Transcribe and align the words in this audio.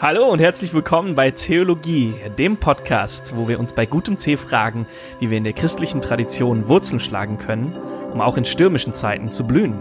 Hallo 0.00 0.30
und 0.30 0.38
herzlich 0.38 0.72
willkommen 0.72 1.16
bei 1.16 1.32
Theologie, 1.32 2.14
dem 2.38 2.56
Podcast, 2.56 3.36
wo 3.36 3.48
wir 3.48 3.58
uns 3.58 3.72
bei 3.72 3.84
gutem 3.84 4.16
Tee 4.16 4.36
fragen, 4.36 4.86
wie 5.18 5.28
wir 5.28 5.38
in 5.38 5.42
der 5.42 5.54
christlichen 5.54 6.00
Tradition 6.00 6.68
Wurzeln 6.68 7.00
schlagen 7.00 7.36
können, 7.36 7.72
um 8.12 8.20
auch 8.20 8.36
in 8.36 8.44
stürmischen 8.44 8.92
Zeiten 8.92 9.28
zu 9.28 9.44
blühen. 9.44 9.74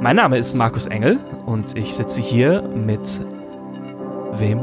Mein 0.00 0.16
Name 0.16 0.38
ist 0.38 0.54
Markus 0.54 0.86
Engel 0.86 1.18
und 1.44 1.76
ich 1.76 1.92
sitze 1.92 2.22
hier 2.22 2.62
mit 2.62 3.20
wem? 4.38 4.62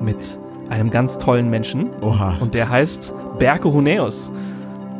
Mit 0.00 0.38
einem 0.70 0.88
ganz 0.88 1.18
tollen 1.18 1.50
Menschen. 1.50 1.90
Oha. 2.00 2.38
Und 2.40 2.54
der 2.54 2.70
heißt 2.70 3.12
Berko 3.38 3.74
Huneus. 3.74 4.32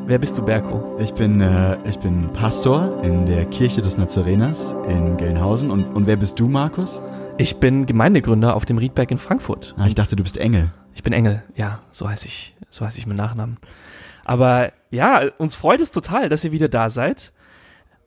Wer 0.05 0.19
bist 0.19 0.37
du, 0.37 0.43
Berko? 0.43 0.99
Ich 0.99 1.15
bin, 1.15 1.41
äh, 1.41 1.79
ich 1.89 1.99
bin 1.99 2.31
Pastor 2.35 3.03
in 3.03 3.25
der 3.25 3.47
Kirche 3.47 3.81
des 3.81 3.97
Nazareners 3.97 4.77
in 4.87 5.17
Gelnhausen. 5.17 5.71
Und, 5.71 5.85
und 5.95 6.07
wer 6.07 6.17
bist 6.17 6.39
du, 6.39 6.47
Markus? 6.47 7.01
Ich 7.39 7.57
bin 7.57 7.87
Gemeindegründer 7.87 8.55
auf 8.55 8.65
dem 8.65 8.79
Riedberg 8.79 9.11
in 9.11 9.19
Frankfurt. 9.19 9.75
Ah, 9.79 9.87
ich 9.87 9.95
dachte, 9.95 10.17
du 10.17 10.23
bist 10.23 10.37
Engel. 10.37 10.73
Ich 10.95 11.03
bin 11.03 11.13
Engel, 11.13 11.43
ja, 11.55 11.81
so 11.91 12.09
heiße 12.09 12.27
ich, 12.27 12.57
so 12.69 12.85
heiße 12.85 12.99
ich 12.99 13.07
mit 13.07 13.17
Nachnamen. 13.17 13.59
Aber 14.25 14.73
ja, 14.91 15.29
uns 15.39 15.55
freut 15.55 15.81
es 15.81 15.91
total, 15.91 16.29
dass 16.29 16.45
ihr 16.45 16.53
wieder 16.53 16.69
da 16.69 16.91
seid. 16.91 17.33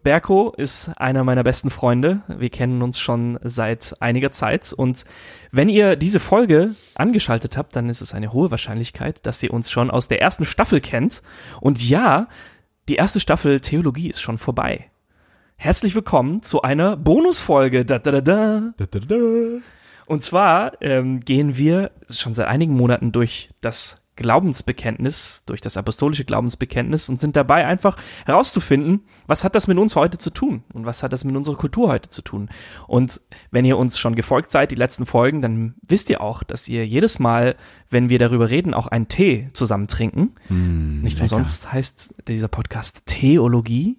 Berko 0.03 0.53
ist 0.57 0.89
einer 0.97 1.23
meiner 1.23 1.43
besten 1.43 1.69
Freunde. 1.69 2.21
Wir 2.27 2.49
kennen 2.49 2.81
uns 2.81 2.99
schon 2.99 3.39
seit 3.41 3.95
einiger 4.01 4.31
Zeit. 4.31 4.73
Und 4.73 5.05
wenn 5.51 5.69
ihr 5.69 5.95
diese 5.95 6.19
Folge 6.19 6.75
angeschaltet 6.93 7.57
habt, 7.57 7.75
dann 7.75 7.89
ist 7.89 8.01
es 8.01 8.13
eine 8.13 8.33
hohe 8.33 8.51
Wahrscheinlichkeit, 8.51 9.25
dass 9.25 9.41
ihr 9.41 9.53
uns 9.53 9.71
schon 9.71 9.89
aus 9.89 10.09
der 10.09 10.21
ersten 10.21 10.45
Staffel 10.45 10.81
kennt. 10.81 11.23
Und 11.61 11.87
ja, 11.87 12.27
die 12.89 12.95
erste 12.95 13.21
Staffel 13.21 13.61
Theologie 13.61 14.09
ist 14.09 14.21
schon 14.21 14.37
vorbei. 14.37 14.89
Herzlich 15.63 15.95
willkommen 15.95 16.43
zu 16.43 16.61
einer 16.61 16.97
Bonusfolge. 16.97 17.85
Da, 17.85 17.97
da, 17.97 18.11
da, 18.11 18.19
da. 18.19 18.73
Da, 18.75 18.85
da, 18.85 18.99
da. 18.99 19.15
Und 20.05 20.21
zwar 20.21 20.73
ähm, 20.81 21.21
gehen 21.21 21.55
wir 21.55 21.91
schon 22.11 22.33
seit 22.33 22.49
einigen 22.49 22.73
Monaten 22.73 23.13
durch 23.13 23.49
das 23.61 24.01
Glaubensbekenntnis, 24.17 25.43
durch 25.45 25.61
das 25.61 25.77
apostolische 25.77 26.25
Glaubensbekenntnis 26.25 27.07
und 27.07 27.17
sind 27.17 27.37
dabei 27.37 27.65
einfach 27.65 27.95
herauszufinden, 28.25 29.05
was 29.25 29.45
hat 29.45 29.55
das 29.55 29.67
mit 29.67 29.77
uns 29.77 29.95
heute 29.95 30.17
zu 30.17 30.31
tun 30.31 30.63
und 30.73 30.85
was 30.85 31.01
hat 31.01 31.13
das 31.13 31.23
mit 31.23 31.33
unserer 31.35 31.55
Kultur 31.55 31.87
heute 31.87 32.09
zu 32.09 32.21
tun. 32.21 32.49
Und 32.85 33.21
wenn 33.49 33.63
ihr 33.63 33.77
uns 33.77 33.97
schon 33.97 34.15
gefolgt 34.15 34.51
seid, 34.51 34.69
die 34.69 34.75
letzten 34.75 35.05
Folgen, 35.05 35.41
dann 35.41 35.75
wisst 35.81 36.09
ihr 36.09 36.19
auch, 36.19 36.43
dass 36.43 36.67
ihr 36.67 36.85
jedes 36.85 37.19
Mal, 37.19 37.55
wenn 37.89 38.09
wir 38.09 38.19
darüber 38.19 38.49
reden, 38.49 38.73
auch 38.73 38.87
einen 38.87 39.07
Tee 39.07 39.47
zusammen 39.53 39.87
trinken. 39.87 40.35
Mm, 40.49 41.01
Nicht 41.03 41.19
lecker. 41.19 41.23
umsonst 41.37 41.71
heißt 41.71 42.27
dieser 42.27 42.49
Podcast 42.49 43.05
Theologie. 43.05 43.97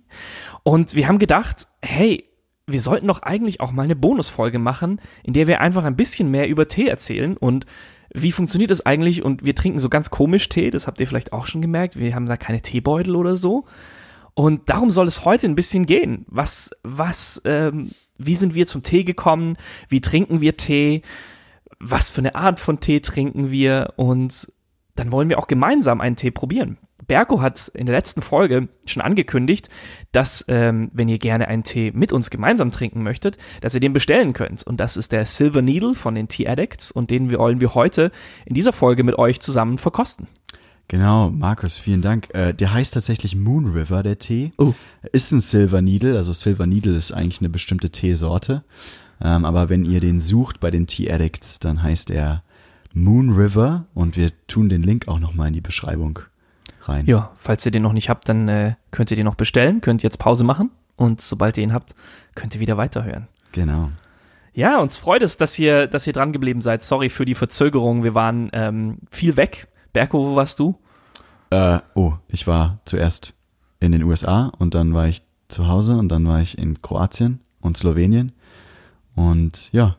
Und 0.65 0.95
wir 0.95 1.07
haben 1.07 1.21
gedacht, 1.21 1.69
hey, 1.83 2.25
wir 2.67 2.81
sollten 2.81 3.07
doch 3.07 3.23
eigentlich 3.23 3.61
auch 3.61 3.71
mal 3.71 3.83
eine 3.83 3.95
Bonusfolge 3.95 4.59
machen, 4.59 5.01
in 5.23 5.35
der 5.35 5.47
wir 5.47 5.61
einfach 5.61 5.85
ein 5.85 5.97
bisschen 5.97 6.31
mehr 6.31 6.49
über 6.49 6.67
Tee 6.67 6.89
erzählen 6.89 7.37
und 7.37 7.67
wie 8.15 8.33
funktioniert 8.33 8.71
das 8.71 8.87
eigentlich? 8.87 9.25
Und 9.25 9.45
wir 9.45 9.57
trinken 9.57 9.81
so 9.81 9.89
ganz 9.89 10.09
komisch 10.09 10.49
Tee, 10.49 10.71
das 10.71 10.87
habt 10.87 11.01
ihr 11.01 11.07
vielleicht 11.07 11.33
auch 11.33 11.47
schon 11.47 11.61
gemerkt. 11.61 11.99
Wir 11.99 12.15
haben 12.15 12.27
da 12.27 12.37
keine 12.37 12.63
Teebeutel 12.63 13.17
oder 13.17 13.35
so. 13.35 13.65
Und 14.35 14.71
darum 14.71 14.91
soll 14.91 15.09
es 15.09 15.25
heute 15.25 15.49
ein 15.49 15.57
bisschen 15.57 15.85
gehen. 15.85 16.25
Was, 16.29 16.71
was, 16.85 17.43
ähm, 17.45 17.91
wie 18.17 18.37
sind 18.37 18.55
wir 18.55 18.67
zum 18.67 18.85
Tee 18.85 19.03
gekommen? 19.03 19.57
Wie 19.89 20.01
trinken 20.01 20.41
wir 20.41 20.57
Tee? 20.57 21.03
Was 21.81 22.13
für 22.13 22.21
eine 22.21 22.37
Art 22.37 22.61
von 22.61 22.79
Tee 22.79 23.01
trinken 23.01 23.51
wir? 23.51 23.95
Und 23.97 24.53
dann 24.95 25.11
wollen 25.11 25.29
wir 25.29 25.39
auch 25.39 25.49
gemeinsam 25.49 26.01
einen 26.01 26.17
Tee 26.17 26.31
probieren. 26.31 26.79
Berko 27.07 27.41
hat 27.41 27.69
in 27.69 27.87
der 27.87 27.95
letzten 27.95 28.23
Folge 28.23 28.69
schon 28.87 29.03
angekündigt, 29.03 29.69
dass, 30.13 30.45
ähm, 30.49 30.91
wenn 30.93 31.09
ihr 31.09 31.19
gerne 31.19 31.49
einen 31.49 31.65
Tee 31.65 31.93
mit 31.93 32.13
uns 32.13 32.31
gemeinsam 32.31 32.71
trinken 32.71 33.03
möchtet, 33.03 33.37
dass 33.61 33.75
ihr 33.75 33.81
den 33.81 33.93
bestellen 33.93 34.33
könnt. 34.33 34.63
Und 34.63 34.79
das 34.79 34.97
ist 34.97 35.13
der 35.13 35.27
Silver 35.27 35.63
Needle 35.63 35.95
von 35.95 36.15
den 36.15 36.29
Tea 36.29 36.49
Addicts 36.49 36.91
und 36.91 37.11
den 37.11 37.31
wollen 37.37 37.61
wir 37.61 37.75
heute 37.75 38.11
in 38.47 38.55
dieser 38.55 38.73
Folge 38.73 39.05
mit 39.05 39.19
euch 39.19 39.41
zusammen 39.41 39.79
verkosten. 39.79 40.29
Genau, 40.89 41.31
Markus, 41.31 41.79
vielen 41.79 42.03
Dank. 42.03 42.29
Äh, 42.35 42.53
der 42.53 42.73
heißt 42.73 42.95
tatsächlich 42.95 43.35
Moon 43.35 43.67
River, 43.67 44.03
der 44.03 44.19
Tee. 44.19 44.51
Oh. 44.59 44.75
Ist 45.13 45.33
ein 45.33 45.41
Silver 45.41 45.81
Needle, 45.81 46.17
also 46.17 46.33
Silver 46.33 46.67
Needle 46.67 46.95
ist 46.95 47.13
eigentlich 47.13 47.41
eine 47.41 47.49
bestimmte 47.49 47.91
Teesorte. 47.91 48.65
Ähm, 49.21 49.45
aber 49.45 49.71
wenn 49.71 49.85
ihr 49.85 50.01
den 50.01 50.21
sucht 50.21 50.61
bei 50.61 50.71
den 50.71 50.87
Tea 50.87 51.11
Addicts, 51.11 51.59
dann 51.59 51.83
heißt 51.83 52.11
er 52.11 52.43
Moon 52.93 53.31
River 53.31 53.87
und 53.95 54.17
wir 54.17 54.31
tun 54.47 54.69
den 54.69 54.83
Link 54.83 55.09
auch 55.09 55.19
nochmal 55.19 55.49
in 55.49 55.55
die 55.55 55.61
Beschreibung 55.61 56.21
rein. 56.89 57.07
Ja, 57.07 57.31
falls 57.37 57.65
ihr 57.67 57.73
den 57.73 57.83
noch 57.83 57.93
nicht 57.93 58.09
habt, 58.09 58.29
dann 58.29 58.49
äh, 58.49 58.75
könnt 58.91 59.11
ihr 59.11 59.17
den 59.17 59.25
noch 59.25 59.35
bestellen, 59.35 59.81
könnt 59.81 60.03
jetzt 60.03 60.19
Pause 60.19 60.45
machen 60.45 60.71
und 60.97 61.21
sobald 61.21 61.57
ihr 61.57 61.65
ihn 61.65 61.73
habt, 61.73 61.95
könnt 62.35 62.55
ihr 62.55 62.61
wieder 62.61 62.77
weiterhören. 62.77 63.29
Genau. 63.53 63.91
Ja, 64.53 64.79
uns 64.79 64.97
freut 64.97 65.23
es, 65.23 65.37
dass 65.37 65.59
ihr, 65.59 65.89
dass 65.89 66.07
ihr 66.07 66.13
dran 66.13 66.33
geblieben 66.33 66.61
seid. 66.61 66.85
Sorry 66.85 67.09
für 67.09 67.25
die 67.25 67.35
Verzögerung. 67.35 68.05
Wir 68.05 68.15
waren 68.15 68.51
ähm, 68.53 68.99
viel 69.11 69.37
weg. 69.37 69.67
Berko, 69.93 70.31
wo 70.31 70.37
warst 70.37 70.61
du? 70.61 70.79
Äh, 71.51 71.81
oh, 71.95 72.15
ich 72.29 72.47
war 72.47 72.79
zuerst 72.85 73.35
in 73.81 73.93
den 73.93 74.03
USA 74.05 74.53
und 74.59 74.75
dann 74.75 74.95
war 74.95 75.09
ich 75.09 75.23
zu 75.49 75.69
Hause 75.69 75.97
und 75.97 76.09
dann 76.09 76.27
war 76.27 76.41
ich 76.41 76.57
in 76.57 76.83
Kroatien 76.83 77.41
und 77.61 77.77
Slowenien. 77.77 78.33
Und 79.17 79.73
ja, 79.73 79.97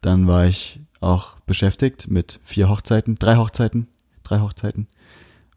dann 0.00 0.26
war 0.26 0.46
ich 0.46 0.80
auch 1.00 1.36
beschäftigt 1.46 2.08
mit 2.08 2.40
vier 2.44 2.68
Hochzeiten, 2.68 3.16
drei 3.16 3.36
Hochzeiten, 3.36 3.88
drei 4.22 4.40
Hochzeiten. 4.40 4.88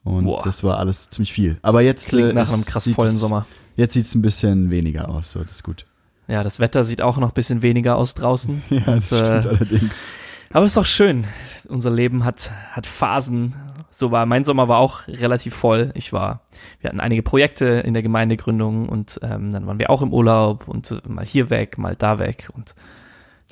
Und 0.03 0.25
Boah. 0.25 0.41
das 0.43 0.63
war 0.63 0.77
alles 0.77 1.09
ziemlich 1.09 1.31
viel. 1.33 1.57
Aber 1.61 1.81
jetzt 1.81 2.09
Klingt 2.09 2.31
äh, 2.31 2.33
nach 2.33 2.47
es 2.47 2.53
einem 2.53 2.65
krass 2.65 2.89
vollen 2.89 3.15
Sommer. 3.15 3.45
Jetzt 3.75 3.93
sieht's 3.93 4.15
ein 4.15 4.21
bisschen 4.21 4.69
weniger 4.71 5.09
aus, 5.09 5.31
so 5.31 5.43
das 5.43 5.51
ist 5.51 5.63
gut. 5.63 5.85
Ja, 6.27 6.43
das 6.43 6.59
Wetter 6.59 6.83
sieht 6.83 7.01
auch 7.01 7.17
noch 7.17 7.29
ein 7.29 7.33
bisschen 7.33 7.61
weniger 7.61 7.97
aus 7.97 8.13
draußen. 8.13 8.63
Ja, 8.69 8.79
das 8.95 9.11
Und, 9.11 9.17
stimmt 9.25 9.45
äh, 9.45 9.49
allerdings. 9.49 10.05
Aber 10.53 10.65
ist 10.65 10.75
doch 10.77 10.85
schön. 10.85 11.25
Unser 11.67 11.91
Leben 11.91 12.25
hat, 12.25 12.51
hat 12.71 12.87
Phasen. 12.87 13.53
So 13.89 14.11
war, 14.11 14.25
mein 14.25 14.43
Sommer 14.43 14.67
war 14.67 14.79
auch 14.79 15.07
relativ 15.07 15.53
voll. 15.55 15.91
Ich 15.95 16.13
war, 16.13 16.41
wir 16.79 16.89
hatten 16.89 16.99
einige 16.99 17.23
Projekte 17.23 17.65
in 17.65 17.93
der 17.93 18.03
Gemeindegründung 18.03 18.89
und 18.89 19.19
ähm, 19.21 19.51
dann 19.51 19.67
waren 19.67 19.79
wir 19.79 19.89
auch 19.89 20.01
im 20.01 20.13
Urlaub 20.13 20.67
und 20.67 20.91
äh, 20.91 21.01
mal 21.07 21.25
hier 21.25 21.49
weg, 21.49 21.77
mal 21.77 21.95
da 21.95 22.17
weg. 22.19 22.49
Und 22.53 22.75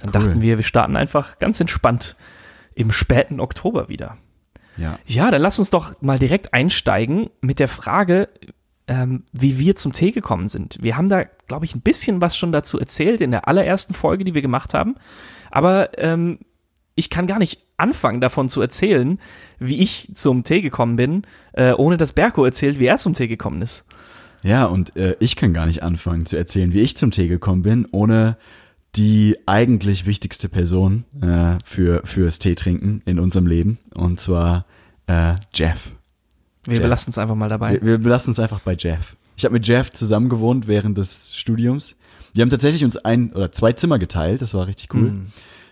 dann 0.01 0.07
Cool. 0.07 0.11
dachten 0.11 0.41
wir, 0.41 0.57
wir 0.57 0.63
starten 0.63 0.95
einfach 0.95 1.39
ganz 1.39 1.59
entspannt 1.59 2.15
im 2.75 2.91
späten 2.91 3.39
Oktober 3.39 3.89
wieder. 3.89 4.17
Ja. 4.79 4.99
Ja, 5.05 5.29
dann 5.31 5.41
lass 5.41 5.59
uns 5.59 5.69
doch 5.69 6.01
mal 6.01 6.19
direkt 6.19 6.53
einsteigen 6.53 7.29
mit 7.41 7.59
der 7.59 7.67
Frage, 7.67 8.29
ähm, 8.87 9.23
wie 9.31 9.59
wir 9.59 9.75
zum 9.75 9.93
Tee 9.93 10.11
gekommen 10.11 10.47
sind. 10.47 10.77
Wir 10.81 10.97
haben 10.97 11.09
da, 11.09 11.25
glaube 11.47 11.65
ich, 11.65 11.75
ein 11.75 11.81
bisschen 11.81 12.21
was 12.21 12.37
schon 12.37 12.51
dazu 12.51 12.79
erzählt 12.79 13.21
in 13.21 13.31
der 13.31 13.47
allerersten 13.47 13.93
Folge, 13.93 14.23
die 14.23 14.33
wir 14.33 14.41
gemacht 14.41 14.73
haben. 14.73 14.95
Aber 15.51 15.97
ähm, 15.97 16.39
ich 16.95 17.09
kann 17.09 17.27
gar 17.27 17.39
nicht 17.39 17.59
anfangen 17.77 18.21
davon 18.21 18.49
zu 18.49 18.61
erzählen, 18.61 19.19
wie 19.59 19.79
ich 19.79 20.09
zum 20.13 20.43
Tee 20.43 20.61
gekommen 20.61 20.95
bin, 20.95 21.23
äh, 21.53 21.73
ohne 21.73 21.97
dass 21.97 22.13
Berko 22.13 22.43
erzählt, 22.43 22.79
wie 22.79 22.87
er 22.87 22.97
zum 22.97 23.13
Tee 23.13 23.27
gekommen 23.27 23.61
ist. 23.61 23.85
Ja, 24.41 24.65
und 24.65 24.95
äh, 24.95 25.15
ich 25.19 25.35
kann 25.35 25.53
gar 25.53 25.65
nicht 25.65 25.83
anfangen 25.83 26.25
zu 26.25 26.37
erzählen, 26.37 26.73
wie 26.73 26.81
ich 26.81 26.95
zum 26.95 27.11
Tee 27.11 27.27
gekommen 27.27 27.61
bin, 27.61 27.87
ohne 27.91 28.37
die 28.95 29.37
eigentlich 29.45 30.05
wichtigste 30.05 30.49
Person 30.49 31.05
äh, 31.21 31.57
für 31.63 32.01
fürs 32.05 32.39
Tee 32.39 32.55
trinken 32.55 33.01
in 33.05 33.19
unserem 33.19 33.47
Leben, 33.47 33.77
und 33.93 34.19
zwar 34.19 34.65
äh, 35.07 35.35
Jeff. 35.53 35.91
Wir 36.63 36.73
Jeff. 36.73 36.83
belassen 36.83 37.11
es 37.11 37.17
einfach 37.17 37.35
mal 37.35 37.49
dabei. 37.49 37.73
Wir, 37.73 37.83
wir 37.83 37.97
belassen 37.97 38.31
es 38.31 38.39
einfach 38.39 38.59
bei 38.61 38.75
Jeff. 38.77 39.15
Ich 39.37 39.45
habe 39.45 39.53
mit 39.53 39.67
Jeff 39.67 39.91
zusammen 39.91 40.29
gewohnt 40.29 40.67
während 40.67 40.97
des 40.97 41.35
Studiums. 41.35 41.95
Wir 42.33 42.41
haben 42.41 42.49
tatsächlich 42.49 42.83
uns 42.83 42.97
ein 42.97 43.33
oder 43.33 43.51
zwei 43.51 43.73
Zimmer 43.73 43.99
geteilt, 43.99 44.41
das 44.41 44.53
war 44.53 44.67
richtig 44.67 44.93
cool. 44.93 45.11
Mhm. 45.11 45.27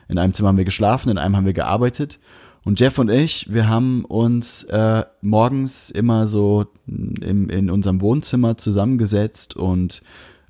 In 0.07 0.17
einem 0.17 0.33
Zimmer 0.33 0.49
haben 0.49 0.57
wir 0.57 0.65
geschlafen, 0.65 1.09
in 1.09 1.17
einem 1.17 1.35
haben 1.35 1.45
wir 1.45 1.53
gearbeitet. 1.53 2.19
Und 2.63 2.79
Jeff 2.79 2.97
und 2.97 3.09
ich, 3.09 3.45
wir 3.49 3.69
haben 3.69 4.03
uns 4.05 4.63
äh, 4.65 5.05
morgens 5.21 5.89
immer 5.89 6.27
so 6.27 6.65
im, 6.85 7.49
in 7.49 7.69
unserem 7.69 8.01
Wohnzimmer 8.01 8.57
zusammengesetzt 8.57 9.55
und 9.55 10.01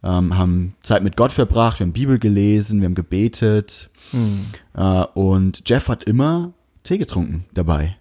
ähm, 0.08 0.38
haben 0.38 0.76
Zeit 0.84 1.04
mit 1.04 1.18
Gott 1.18 1.34
verbracht, 1.34 1.80
wir 1.80 1.86
haben 1.86 1.94
Bibel 1.94 2.18
gelesen, 2.18 2.80
wir 2.80 2.86
haben 2.86 2.96
gebetet. 2.96 3.90
Hm. 4.12 4.46
Äh, 4.76 5.04
und 5.14 5.64
Jeff 5.68 5.90
hat 5.90 6.06
immer 6.06 6.54
Tee 6.84 6.98
getrunken 6.98 7.46
dabei. 7.54 7.98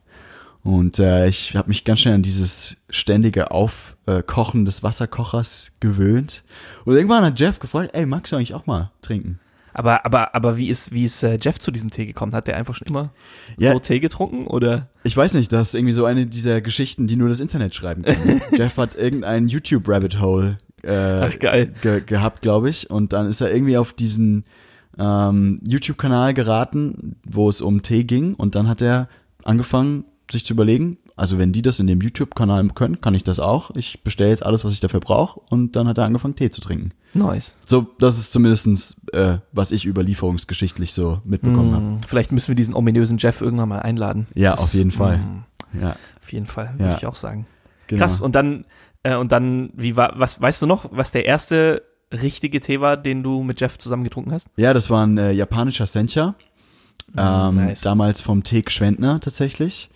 Und 0.63 0.99
äh, 0.99 1.29
ich 1.29 1.55
habe 1.57 1.69
mich 1.69 1.85
ganz 1.85 2.01
schnell 2.01 2.15
an 2.15 2.23
dieses 2.23 2.77
ständige 2.91 3.51
Aufkochen 3.53 4.65
des 4.65 4.83
Wasserkochers 4.83 5.73
gewöhnt. 5.81 6.43
Und 6.85 6.97
irgendwann 6.97 7.25
hat 7.25 7.39
Jeff 7.39 7.59
gefragt, 7.61 7.91
ey, 7.93 8.05
magst 8.07 8.33
du 8.33 8.37
eigentlich 8.37 8.55
auch 8.55 8.67
mal 8.67 8.91
trinken? 9.03 9.39
Aber, 9.75 10.07
aber, 10.07 10.35
aber 10.35 10.57
wie 10.57 10.69
ist, 10.69 10.93
wie 10.93 11.05
ist 11.05 11.23
äh, 11.23 11.39
Jeff 11.41 11.59
zu 11.59 11.71
diesem 11.71 11.91
Tee 11.91 12.07
gekommen? 12.07 12.33
Hat 12.33 12.47
der 12.49 12.57
einfach 12.57 12.75
schon 12.75 12.89
immer 12.89 13.11
Ja. 13.59 13.75
so 13.75 13.79
Tee 13.79 14.01
getrunken 14.01 14.47
oder? 14.47 14.89
Ich 15.05 15.17
weiß 15.17 15.35
nicht, 15.35 15.53
das 15.53 15.69
ist 15.69 15.75
irgendwie 15.75 15.93
so 15.93 16.05
eine 16.05 16.27
dieser 16.27 16.61
Geschichten, 16.63 17.07
die 17.07 17.17
nur 17.17 17.29
das 17.29 17.41
Internet 17.41 17.75
schreiben 17.75 18.03
kann. 18.03 18.41
Jeff 18.57 18.77
hat 18.79 18.95
irgendein 18.95 19.49
YouTube-Rabbit-Hole 19.49 20.57
äh, 20.87 21.29
Ach, 21.29 21.39
geil. 21.39 21.75
ge 21.83 22.01
gehabt, 22.05 22.43
glaube 22.43 22.71
ich. 22.71 22.89
Und 22.91 23.13
dann 23.13 23.29
ist 23.29 23.41
er 23.41 23.53
irgendwie 23.53 23.77
auf 23.77 23.93
diesen 23.93 24.45
ähm, 24.99 25.61
YouTube-Kanal 25.67 26.35
geraten, 26.35 27.17
wo 27.25 27.49
es 27.49 27.61
um 27.61 27.83
Tee 27.83 28.05
ging. 28.05 28.35
Und 28.35 28.55
dann 28.55 28.69
hat 28.69 28.83
er 28.83 29.09
angefangen, 29.45 30.05
sich 30.31 30.45
zu 30.45 30.55
überlegen, 30.55 30.99
also 31.15 31.39
wenn 31.39 31.53
die 31.53 31.63
das 31.63 31.79
in 31.81 31.87
dem 31.87 32.01
YouTube-Kanal 32.01 32.67
können, 32.75 33.01
kann 33.01 33.15
ich 33.15 33.23
das 33.25 33.39
auch. 33.41 33.71
Ich 33.77 34.03
bestelle 34.03 34.31
jetzt 34.31 34.45
alles, 34.45 34.65
was 34.65 34.73
ich 34.73 34.81
dafür 34.81 35.01
brauche 35.01 35.41
und 35.51 35.77
dann 35.77 35.87
hat 35.89 35.99
er 35.99 36.05
angefangen, 36.05 36.35
Tee 36.35 36.51
zu 36.51 36.61
trinken. 36.61 36.91
Nice. 37.15 37.55
So, 37.65 37.87
das 38.01 38.19
ist 38.19 38.33
zumindestens 38.33 38.97
äh, 39.13 39.39
was 39.53 39.71
ich 39.71 39.87
überlieferungsgeschichtlich 39.87 40.93
so 40.93 41.21
mitbekommen 41.25 41.73
habe. 41.75 41.85
Hm, 41.85 42.01
Vielleicht 42.07 42.33
müssen 42.33 42.49
wir 42.49 42.55
diesen 42.57 42.75
ominösen 42.75 43.19
Jeff 43.19 43.41
irgendwann 43.41 43.69
mal 43.69 43.79
einladen. 43.81 44.27
Ja, 44.35 44.51
Das- 44.53 44.61
auf 44.65 44.75
jeden 44.75 44.91
Fall. 44.91 45.19
hm, 45.19 45.45
Ja, 45.81 45.97
Auf 46.23 46.33
jeden 46.33 46.47
Fall, 46.47 46.71
würde 46.77 46.91
Ja. 46.93 46.97
ich 46.97 47.07
auch 47.07 47.15
sagen. 47.15 47.47
genau. 47.87 48.01
Krass. 48.01 48.21
Und 48.21 48.35
dann, 48.35 48.65
äh, 49.07 49.17
und 49.17 49.33
dann, 49.33 49.71
wie 49.75 49.97
war, 49.97 50.15
was, 50.17 50.41
weißt 50.41 50.63
du 50.63 50.67
noch, 50.67 50.87
was 50.91 51.13
der 51.13 51.25
erste 51.25 51.83
richtige 52.13 52.61
Tee 52.61 52.81
war, 52.81 52.97
den 52.97 53.23
du 53.23 53.43
mit 53.43 53.61
Jeff 53.61 53.79
zusammen 53.79 54.05
getrunken 54.05 54.33
hast? 54.33 54.49
Ja, 54.57 54.73
das 54.73 54.91
war 54.91 55.07
ein 55.07 55.19
äh, 55.19 55.33
japanischer 55.33 55.87
Sencha. 55.87 56.35
Ähm, 57.17 57.55
Mm, 57.55 57.57
nice. 57.67 57.81
Damals 57.83 58.21
vom 58.21 58.43
Teek 58.43 58.71
Schwendner 58.71 59.21
tatsächlich. 59.21 59.91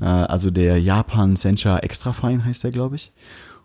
Äh, 0.00 0.04
also 0.04 0.50
der 0.50 0.80
Japan 0.80 1.36
Sencha 1.36 1.78
Extra 1.78 2.12
Fine 2.12 2.44
heißt 2.44 2.64
der, 2.64 2.70
glaube 2.70 2.96
ich. 2.96 3.12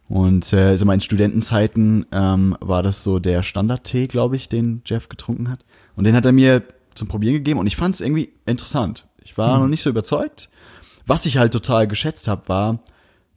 Und 0.07 0.53
äh, 0.53 0.57
also 0.67 0.89
in 0.91 1.01
Studentenzeiten 1.01 2.05
ähm, 2.11 2.55
war 2.61 2.83
das 2.83 3.03
so 3.03 3.19
der 3.19 3.43
Standardtee, 3.43 4.07
glaube 4.07 4.35
ich, 4.35 4.49
den 4.49 4.81
Jeff 4.85 5.09
getrunken 5.09 5.49
hat. 5.49 5.65
Und 5.95 6.03
den 6.05 6.15
hat 6.15 6.25
er 6.25 6.31
mir 6.31 6.63
zum 6.93 7.07
Probieren 7.07 7.33
gegeben 7.35 7.59
und 7.59 7.67
ich 7.67 7.75
fand 7.75 7.95
es 7.95 8.01
irgendwie 8.01 8.31
interessant. 8.45 9.07
Ich 9.23 9.37
war 9.37 9.55
Hm. 9.55 9.61
noch 9.63 9.67
nicht 9.67 9.81
so 9.81 9.89
überzeugt. 9.89 10.49
Was 11.07 11.25
ich 11.25 11.37
halt 11.37 11.51
total 11.53 11.87
geschätzt 11.87 12.27
habe, 12.27 12.47
war 12.47 12.79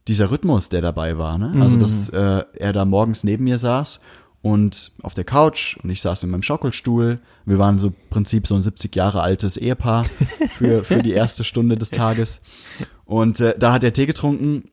dieser 0.09 0.31
Rhythmus, 0.31 0.69
der 0.69 0.81
dabei 0.81 1.17
war. 1.17 1.37
Ne? 1.37 1.61
Also, 1.61 1.77
Mhm. 1.77 1.79
dass 1.81 2.09
äh, 2.09 2.43
er 2.53 2.73
da 2.73 2.83
morgens 2.85 3.23
neben 3.23 3.45
mir 3.45 3.57
saß 3.57 4.01
und 4.41 4.91
auf 5.03 5.13
der 5.13 5.23
Couch 5.23 5.77
und 5.83 5.89
ich 5.89 6.01
saß 6.01 6.23
in 6.23 6.29
meinem 6.29 6.43
Schaukelstuhl. 6.43 7.19
Wir 7.45 7.57
waren 7.59 7.77
so 7.77 7.87
im 7.87 7.95
Prinzip 8.09 8.47
so 8.47 8.55
ein 8.55 8.61
70 8.61 8.95
Jahre 8.95 9.21
altes 9.21 9.55
Ehepaar 9.57 10.05
für, 10.57 10.83
für 10.83 11.01
die 11.03 11.11
erste 11.13 11.43
Stunde 11.43 11.77
des 11.77 11.91
Tages. 11.91 12.41
Und 13.05 13.39
äh, 13.39 13.55
da 13.57 13.71
hat 13.73 13.83
er 13.83 13.93
Tee 13.93 14.05
getrunken 14.05 14.69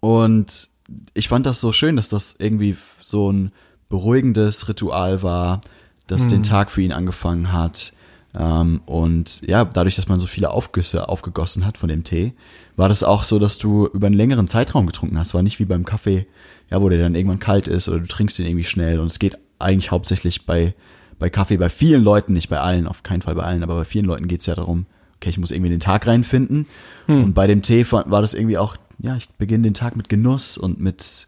und 0.00 0.68
ich 1.14 1.28
fand 1.28 1.46
das 1.46 1.60
so 1.60 1.72
schön, 1.72 1.96
dass 1.96 2.08
das 2.08 2.36
irgendwie 2.38 2.76
so 3.00 3.30
ein 3.32 3.52
beruhigendes 3.88 4.68
Ritual 4.68 5.22
war, 5.22 5.60
das 6.06 6.28
den 6.28 6.42
Tag 6.42 6.70
für 6.70 6.82
ihn 6.82 6.92
angefangen 6.92 7.52
hat. 7.52 7.92
Ähm, 8.36 8.80
und 8.86 9.42
ja, 9.46 9.64
dadurch, 9.64 9.96
dass 9.96 10.08
man 10.08 10.18
so 10.18 10.26
viele 10.26 10.50
Aufgüsse 10.50 11.08
aufgegossen 11.08 11.64
hat 11.64 11.78
von 11.78 11.88
dem 11.88 12.04
Tee, 12.04 12.32
war 12.76 12.88
das 12.88 13.04
auch 13.04 13.24
so, 13.24 13.38
dass 13.38 13.58
du 13.58 13.86
über 13.86 14.08
einen 14.08 14.16
längeren 14.16 14.48
Zeitraum 14.48 14.86
getrunken 14.86 15.18
hast. 15.18 15.34
War 15.34 15.42
nicht 15.42 15.60
wie 15.60 15.64
beim 15.64 15.84
Kaffee, 15.84 16.26
ja, 16.70 16.82
wo 16.82 16.88
der 16.88 16.98
dann 16.98 17.14
irgendwann 17.14 17.38
kalt 17.38 17.68
ist 17.68 17.88
oder 17.88 18.00
du 18.00 18.06
trinkst 18.06 18.38
den 18.38 18.46
irgendwie 18.46 18.64
schnell. 18.64 18.98
Und 18.98 19.06
es 19.06 19.18
geht 19.18 19.38
eigentlich 19.58 19.90
hauptsächlich 19.90 20.46
bei, 20.46 20.74
bei 21.18 21.30
Kaffee, 21.30 21.56
bei 21.56 21.68
vielen 21.68 22.02
Leuten, 22.02 22.32
nicht 22.32 22.48
bei 22.48 22.60
allen, 22.60 22.86
auf 22.88 23.02
keinen 23.02 23.22
Fall 23.22 23.36
bei 23.36 23.44
allen, 23.44 23.62
aber 23.62 23.76
bei 23.76 23.84
vielen 23.84 24.06
Leuten 24.06 24.26
geht's 24.26 24.46
ja 24.46 24.54
darum, 24.54 24.86
okay, 25.16 25.30
ich 25.30 25.38
muss 25.38 25.52
irgendwie 25.52 25.70
den 25.70 25.80
Tag 25.80 26.06
reinfinden. 26.06 26.66
Und 27.06 27.34
bei 27.34 27.46
dem 27.46 27.62
Tee 27.62 27.86
war 27.90 28.20
das 28.20 28.34
irgendwie 28.34 28.58
auch, 28.58 28.76
ja, 28.98 29.16
ich 29.16 29.28
beginne 29.30 29.62
den 29.62 29.74
Tag 29.74 29.96
mit 29.96 30.08
Genuss 30.08 30.58
und 30.58 30.80
mit 30.80 31.26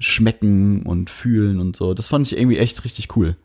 Schmecken 0.00 0.82
und 0.82 1.10
Fühlen 1.10 1.60
und 1.60 1.76
so. 1.76 1.94
Das 1.94 2.08
fand 2.08 2.26
ich 2.26 2.36
irgendwie 2.36 2.58
echt 2.58 2.84
richtig 2.84 3.16
cool. 3.16 3.36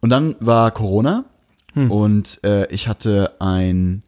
Und 0.00 0.10
dann 0.10 0.36
war 0.40 0.70
Corona 0.70 1.24
und 1.74 2.40
äh, 2.44 2.66
ich 2.72 2.86
hatte 2.88 3.32
ein 3.40 4.02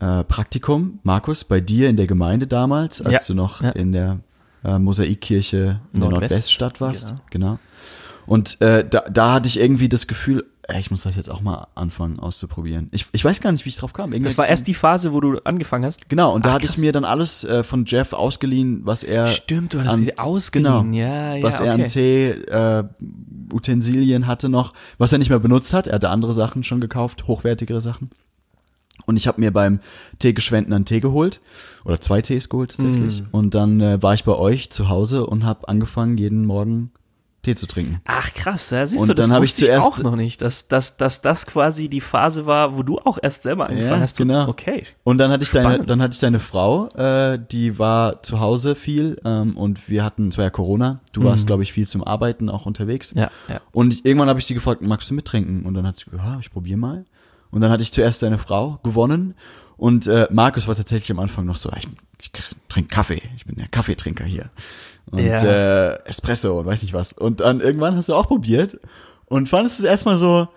äh, 0.00 0.24
Praktikum, 0.24 0.98
Markus, 1.02 1.44
bei 1.44 1.60
dir 1.60 1.88
in 1.88 1.96
der 1.96 2.06
Gemeinde 2.06 2.46
damals, 2.46 3.00
als 3.00 3.12
Ja, 3.12 3.34
du 3.34 3.34
noch 3.34 3.62
ja. 3.62 3.70
in 3.70 3.92
der 3.92 4.18
äh, 4.64 4.78
Mosaikkirche 4.78 5.80
in 5.92 6.00
der 6.00 6.10
Nordwest, 6.10 6.30
Nordweststadt 6.30 6.80
warst. 6.80 7.08
genau. 7.08 7.20
Genau. 7.30 7.58
Und 8.26 8.60
äh, 8.62 8.84
da, 8.88 9.00
da 9.02 9.32
hatte 9.34 9.48
ich 9.48 9.60
irgendwie 9.60 9.88
das 9.88 10.06
Gefühl, 10.06 10.44
ich 10.78 10.90
muss 10.90 11.02
das 11.02 11.16
jetzt 11.16 11.30
auch 11.30 11.40
mal 11.42 11.66
anfangen 11.74 12.18
auszuprobieren. 12.18 12.88
Ich, 12.92 13.06
ich 13.12 13.24
weiß 13.24 13.40
gar 13.40 13.52
nicht, 13.52 13.64
wie 13.64 13.68
ich 13.68 13.76
drauf 13.76 13.92
kam. 13.92 14.12
Irgendwie 14.12 14.28
Das 14.28 14.38
war 14.38 14.46
erst 14.46 14.66
die 14.66 14.74
Phase, 14.74 15.12
wo 15.12 15.20
du 15.20 15.38
angefangen 15.44 15.84
hast. 15.84 16.08
Genau, 16.08 16.32
und 16.34 16.46
da 16.46 16.50
Ach, 16.50 16.54
hatte 16.54 16.64
ich 16.64 16.70
krass. 16.72 16.80
mir 16.80 16.92
dann 16.92 17.04
alles 17.04 17.44
äh, 17.44 17.62
von 17.64 17.84
Jeff 17.84 18.12
ausgeliehen, 18.12 18.80
was 18.84 19.02
er 19.04 19.26
Stimmt, 19.26 19.74
du 19.74 19.80
an- 19.80 19.98
sie 19.98 20.16
ausgeliehen. 20.18 20.92
Genau, 20.92 20.96
ja, 20.96 21.34
ja, 21.36 21.42
was 21.42 21.60
er 21.60 21.72
okay. 21.74 21.82
an 21.82 21.86
Tee, 21.88 22.30
äh, 22.30 22.84
Utensilien 23.52 24.26
hatte 24.26 24.48
noch, 24.48 24.72
was 24.98 25.12
er 25.12 25.18
nicht 25.18 25.28
mehr 25.28 25.38
benutzt 25.38 25.74
hat. 25.74 25.86
Er 25.86 25.94
hatte 25.96 26.10
andere 26.10 26.32
Sachen 26.32 26.64
schon 26.64 26.80
gekauft, 26.80 27.26
hochwertigere 27.26 27.80
Sachen. 27.80 28.10
Und 29.06 29.16
ich 29.16 29.26
habe 29.26 29.40
mir 29.40 29.52
beim 29.52 29.80
Teegeschwenden 30.18 30.72
einen 30.72 30.86
Tee 30.86 31.00
geholt 31.00 31.40
oder 31.84 32.00
zwei 32.00 32.22
Tees 32.22 32.48
geholt 32.48 32.70
tatsächlich. 32.76 33.22
Mm. 33.22 33.26
Und 33.32 33.54
dann 33.54 33.80
äh, 33.80 34.02
war 34.02 34.14
ich 34.14 34.24
bei 34.24 34.32
euch 34.34 34.70
zu 34.70 34.88
Hause 34.88 35.26
und 35.26 35.44
habe 35.44 35.68
angefangen, 35.68 36.16
jeden 36.16 36.46
Morgen 36.46 36.90
Tee 37.44 37.54
zu 37.54 37.66
trinken. 37.68 38.00
Ach 38.06 38.34
krass, 38.34 38.70
ja, 38.70 38.84
siehst 38.86 39.02
Und 39.02 39.08
du, 39.08 39.14
das 39.14 39.28
dann 39.28 39.42
ich 39.44 39.54
zuerst- 39.54 39.86
auch 39.86 39.98
noch 40.02 40.16
nicht, 40.16 40.42
dass, 40.42 40.66
dass, 40.66 40.96
dass 40.96 41.20
das 41.20 41.46
quasi 41.46 41.88
die 41.88 42.00
Phase 42.00 42.46
war, 42.46 42.76
wo 42.76 42.82
du 42.82 42.98
auch 42.98 43.18
erst 43.22 43.44
selber 43.44 43.68
angefangen 43.68 43.92
Ja, 43.92 44.00
hast. 44.00 44.16
genau. 44.16 44.48
Okay. 44.48 44.84
Und 45.04 45.18
dann 45.18 45.30
hatte 45.30 45.44
ich 45.44 45.50
deine, 45.50 45.68
Spannend. 45.68 45.90
dann 45.90 46.02
hatte 46.02 46.14
ich 46.14 46.20
deine 46.20 46.40
Frau, 46.40 46.88
äh, 46.96 47.38
die 47.52 47.78
war 47.78 48.22
zu 48.22 48.40
Hause 48.40 48.74
viel 48.74 49.20
ähm, 49.24 49.56
und 49.56 49.88
wir 49.88 50.02
hatten, 50.04 50.28
es 50.28 50.38
war 50.38 50.44
ja 50.44 50.50
Corona, 50.50 51.00
du 51.12 51.22
warst, 51.22 51.46
glaube 51.46 51.62
ich, 51.62 51.72
viel 51.72 51.86
zum 51.86 52.02
Arbeiten 52.02 52.48
auch 52.48 52.66
unterwegs. 52.66 53.14
Mhm. 53.14 53.20
Ja, 53.20 53.30
ja. 53.48 53.60
Und 53.72 53.92
ich, 53.94 54.04
irgendwann 54.04 54.28
habe 54.28 54.40
ich 54.40 54.46
sie 54.46 54.54
gefragt, 54.54 54.82
magst 54.82 55.08
du 55.10 55.14
mittrinken? 55.14 55.64
Und 55.64 55.74
dann 55.74 55.86
hat 55.86 55.96
sie 55.96 56.06
gesagt, 56.06 56.22
ja, 56.26 56.38
ich 56.40 56.50
probiere 56.52 56.78
mal. 56.78 57.04
Und 57.50 57.60
dann 57.60 57.70
hatte 57.70 57.82
ich 57.84 57.92
zuerst 57.92 58.22
deine 58.22 58.38
Frau 58.38 58.80
gewonnen 58.82 59.34
und 59.76 60.06
äh, 60.08 60.26
Markus 60.30 60.66
war 60.66 60.74
tatsächlich 60.74 61.10
am 61.12 61.20
Anfang 61.20 61.44
noch 61.46 61.56
so, 61.56 61.70
ich, 61.76 61.86
ich 62.20 62.30
trinke 62.68 62.88
Kaffee, 62.94 63.22
ich 63.36 63.44
bin 63.46 63.56
der 63.56 63.68
Kaffeetrinker 63.68 64.24
hier. 64.24 64.50
Und 65.10 65.18
Ja. 65.24 65.92
äh, 65.94 65.98
Espresso 66.06 66.58
und 66.60 66.66
weiß 66.66 66.82
nicht 66.82 66.94
was. 66.94 67.12
Und 67.12 67.40
dann 67.40 67.60
irgendwann 67.60 67.94
hast 67.96 68.08
du 68.08 68.14
auch 68.14 68.26
probiert 68.28 68.78
und 69.26 69.48
fandest 69.48 69.78
es 69.78 69.84
erstmal 69.84 70.16
so, 70.16 70.48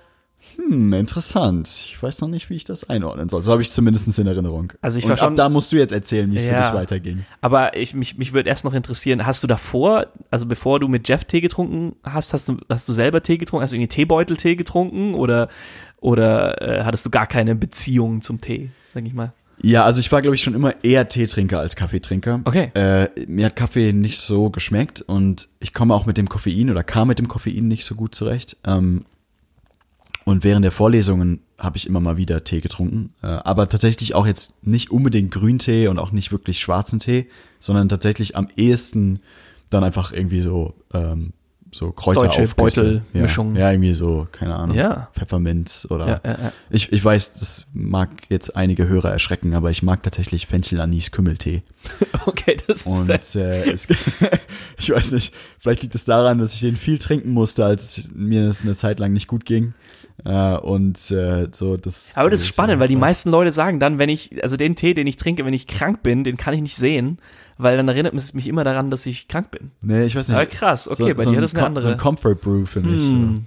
hm, 0.56 0.94
interessant. 0.94 1.68
Ich 1.68 2.02
weiß 2.02 2.22
noch 2.22 2.30
nicht, 2.30 2.50
wie 2.50 2.56
ich 2.56 2.64
das 2.64 2.90
einordnen 2.90 3.28
soll. 3.30 3.44
So 3.44 3.52
habe 3.52 3.62
ich 3.62 3.70
zumindest 3.70 4.18
in 4.18 4.26
Erinnerung. 4.28 4.74
Also 4.82 4.98
ich 4.98 5.04
und 5.06 5.10
war 5.12 5.18
schon- 5.18 5.28
ab 5.30 5.36
da 5.36 5.50
musst 5.50 5.72
du 5.72 5.76
jetzt 5.78 5.92
erzählen, 5.92 6.32
wie 6.32 6.38
es 6.38 6.46
für 6.46 6.52
Ja. 6.52 6.62
dich 6.64 6.74
weiterging. 6.74 7.26
Aber 7.42 7.76
ich, 7.76 7.94
mich, 7.94 8.18
mich 8.18 8.34
würde 8.34 8.50
erst 8.50 8.64
noch 8.66 8.74
interessieren, 8.74 9.26
hast 9.26 9.44
du 9.44 9.48
davor, 9.48 10.08
also 10.32 10.46
bevor 10.46 10.80
du 10.80 10.88
mit 10.88 11.08
Jeff 11.08 11.26
Tee 11.26 11.42
getrunken 11.42 11.96
hast, 12.04 12.34
hast 12.34 12.48
du, 12.50 12.58
hast 12.70 12.88
du 12.90 12.94
selber 12.94 13.22
Tee 13.22 13.38
getrunken? 13.38 13.64
Hast 13.64 13.72
du 13.74 13.76
irgendwie 13.76 13.90
Teebeutel-Tee 13.94 14.56
getrunken 14.56 15.14
oder, 15.16 15.50
oder 16.00 16.62
äh, 16.62 16.84
hattest 16.84 17.06
du 17.06 17.10
gar 17.10 17.28
keine 17.28 17.54
Beziehung 17.56 18.22
zum 18.22 18.40
Tee, 18.42 18.70
sag 18.94 19.06
ich 19.06 19.14
mal? 19.14 19.34
Ja, 19.62 19.84
also 19.84 20.00
ich 20.00 20.12
war, 20.12 20.22
glaube 20.22 20.36
ich, 20.36 20.44
schon 20.44 20.54
immer 20.54 20.84
eher 20.84 21.08
Teetrinker 21.08 21.60
als 21.60 21.76
Kaffeetrinker. 21.76 22.42
Okay. 22.46 22.72
Äh, 22.76 23.10
mir 23.28 23.48
hat 23.48 23.56
Kaffee 23.56 23.92
nicht 23.92 24.20
so 24.20 24.50
geschmeckt 24.50 25.02
und 25.02 25.50
ich 25.60 25.74
komme 25.74 25.94
auch 25.94 26.06
mit 26.06 26.18
dem 26.18 26.30
Koffein 26.30 26.70
oder 26.70 26.84
kam 26.84 27.08
mit 27.08 27.20
dem 27.20 27.28
Koffein 27.28 27.68
nicht 27.68 27.86
so 27.86 27.96
gut 27.96 28.14
zurecht. 28.14 28.58
Ähm, 28.66 29.06
und 30.26 30.44
während 30.44 30.64
der 30.64 30.72
Vorlesungen 30.72 31.40
habe 31.58 31.78
ich 31.78 31.88
immer 31.88 32.00
mal 32.00 32.18
wieder 32.18 32.44
Tee 32.44 32.62
getrunken. 32.62 33.14
Äh, 33.24 33.28
aber 33.28 33.70
tatsächlich 33.70 34.14
auch 34.14 34.28
jetzt 34.28 34.54
nicht 34.64 34.92
unbedingt 34.92 35.32
Grüntee 35.32 35.88
und 35.88 36.00
auch 36.00 36.12
nicht 36.12 36.32
wirklich 36.32 36.60
schwarzen 36.60 37.00
Tee, 37.00 37.28
sondern 37.60 37.90
tatsächlich 37.90 38.36
am 38.36 38.50
ehesten 38.58 39.22
dann 39.70 39.84
einfach 39.84 40.12
irgendwie 40.12 40.42
so, 40.42 40.76
ähm, 40.94 41.34
so 41.72 41.92
Kräuteraufgüsse. 41.92 42.56
Beutelmischungen. 42.56 43.56
Ja, 43.56 43.62
ja, 43.64 43.72
irgendwie 43.72 43.94
so, 43.94 44.28
keine 44.32 44.56
Ahnung. 44.56 44.76
Ja. 44.76 45.10
Pfefferminz 45.14 45.88
oder 45.90 46.08
Ja, 46.08 46.22
ja, 46.24 46.32
ja. 46.32 46.52
ich, 46.70 46.92
ich 46.92 47.04
weiß, 47.04 47.34
das 47.34 47.68
mag 47.74 48.10
jetzt 48.30 48.56
einige 48.56 48.88
Hörer 48.88 49.12
erschrecken, 49.12 49.54
aber 49.54 49.72
ich 49.72 49.84
mag 49.84 50.04
tatsächlich 50.04 50.48
Fenchel 50.48 50.82
Anis 50.82 51.12
Kümmeltee. 51.12 51.64
Okay, 52.26 52.58
das 52.68 52.86
ist 52.86 52.88
Und 52.88 53.36
äh, 53.36 53.72
es, 53.72 53.88
ich 54.78 54.90
weiß 54.90 55.14
nicht, 55.14 55.34
vielleicht 55.60 55.84
liegt 55.84 55.96
es 55.96 56.04
daran, 56.04 56.40
dass 56.40 56.54
ich 56.54 56.60
den 56.60 56.76
viel 56.76 56.98
trinken 56.98 57.32
musste, 57.32 57.64
als 57.64 58.10
mir 58.14 58.48
das 58.48 58.64
eine 58.64 58.76
Zeit 58.76 59.00
lang 59.00 59.14
nicht 59.14 59.28
gut 59.28 59.46
ging. 59.46 59.74
Äh, 60.26 60.58
und 60.58 61.12
äh, 61.12 61.48
so 61.52 61.78
das. 61.78 62.18
Aber 62.18 62.30
das 62.30 62.42
ist 62.42 62.48
spannend, 62.48 62.80
weil 62.80 62.88
die 62.88 62.96
meisten 62.96 63.30
Leute 63.30 63.52
sagen 63.52 63.80
dann, 63.80 63.98
wenn 63.98 64.10
ich, 64.10 64.44
also 64.44 64.58
den 64.58 64.76
Tee, 64.76 64.94
den 64.94 65.08
ich 65.08 65.16
trinke, 65.16 65.46
wenn 65.46 65.54
ich 65.54 65.68
krank 65.68 66.04
bin, 66.04 66.24
den 66.24 66.38
kann 66.38 66.54
ich 66.54 66.62
nicht 66.62 66.76
sehen, 66.76 67.20
weil 67.58 67.78
dann 67.78 67.88
erinnert 67.88 68.14
es 68.14 68.34
mich 68.34 68.48
immer 68.48 68.64
daran, 68.64 68.90
dass 68.92 69.06
ich 69.06 69.28
krank 69.28 69.52
bin. 69.52 69.72
Nee, 69.82 70.06
ich 70.06 70.16
weiß 70.16 70.28
nicht. 70.28 70.38
Aber 70.38 70.46
krass, 70.46 70.88
okay, 70.88 71.10
so, 71.10 71.16
bei 71.16 71.24
so 71.24 71.32
dir 71.32 71.42
das 71.42 71.56
eine 71.56 71.66
andere. 71.66 71.82
So 71.84 71.90
ein 71.90 71.98
Comfort 71.98 72.36
Brew 72.36 72.66
für 72.66 72.82
mich. 72.82 73.00
Hm, 73.00 73.36
So. 73.36 73.42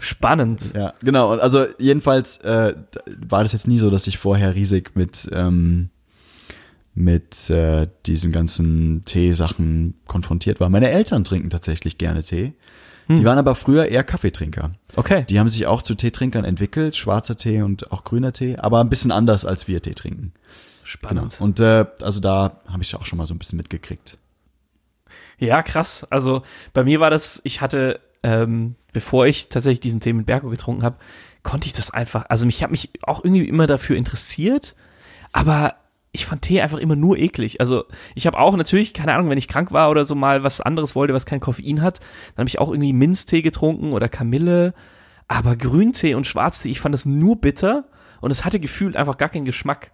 spannend. 0.00 0.72
Ja, 0.74 0.94
genau. 1.02 1.30
Also 1.30 1.66
jedenfalls 1.78 2.38
äh, 2.38 2.74
war 3.26 3.42
das 3.42 3.52
jetzt 3.52 3.68
nie 3.68 3.78
so, 3.78 3.90
dass 3.90 4.06
ich 4.06 4.18
vorher 4.18 4.54
riesig 4.54 4.92
mit 4.94 5.28
ähm, 5.32 5.90
mit 6.94 7.48
äh, 7.48 7.88
diesen 8.04 8.32
ganzen 8.32 9.02
Teesachen 9.06 9.94
konfrontiert 10.06 10.60
war. 10.60 10.68
Meine 10.68 10.90
Eltern 10.90 11.24
trinken 11.24 11.48
tatsächlich 11.48 11.96
gerne 11.98 12.22
Tee. 12.22 12.52
Die 13.08 13.24
waren 13.24 13.36
aber 13.36 13.54
früher 13.56 13.86
eher 13.86 14.04
Kaffeetrinker. 14.04 14.70
Okay. 14.96 15.26
Die 15.28 15.38
haben 15.38 15.48
sich 15.48 15.66
auch 15.66 15.82
zu 15.82 15.94
Teetrinkern 15.94 16.44
entwickelt, 16.44 16.96
schwarzer 16.96 17.36
Tee 17.36 17.60
und 17.60 17.92
auch 17.92 18.04
grüner 18.04 18.32
Tee, 18.32 18.56
aber 18.56 18.80
ein 18.80 18.88
bisschen 18.88 19.10
anders 19.10 19.44
als 19.44 19.68
wir 19.68 19.82
Tee 19.82 19.94
trinken. 19.94 20.32
Genau. 21.00 21.28
Spannend. 21.28 21.40
Und 21.40 21.60
äh, 21.60 21.86
also 22.00 22.20
da 22.20 22.60
habe 22.68 22.82
ich 22.82 22.94
auch 22.94 23.06
schon 23.06 23.18
mal 23.18 23.26
so 23.26 23.34
ein 23.34 23.38
bisschen 23.38 23.56
mitgekriegt. 23.56 24.18
Ja, 25.38 25.62
krass. 25.62 26.06
Also 26.10 26.42
bei 26.72 26.84
mir 26.84 27.00
war 27.00 27.10
das, 27.10 27.40
ich 27.44 27.60
hatte, 27.60 28.00
ähm, 28.22 28.76
bevor 28.92 29.26
ich 29.26 29.48
tatsächlich 29.48 29.80
diesen 29.80 30.00
Tee 30.00 30.12
mit 30.12 30.26
Berko 30.26 30.48
getrunken 30.48 30.82
habe, 30.82 30.96
konnte 31.42 31.66
ich 31.66 31.72
das 31.72 31.90
einfach, 31.90 32.26
also 32.28 32.46
mich 32.46 32.62
habe 32.62 32.72
mich 32.72 32.90
auch 33.02 33.24
irgendwie 33.24 33.48
immer 33.48 33.66
dafür 33.66 33.96
interessiert, 33.96 34.76
aber 35.32 35.74
ich 36.12 36.26
fand 36.26 36.42
Tee 36.42 36.60
einfach 36.60 36.78
immer 36.78 36.94
nur 36.94 37.16
eklig. 37.16 37.58
Also 37.58 37.84
ich 38.14 38.26
habe 38.26 38.38
auch 38.38 38.54
natürlich, 38.54 38.92
keine 38.92 39.14
Ahnung, 39.14 39.30
wenn 39.30 39.38
ich 39.38 39.48
krank 39.48 39.72
war 39.72 39.90
oder 39.90 40.04
so 40.04 40.14
mal 40.14 40.44
was 40.44 40.60
anderes 40.60 40.94
wollte, 40.94 41.14
was 41.14 41.26
kein 41.26 41.40
Koffein 41.40 41.82
hat, 41.82 42.00
dann 42.34 42.42
habe 42.42 42.48
ich 42.48 42.58
auch 42.58 42.70
irgendwie 42.70 42.92
Minztee 42.92 43.42
getrunken 43.42 43.94
oder 43.94 44.08
Kamille, 44.08 44.74
aber 45.26 45.56
Grüntee 45.56 46.14
und 46.14 46.26
Schwarztee, 46.26 46.70
ich 46.70 46.80
fand 46.80 46.92
das 46.92 47.06
nur 47.06 47.40
bitter 47.40 47.84
und 48.20 48.30
es 48.30 48.44
hatte 48.44 48.60
gefühlt 48.60 48.94
einfach 48.94 49.16
gar 49.16 49.30
keinen 49.30 49.46
Geschmack. 49.46 49.90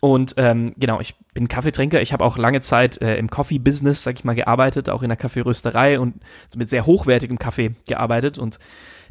Und 0.00 0.34
ähm, 0.36 0.72
genau, 0.76 1.00
ich 1.00 1.16
bin 1.34 1.48
Kaffeetrinker. 1.48 2.00
Ich 2.00 2.12
habe 2.12 2.24
auch 2.24 2.38
lange 2.38 2.60
Zeit 2.60 3.00
äh, 3.00 3.16
im 3.16 3.30
Coffee-Business, 3.30 4.02
sag 4.02 4.16
ich 4.16 4.24
mal, 4.24 4.34
gearbeitet, 4.34 4.88
auch 4.88 5.02
in 5.02 5.08
der 5.08 5.16
Kaffeerösterei 5.16 5.98
und 5.98 6.20
so 6.50 6.58
mit 6.58 6.70
sehr 6.70 6.86
hochwertigem 6.86 7.38
Kaffee 7.38 7.74
gearbeitet. 7.86 8.38
Und 8.38 8.58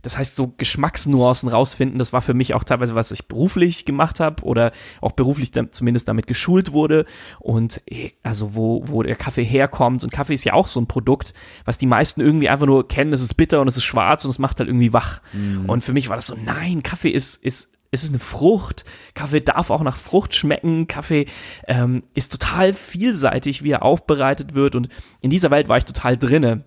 das 0.02 0.18
heißt, 0.18 0.36
so 0.36 0.54
Geschmacksnuancen 0.58 1.50
rausfinden, 1.50 2.00
das 2.00 2.14
war 2.14 2.22
für 2.22 2.34
mich 2.34 2.54
auch 2.54 2.64
teilweise, 2.64 2.96
was 2.96 3.12
ich 3.12 3.28
beruflich 3.28 3.84
gemacht 3.84 4.20
habe 4.20 4.44
oder 4.44 4.72
auch 5.02 5.12
beruflich 5.12 5.52
dann 5.52 5.74
zumindest 5.74 6.08
damit 6.08 6.28
geschult 6.28 6.72
wurde. 6.72 7.06
Und 7.40 7.82
eh, 7.88 8.12
also 8.24 8.56
wo, 8.56 8.84
wo 8.88 9.04
der 9.04 9.16
Kaffee 9.16 9.44
herkommt. 9.44 10.06
Und 10.06 10.14
Kaffee 10.14 10.36
ist 10.36 10.46
ja 10.46 10.54
auch 10.54 10.68
so 10.68 10.80
ein 10.80 10.88
Produkt, 10.88 11.34
was 11.66 11.78
die 11.78 11.88
meisten 11.88 12.22
irgendwie 12.22 12.48
einfach 12.48 12.68
nur 12.68 12.88
kennen, 12.88 13.12
es 13.12 13.22
ist 13.22 13.34
bitter 13.34 13.60
und 13.60 13.68
es 13.68 13.76
ist 13.76 13.84
schwarz 13.84 14.24
und 14.24 14.32
es 14.32 14.40
macht 14.40 14.60
halt 14.60 14.70
irgendwie 14.70 14.94
wach. 14.94 15.22
Mhm. 15.34 15.66
Und 15.68 15.82
für 15.82 15.94
mich 15.94 16.08
war 16.08 16.16
das 16.16 16.28
so, 16.28 16.38
nein, 16.42 16.84
Kaffee 16.84 17.10
ist, 17.10 17.44
ist 17.44 17.77
es 17.92 18.04
ist 18.04 18.10
eine 18.10 18.20
Frucht. 18.20 18.86
Kaffee 19.14 19.42
darf 19.42 19.70
auch 19.70 19.82
nach 19.82 19.98
Frucht 19.98 20.36
schmecken. 20.36 20.88
Kaffee 20.88 21.28
ähm, 21.68 22.04
ist 22.14 22.32
total 22.32 22.74
vielseitig, 22.74 23.64
wie 23.64 23.72
er 23.72 23.84
aufbereitet 23.84 24.56
wird. 24.56 24.76
Und 24.76 24.90
in 25.22 25.30
dieser 25.30 25.52
Welt 25.52 25.70
war 25.70 25.78
ich 25.78 25.86
total 25.86 26.18
drinne. 26.18 26.64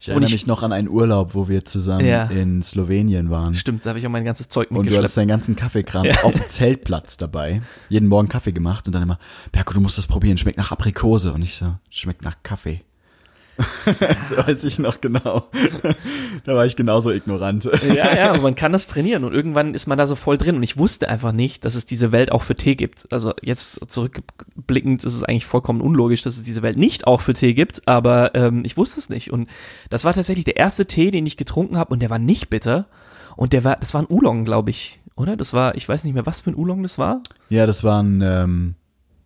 Ich 0.00 0.08
erinnere 0.08 0.26
ich, 0.26 0.32
mich 0.32 0.46
noch 0.48 0.64
an 0.64 0.72
einen 0.72 0.88
Urlaub, 0.88 1.34
wo 1.34 1.48
wir 1.48 1.64
zusammen 1.64 2.04
ja. 2.04 2.24
in 2.24 2.60
Slowenien 2.60 3.30
waren. 3.30 3.54
Stimmt, 3.54 3.86
da 3.86 3.90
habe 3.90 4.00
ich 4.00 4.06
auch 4.06 4.10
mein 4.10 4.24
ganzes 4.24 4.48
Zeug 4.48 4.72
mitgeschleppt. 4.72 4.88
Und 4.88 4.92
du 4.92 4.98
hattest 4.98 5.16
deinen 5.16 5.28
ganzen 5.28 5.54
Kaffeekram 5.54 6.04
ja. 6.04 6.24
auf 6.24 6.32
dem 6.32 6.48
Zeltplatz 6.48 7.18
dabei. 7.18 7.62
Jeden 7.88 8.08
Morgen 8.08 8.28
Kaffee 8.28 8.50
gemacht 8.50 8.88
und 8.88 8.94
dann 8.94 9.02
immer, 9.04 9.20
Berko, 9.52 9.74
du 9.74 9.80
musst 9.80 9.98
das 9.98 10.08
probieren, 10.08 10.38
schmeckt 10.38 10.58
nach 10.58 10.72
Aprikose. 10.72 11.32
Und 11.32 11.42
ich 11.42 11.54
so, 11.54 11.76
schmeckt 11.88 12.22
nach 12.24 12.34
Kaffee. 12.42 12.82
das 14.00 14.36
weiß 14.36 14.64
ich 14.64 14.78
noch 14.78 15.00
genau. 15.00 15.48
da 16.44 16.54
war 16.54 16.64
ich 16.64 16.76
genauso 16.76 17.10
ignorant. 17.10 17.68
ja, 17.86 18.14
ja, 18.14 18.30
aber 18.30 18.40
man 18.40 18.54
kann 18.54 18.72
das 18.72 18.86
trainieren 18.86 19.24
und 19.24 19.32
irgendwann 19.32 19.74
ist 19.74 19.86
man 19.86 19.98
da 19.98 20.06
so 20.06 20.14
voll 20.14 20.38
drin 20.38 20.56
und 20.56 20.62
ich 20.62 20.78
wusste 20.78 21.08
einfach 21.08 21.32
nicht, 21.32 21.64
dass 21.64 21.74
es 21.74 21.86
diese 21.86 22.12
Welt 22.12 22.32
auch 22.32 22.42
für 22.42 22.56
Tee 22.56 22.76
gibt. 22.76 23.06
Also 23.12 23.34
jetzt 23.42 23.90
zurückblickend 23.90 25.04
ist 25.04 25.14
es 25.14 25.24
eigentlich 25.24 25.46
vollkommen 25.46 25.80
unlogisch, 25.80 26.22
dass 26.22 26.36
es 26.36 26.42
diese 26.42 26.62
Welt 26.62 26.76
nicht 26.76 27.06
auch 27.06 27.20
für 27.20 27.34
Tee 27.34 27.54
gibt, 27.54 27.86
aber 27.86 28.34
ähm, 28.34 28.64
ich 28.64 28.76
wusste 28.76 29.00
es 29.00 29.08
nicht 29.08 29.32
und 29.32 29.48
das 29.90 30.04
war 30.04 30.14
tatsächlich 30.14 30.44
der 30.44 30.56
erste 30.56 30.86
Tee, 30.86 31.10
den 31.10 31.26
ich 31.26 31.36
getrunken 31.36 31.76
habe 31.76 31.92
und 31.92 32.00
der 32.00 32.10
war 32.10 32.18
nicht 32.18 32.50
bitter 32.50 32.86
und 33.36 33.52
der 33.52 33.64
war, 33.64 33.76
das 33.76 33.94
war 33.94 34.02
ein 34.02 34.08
Oolong, 34.08 34.44
glaube 34.44 34.70
ich, 34.70 35.00
oder? 35.16 35.36
Das 35.36 35.52
war, 35.52 35.74
ich 35.74 35.88
weiß 35.88 36.04
nicht 36.04 36.14
mehr, 36.14 36.26
was 36.26 36.40
für 36.40 36.50
ein 36.50 36.56
Oolong 36.56 36.82
das 36.82 36.98
war. 36.98 37.22
Ja, 37.48 37.66
das 37.66 37.84
war 37.84 38.02
ein, 38.02 38.22
ähm, 38.22 38.74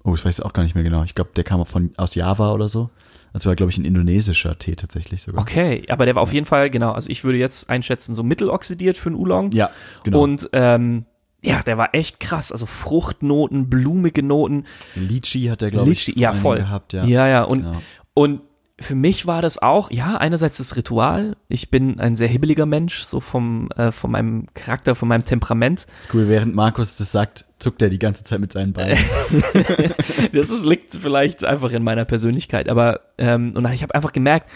oh, 0.05 0.15
ich 0.15 0.25
weiß 0.25 0.41
auch 0.41 0.53
gar 0.53 0.63
nicht 0.63 0.75
mehr 0.75 0.85
genau. 0.85 1.03
Ich 1.05 1.15
glaube, 1.15 1.31
der 1.37 1.45
kam 1.45 1.65
von 1.67 1.93
aus 1.97 2.15
Java 2.15 2.53
oder 2.53 2.69
so. 2.69 2.91
Das 3.37 3.45
war, 3.45 3.55
glaube 3.55 3.71
ich, 3.71 3.77
ein 3.77 3.85
indonesischer 3.85 4.59
Tee 4.59 4.77
tatsächlich 4.77 5.21
sogar. 5.21 5.43
Okay, 5.43 5.85
aber 5.91 6.07
der 6.07 6.15
war 6.15 6.23
auf 6.23 6.33
jeden 6.33 6.47
Fall, 6.47 6.71
genau, 6.71 6.93
also 6.93 7.11
ich 7.11 7.23
würde 7.23 7.37
jetzt 7.37 7.69
einschätzen, 7.69 8.15
so 8.15 8.23
mitteloxidiert 8.23 8.97
für 8.97 9.11
einen 9.11 9.17
Oolong. 9.17 9.53
Ja, 9.53 9.69
genau. 10.05 10.23
Und 10.23 10.49
ähm, 10.55 11.05
ja, 11.43 11.63
der 11.63 11.77
war 11.77 11.95
echt 11.95 12.19
krass. 12.19 12.51
Also 12.51 12.65
Fruchtnoten, 12.65 13.69
blumige 13.69 14.23
Noten. 14.23 14.65
Litchi 14.95 15.49
hat 15.49 15.61
der, 15.61 15.71
glaube 15.71 15.93
ich, 15.93 16.07
ja, 16.17 16.33
voll. 16.33 16.57
gehabt. 16.57 16.95
Ja, 16.95 17.05
ja. 17.05 17.29
ja. 17.29 17.43
Und, 17.43 17.65
genau. 17.65 17.83
und 18.15 18.41
für 18.79 18.95
mich 18.95 19.27
war 19.27 19.41
das 19.41 19.57
auch, 19.57 19.91
ja, 19.91 20.19
einerseits 20.19 20.59
das 20.59 20.77
Ritual. 20.77 21.37
Ich 21.49 21.71
bin 21.71 21.99
ein 21.99 22.15
sehr 22.15 22.29
hibbeliger 22.29 22.67
Mensch, 22.67 23.05
so 23.05 23.21
vom, 23.21 23.71
äh, 23.71 23.91
von 23.91 24.11
meinem 24.11 24.47
Charakter, 24.53 24.95
von 24.95 25.09
meinem 25.09 25.25
Temperament. 25.25 25.87
Das 25.97 26.07
ist 26.07 26.15
cool, 26.15 26.29
während 26.29 26.55
Markus 26.55 26.97
das 26.97 27.11
sagt, 27.11 27.47
zuckt 27.59 27.81
er 27.81 27.89
die 27.89 27.99
ganze 27.99 28.25
Zeit 28.25 28.39
mit 28.39 28.53
seinen 28.53 28.75
Beinen. 28.75 28.99
das 30.33 30.51
ist, 30.51 30.65
liegt 30.65 30.95
vielleicht 30.95 31.43
einfach 31.43 31.73
in 31.73 31.83
meiner 31.83 32.05
Persönlichkeit, 32.05 32.69
aber 32.69 33.01
ähm, 33.17 33.55
und 33.57 33.67
ich 33.73 33.83
habe 33.83 33.95
einfach 33.95 34.13
gemerkt, 34.13 34.51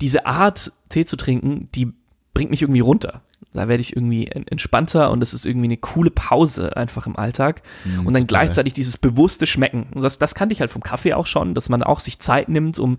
diese 0.00 0.26
Art 0.26 0.72
Tee 0.88 1.04
zu 1.04 1.16
trinken, 1.16 1.68
die 1.74 1.92
bringt 2.34 2.50
mich 2.50 2.62
irgendwie 2.62 2.80
runter. 2.80 3.22
Da 3.52 3.68
werde 3.68 3.80
ich 3.80 3.96
irgendwie 3.96 4.26
entspannter 4.26 5.10
und 5.10 5.20
das 5.20 5.34
ist 5.34 5.44
irgendwie 5.44 5.66
eine 5.66 5.76
coole 5.76 6.10
Pause 6.10 6.76
einfach 6.76 7.06
im 7.06 7.16
Alltag. 7.16 7.62
Mhm, 7.84 8.06
und 8.06 8.14
dann 8.14 8.26
total. 8.26 8.46
gleichzeitig 8.46 8.74
dieses 8.74 8.96
bewusste 8.96 9.46
Schmecken. 9.46 9.88
Und 9.92 10.02
das, 10.02 10.18
das 10.18 10.36
kannte 10.36 10.52
ich 10.52 10.60
halt 10.60 10.70
vom 10.70 10.82
Kaffee 10.82 11.14
auch 11.14 11.26
schon, 11.26 11.54
dass 11.54 11.68
man 11.68 11.82
auch 11.82 11.98
sich 11.98 12.20
Zeit 12.20 12.48
nimmt, 12.48 12.78
um 12.78 12.98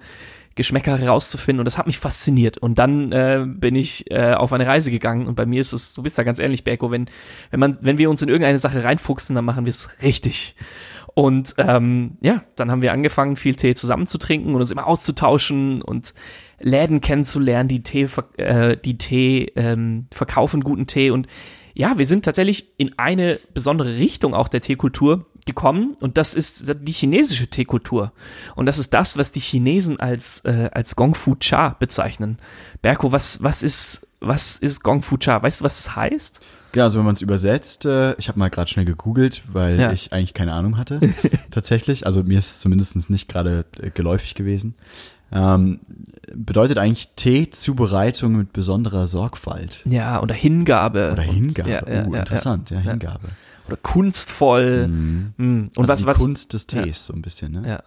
Geschmäcker 0.56 0.98
herauszufinden 0.98 1.60
und 1.60 1.66
das 1.66 1.78
hat 1.78 1.88
mich 1.88 2.00
fasziniert. 2.00 2.58
Und 2.58 2.78
dann 2.80 3.12
äh, 3.12 3.46
bin 3.48 3.76
ich 3.76 4.12
äh, 4.12 4.34
auf 4.34 4.52
eine 4.52 4.68
Reise 4.68 4.92
gegangen 4.92 5.28
und 5.28 5.36
bei 5.36 5.46
mir 5.46 5.62
ist 5.62 5.74
es, 5.74 5.94
du 5.94 6.04
bist 6.04 6.18
da 6.18 6.24
ganz 6.24 6.40
ehrlich, 6.40 6.64
Berko, 6.64 6.92
wenn, 6.92 7.10
wenn 7.52 7.60
man, 7.60 7.78
wenn 7.82 7.98
wir 7.98 8.10
uns 8.10 8.22
in 8.22 8.30
irgendeine 8.30 8.60
Sache 8.60 8.84
reinfuchsen, 8.84 9.36
dann 9.36 9.46
machen 9.46 9.66
wir 9.66 9.72
es 9.72 9.90
richtig. 10.02 10.56
Und 11.14 11.56
ähm, 11.58 12.18
ja, 12.22 12.44
dann 12.56 12.72
haben 12.72 12.82
wir 12.82 12.94
angefangen, 12.94 13.36
viel 13.36 13.56
Tee 13.56 13.76
zusammen 13.76 14.08
zu 14.08 14.18
trinken 14.18 14.54
und 14.54 14.62
uns 14.62 14.72
immer 14.72 14.88
auszutauschen 14.88 15.82
und 15.82 16.14
Läden 16.60 17.02
kennenzulernen, 17.02 17.68
die 17.68 17.84
Tee, 17.84 18.08
äh, 18.38 18.78
die 18.78 18.98
Tee 18.98 19.52
ähm, 19.56 20.08
verkaufen 20.12 20.62
guten 20.62 20.88
Tee 20.88 21.12
und 21.12 21.28
ja, 21.74 21.98
wir 21.98 22.06
sind 22.06 22.26
tatsächlich 22.26 22.74
in 22.78 22.98
eine 23.00 23.40
besondere 23.54 23.98
Richtung 23.98 24.34
auch 24.34 24.50
der 24.50 24.62
Teekultur 24.62 25.26
gekommen 25.46 25.96
und 26.00 26.18
das 26.18 26.34
ist 26.34 26.74
die 26.82 26.92
chinesische 26.92 27.48
Teekultur. 27.48 28.12
Und 28.56 28.66
das 28.66 28.78
ist 28.78 28.94
das, 28.94 29.18
was 29.18 29.32
die 29.32 29.40
Chinesen 29.40 30.00
als, 30.00 30.40
äh, 30.46 30.70
als 30.72 30.96
Gong 30.96 31.16
Fu 31.16 31.36
Cha 31.36 31.76
bezeichnen. 31.80 32.38
Berko, 32.82 33.12
was, 33.12 33.42
was 33.42 33.64
ist, 33.64 34.08
was 34.20 34.58
ist 34.58 34.84
Gong 34.84 35.02
Fu 35.02 35.18
Cha? 35.18 35.42
Weißt 35.42 35.62
du, 35.62 35.64
was 35.66 35.84
das 35.84 35.96
heißt? 35.96 36.42
Genau, 36.74 36.86
also 36.86 37.00
wenn 37.00 37.06
man 37.06 37.16
es 37.16 37.22
übersetzt, 37.22 37.86
äh, 37.86 38.14
ich 38.14 38.30
habe 38.30 38.40
mal 38.40 38.50
gerade 38.50 38.70
schnell 38.70 38.86
gegoogelt, 38.86 39.44
weil 39.52 39.80
ja. 39.80 39.92
ich 39.92 40.14
eigentlich 40.14 40.34
keine 40.34 40.54
Ahnung 40.54 40.78
hatte, 40.78 41.00
tatsächlich. 41.52 42.06
Also 42.06 42.24
mir 42.24 42.38
ist 42.38 42.62
zumindest 42.62 43.10
nicht 43.10 43.28
gerade 43.28 43.66
äh, 43.82 43.90
geläufig 43.90 44.36
gewesen. 44.36 44.76
Ähm, 45.34 45.80
bedeutet 46.34 46.78
eigentlich 46.78 47.10
Teezubereitung 47.16 48.36
mit 48.36 48.54
besonderer 48.54 49.08
Sorgfalt. 49.08 49.82
Ja, 49.90 50.22
oder 50.22 50.36
Hingabe. 50.36 51.12
Oder 51.14 51.22
Hingabe. 51.22 51.70
Ja, 51.70 51.88
ja, 51.88 52.06
oh, 52.06 52.14
interessant, 52.14 52.70
ja, 52.70 52.80
Hingabe 52.80 53.30
oder 53.72 53.82
kunstvoll. 53.82 54.88
Mhm. 54.88 55.34
Mhm. 55.38 55.72
Und 55.76 55.90
also 55.90 56.06
was, 56.06 56.18
was 56.18 56.18
Kunst 56.20 56.54
des 56.54 56.68
Tees 56.68 56.86
ja. 56.86 56.94
so 56.94 57.14
ein 57.14 57.22
bisschen, 57.22 57.52
ne? 57.54 57.68
Ja. 57.68 57.84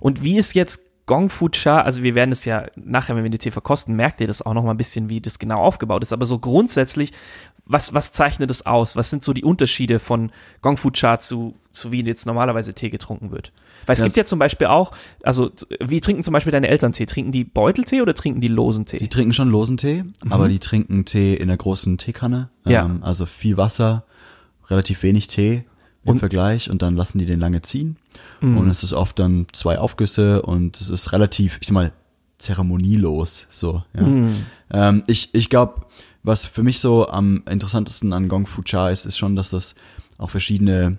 Und 0.00 0.22
wie 0.22 0.38
ist 0.38 0.54
jetzt 0.54 0.80
Gong 1.06 1.28
Fu 1.28 1.48
Cha, 1.48 1.80
also 1.80 2.02
wir 2.02 2.14
werden 2.14 2.30
es 2.30 2.44
ja 2.44 2.66
nachher, 2.76 3.16
wenn 3.16 3.24
wir 3.24 3.30
den 3.30 3.40
Tee 3.40 3.50
verkosten, 3.50 3.96
merkt 3.96 4.20
ihr 4.20 4.26
das 4.26 4.40
auch 4.42 4.54
noch 4.54 4.62
mal 4.62 4.70
ein 4.70 4.76
bisschen, 4.76 5.08
wie 5.08 5.20
das 5.20 5.38
genau 5.38 5.58
aufgebaut 5.58 6.02
ist. 6.02 6.12
Aber 6.12 6.26
so 6.26 6.38
grundsätzlich, 6.38 7.12
was, 7.64 7.92
was 7.92 8.12
zeichnet 8.12 8.50
es 8.50 8.66
aus? 8.66 8.96
Was 8.96 9.10
sind 9.10 9.24
so 9.24 9.32
die 9.32 9.44
Unterschiede 9.44 9.98
von 9.98 10.30
Gong 10.60 10.76
Fu 10.76 10.90
Cha 10.90 11.18
zu, 11.18 11.54
zu 11.70 11.92
wie 11.92 12.02
jetzt 12.02 12.26
normalerweise 12.26 12.72
Tee 12.74 12.90
getrunken 12.90 13.30
wird? 13.30 13.52
Weil 13.86 13.94
es 13.94 14.00
ja, 14.00 14.06
gibt 14.06 14.16
ja 14.16 14.24
zum 14.24 14.38
Beispiel 14.38 14.68
auch, 14.68 14.92
also 15.22 15.50
wie 15.80 16.00
trinken 16.00 16.22
zum 16.22 16.32
Beispiel 16.32 16.52
deine 16.52 16.68
Eltern 16.68 16.92
Tee? 16.92 17.06
Trinken 17.06 17.32
die 17.32 17.44
Beuteltee 17.44 18.00
oder 18.00 18.14
trinken 18.14 18.40
die 18.40 18.48
losen 18.48 18.86
Tee? 18.86 18.98
Die 18.98 19.08
trinken 19.08 19.32
schon 19.32 19.50
losen 19.50 19.76
Tee, 19.76 20.04
mhm. 20.04 20.32
aber 20.32 20.48
die 20.48 20.60
trinken 20.60 21.04
Tee 21.04 21.34
in 21.34 21.48
einer 21.48 21.56
großen 21.56 21.98
Teekanne. 21.98 22.50
Ja. 22.64 22.84
Ähm, 22.84 23.02
also 23.02 23.26
viel 23.26 23.56
Wasser, 23.56 24.04
relativ 24.72 25.02
wenig 25.02 25.28
Tee 25.28 25.64
im 26.04 26.12
und, 26.12 26.18
Vergleich 26.18 26.68
und 26.70 26.82
dann 26.82 26.96
lassen 26.96 27.18
die 27.18 27.26
den 27.26 27.38
lange 27.38 27.62
ziehen. 27.62 27.96
Mm. 28.40 28.56
Und 28.56 28.68
es 28.68 28.82
ist 28.82 28.92
oft 28.92 29.18
dann 29.18 29.46
zwei 29.52 29.78
Aufgüsse 29.78 30.42
und 30.42 30.80
es 30.80 30.90
ist 30.90 31.12
relativ, 31.12 31.58
ich 31.60 31.68
sag 31.68 31.74
mal, 31.74 31.92
zeremonielos 32.38 33.46
so. 33.50 33.84
Ja. 33.94 34.02
Mm. 34.02 34.34
Ähm, 34.70 35.02
ich 35.06 35.30
ich 35.32 35.48
glaube, 35.48 35.86
was 36.24 36.44
für 36.44 36.62
mich 36.62 36.80
so 36.80 37.08
am 37.08 37.42
interessantesten 37.48 38.12
an 38.12 38.28
Gong 38.28 38.46
Fu 38.46 38.62
Cha 38.62 38.88
ist, 38.88 39.06
ist 39.06 39.18
schon, 39.18 39.36
dass 39.36 39.50
das 39.50 39.74
auch 40.18 40.30
verschiedene 40.30 40.98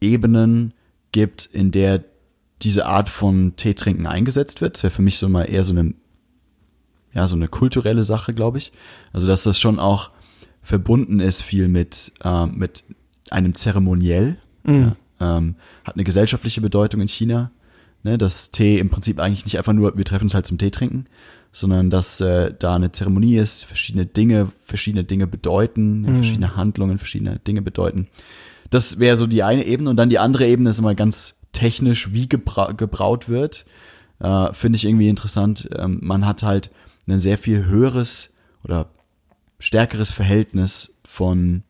Ebenen 0.00 0.74
gibt, 1.12 1.46
in 1.46 1.70
der 1.70 2.04
diese 2.62 2.86
Art 2.86 3.08
von 3.08 3.56
Teetrinken 3.56 4.06
eingesetzt 4.06 4.60
wird. 4.60 4.76
Das 4.76 4.82
wäre 4.82 4.92
für 4.92 5.02
mich 5.02 5.18
so 5.18 5.28
mal 5.28 5.44
eher 5.44 5.64
so 5.64 5.72
eine, 5.72 5.94
ja, 7.12 7.28
so 7.28 7.36
eine 7.36 7.48
kulturelle 7.48 8.04
Sache, 8.04 8.32
glaube 8.32 8.58
ich. 8.58 8.72
Also, 9.12 9.28
dass 9.28 9.42
das 9.42 9.58
schon 9.58 9.78
auch 9.78 10.10
verbunden 10.64 11.20
ist 11.20 11.42
viel 11.42 11.68
mit, 11.68 12.12
äh, 12.24 12.46
mit 12.46 12.82
einem 13.30 13.54
Zeremoniell. 13.54 14.38
Mhm. 14.64 14.94
Ja, 15.20 15.36
ähm, 15.38 15.54
hat 15.84 15.94
eine 15.94 16.04
gesellschaftliche 16.04 16.60
Bedeutung 16.60 17.00
in 17.00 17.08
China. 17.08 17.52
Ne, 18.02 18.18
dass 18.18 18.50
Tee 18.50 18.78
im 18.78 18.90
Prinzip 18.90 19.18
eigentlich 19.18 19.46
nicht 19.46 19.56
einfach 19.56 19.72
nur, 19.72 19.96
wir 19.96 20.04
treffen 20.04 20.24
uns 20.24 20.34
halt 20.34 20.46
zum 20.46 20.58
Tee 20.58 20.70
trinken, 20.70 21.06
sondern 21.52 21.88
dass 21.88 22.20
äh, 22.20 22.52
da 22.58 22.74
eine 22.74 22.92
Zeremonie 22.92 23.38
ist, 23.38 23.64
verschiedene 23.64 24.04
Dinge, 24.04 24.48
verschiedene 24.66 25.04
Dinge 25.04 25.26
bedeuten, 25.26 26.02
mhm. 26.02 26.16
verschiedene 26.16 26.54
Handlungen, 26.54 26.98
verschiedene 26.98 27.38
Dinge 27.38 27.62
bedeuten. 27.62 28.08
Das 28.68 28.98
wäre 28.98 29.16
so 29.16 29.26
die 29.26 29.42
eine 29.42 29.64
Ebene 29.64 29.88
und 29.88 29.96
dann 29.96 30.10
die 30.10 30.18
andere 30.18 30.46
Ebene 30.46 30.68
ist 30.68 30.80
immer 30.80 30.94
ganz 30.94 31.40
technisch, 31.52 32.12
wie 32.12 32.28
gebra 32.28 32.72
gebraut 32.72 33.30
wird. 33.30 33.64
Äh, 34.20 34.52
Finde 34.52 34.76
ich 34.76 34.84
irgendwie 34.84 35.08
interessant. 35.08 35.70
Ähm, 35.74 36.00
man 36.02 36.26
hat 36.26 36.42
halt 36.42 36.70
ein 37.06 37.20
sehr 37.20 37.38
viel 37.38 37.64
höheres 37.64 38.34
oder 38.64 38.90
stärkeres 39.58 40.10
Verhältnis 40.10 40.94
von 41.04 41.62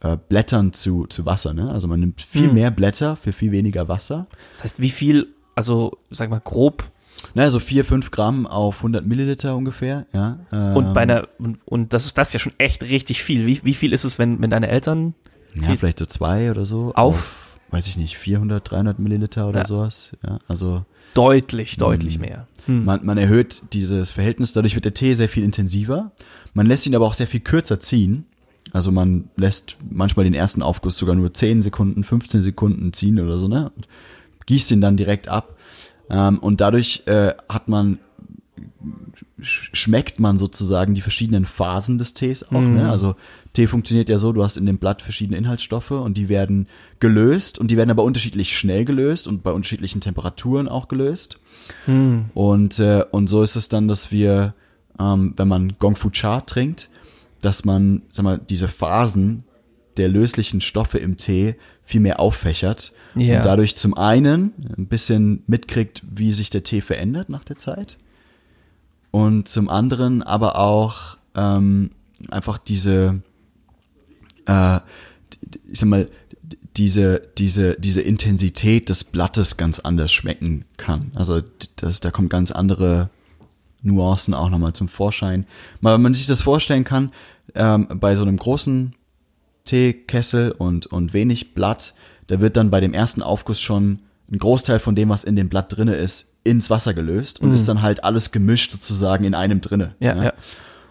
äh, 0.00 0.16
Blättern 0.16 0.72
zu, 0.72 1.06
zu 1.06 1.26
Wasser. 1.26 1.54
Ne? 1.54 1.70
Also 1.70 1.88
man 1.88 2.00
nimmt 2.00 2.20
viel 2.20 2.48
hm. 2.48 2.54
mehr 2.54 2.70
Blätter 2.70 3.16
für 3.16 3.32
viel 3.32 3.52
weniger 3.52 3.88
Wasser. 3.88 4.26
Das 4.52 4.64
heißt, 4.64 4.80
wie 4.80 4.90
viel, 4.90 5.28
also 5.54 5.98
sag 6.10 6.30
mal 6.30 6.40
grob 6.40 6.90
naja, 7.34 7.50
so 7.50 7.58
vier, 7.58 7.84
fünf 7.84 8.12
Gramm 8.12 8.46
auf 8.46 8.76
100 8.76 9.04
Milliliter 9.04 9.56
ungefähr, 9.56 10.06
ja. 10.12 10.38
Ähm, 10.52 10.76
und 10.76 10.94
bei 10.94 11.00
einer, 11.00 11.26
und, 11.38 11.58
und, 11.64 11.92
das 11.92 12.06
ist 12.06 12.16
das 12.16 12.28
ist 12.28 12.34
ja 12.34 12.38
schon 12.38 12.52
echt 12.58 12.82
richtig 12.84 13.24
viel. 13.24 13.44
Wie, 13.44 13.64
wie 13.64 13.74
viel 13.74 13.92
ist 13.92 14.04
es, 14.04 14.20
wenn, 14.20 14.40
wenn 14.40 14.50
deine 14.50 14.68
Eltern? 14.68 15.14
Ja, 15.60 15.74
vielleicht 15.74 15.98
so 15.98 16.06
zwei 16.06 16.48
oder 16.50 16.64
so. 16.64 16.92
Auf? 16.94 17.16
auf 17.16 17.48
weiß 17.70 17.86
ich 17.86 17.96
nicht, 17.96 18.16
400, 18.16 18.70
300 18.70 18.98
Milliliter 18.98 19.48
oder 19.48 19.60
ja. 19.60 19.64
sowas, 19.66 20.16
ja. 20.24 20.38
Also. 20.48 20.84
Deutlich, 21.14 21.76
deutlich 21.76 22.18
mh, 22.18 22.26
mehr. 22.26 22.46
Hm. 22.68 22.84
Man, 22.84 23.04
man 23.04 23.18
erhöht 23.18 23.62
dieses 23.72 24.12
Verhältnis, 24.12 24.52
dadurch 24.52 24.74
wird 24.74 24.84
der 24.84 24.94
Tee 24.94 25.14
sehr 25.14 25.28
viel 25.28 25.42
intensiver. 25.42 26.12
Man 26.54 26.66
lässt 26.66 26.86
ihn 26.86 26.94
aber 26.94 27.06
auch 27.06 27.14
sehr 27.14 27.26
viel 27.26 27.40
kürzer 27.40 27.80
ziehen. 27.80 28.26
Also 28.72 28.92
man 28.92 29.30
lässt 29.36 29.76
manchmal 29.88 30.24
den 30.24 30.34
ersten 30.34 30.62
Aufguss 30.62 30.98
sogar 30.98 31.14
nur 31.14 31.32
10 31.32 31.62
Sekunden, 31.62 32.04
15 32.04 32.42
Sekunden 32.42 32.92
ziehen 32.92 33.18
oder 33.18 33.38
so, 33.38 33.48
ne? 33.48 33.72
Und 33.74 33.88
gießt 34.46 34.70
ihn 34.70 34.82
dann 34.82 34.98
direkt 34.98 35.28
ab. 35.28 35.56
Ähm, 36.10 36.38
und 36.38 36.60
dadurch 36.60 37.02
äh, 37.06 37.32
hat 37.48 37.68
man 37.68 37.98
schmeckt 39.40 40.18
man 40.20 40.36
sozusagen 40.38 40.94
die 40.94 41.00
verschiedenen 41.00 41.44
Phasen 41.44 41.98
des 41.98 42.14
Tees 42.14 42.44
auch. 42.48 42.60
Mhm. 42.60 42.76
Ne? 42.76 42.90
Also 42.90 43.14
Tee 43.58 43.66
funktioniert 43.66 44.08
ja 44.08 44.18
so, 44.18 44.32
du 44.32 44.44
hast 44.44 44.56
in 44.56 44.66
dem 44.66 44.78
Blatt 44.78 45.02
verschiedene 45.02 45.36
Inhaltsstoffe 45.36 45.90
und 45.90 46.16
die 46.16 46.28
werden 46.28 46.68
gelöst 47.00 47.58
und 47.58 47.72
die 47.72 47.76
werden 47.76 47.90
aber 47.90 48.04
unterschiedlich 48.04 48.56
schnell 48.56 48.84
gelöst 48.84 49.26
und 49.26 49.42
bei 49.42 49.50
unterschiedlichen 49.50 50.00
Temperaturen 50.00 50.68
auch 50.68 50.86
gelöst. 50.86 51.40
Mhm. 51.88 52.26
Und, 52.34 52.78
äh, 52.78 53.04
und 53.10 53.26
so 53.26 53.42
ist 53.42 53.56
es 53.56 53.68
dann, 53.68 53.88
dass 53.88 54.12
wir, 54.12 54.54
ähm, 55.00 55.34
wenn 55.36 55.48
man 55.48 55.72
Gong 55.80 55.96
Fu 55.96 56.10
Cha 56.10 56.40
trinkt, 56.42 56.88
dass 57.40 57.64
man, 57.64 58.02
sag 58.10 58.22
mal, 58.22 58.38
diese 58.38 58.68
Phasen 58.68 59.42
der 59.96 60.08
löslichen 60.08 60.60
Stoffe 60.60 60.98
im 60.98 61.16
Tee 61.16 61.56
viel 61.82 62.00
mehr 62.00 62.20
auffächert 62.20 62.92
Ja. 63.16 63.38
und 63.38 63.44
dadurch 63.44 63.74
zum 63.74 63.94
einen 63.94 64.52
ein 64.76 64.86
bisschen 64.86 65.42
mitkriegt, 65.48 66.04
wie 66.08 66.30
sich 66.30 66.48
der 66.50 66.62
Tee 66.62 66.80
verändert 66.80 67.28
nach 67.28 67.42
der 67.42 67.56
Zeit 67.56 67.98
und 69.10 69.48
zum 69.48 69.68
anderen 69.68 70.22
aber 70.22 70.60
auch 70.60 71.16
ähm, 71.34 71.90
einfach 72.30 72.58
diese, 72.58 73.20
äh, 74.48 74.80
ich 75.70 75.78
sag 75.78 75.88
mal, 75.88 76.06
diese, 76.76 77.22
diese, 77.38 77.74
diese 77.74 78.00
Intensität 78.00 78.88
des 78.88 79.04
Blattes 79.04 79.56
ganz 79.56 79.80
anders 79.80 80.12
schmecken 80.12 80.64
kann. 80.76 81.12
Also 81.14 81.42
das, 81.76 82.00
da 82.00 82.10
kommt 82.10 82.30
ganz 82.30 82.52
andere 82.52 83.10
Nuancen 83.82 84.34
auch 84.34 84.50
nochmal 84.50 84.72
zum 84.72 84.88
Vorschein. 84.88 85.46
Mal, 85.80 85.94
wenn 85.94 86.02
man 86.02 86.14
sich 86.14 86.26
das 86.26 86.42
vorstellen 86.42 86.84
kann, 86.84 87.12
ähm, 87.54 87.88
bei 87.94 88.16
so 88.16 88.22
einem 88.22 88.36
großen 88.36 88.94
Teekessel 89.64 90.52
und, 90.52 90.86
und 90.86 91.12
wenig 91.12 91.54
Blatt, 91.54 91.94
da 92.28 92.40
wird 92.40 92.56
dann 92.56 92.70
bei 92.70 92.80
dem 92.80 92.94
ersten 92.94 93.22
Aufguss 93.22 93.60
schon 93.60 93.98
ein 94.30 94.38
Großteil 94.38 94.78
von 94.78 94.94
dem, 94.94 95.08
was 95.08 95.24
in 95.24 95.36
dem 95.36 95.48
Blatt 95.48 95.76
drinne 95.76 95.94
ist, 95.94 96.32
ins 96.44 96.70
Wasser 96.70 96.94
gelöst 96.94 97.40
und 97.40 97.52
ist 97.52 97.68
dann 97.68 97.82
halt 97.82 98.04
alles 98.04 98.30
gemischt 98.30 98.72
sozusagen 98.72 99.24
in 99.24 99.34
einem 99.34 99.60
drinne. 99.60 99.94
Ja, 100.00 100.22
ja. 100.22 100.32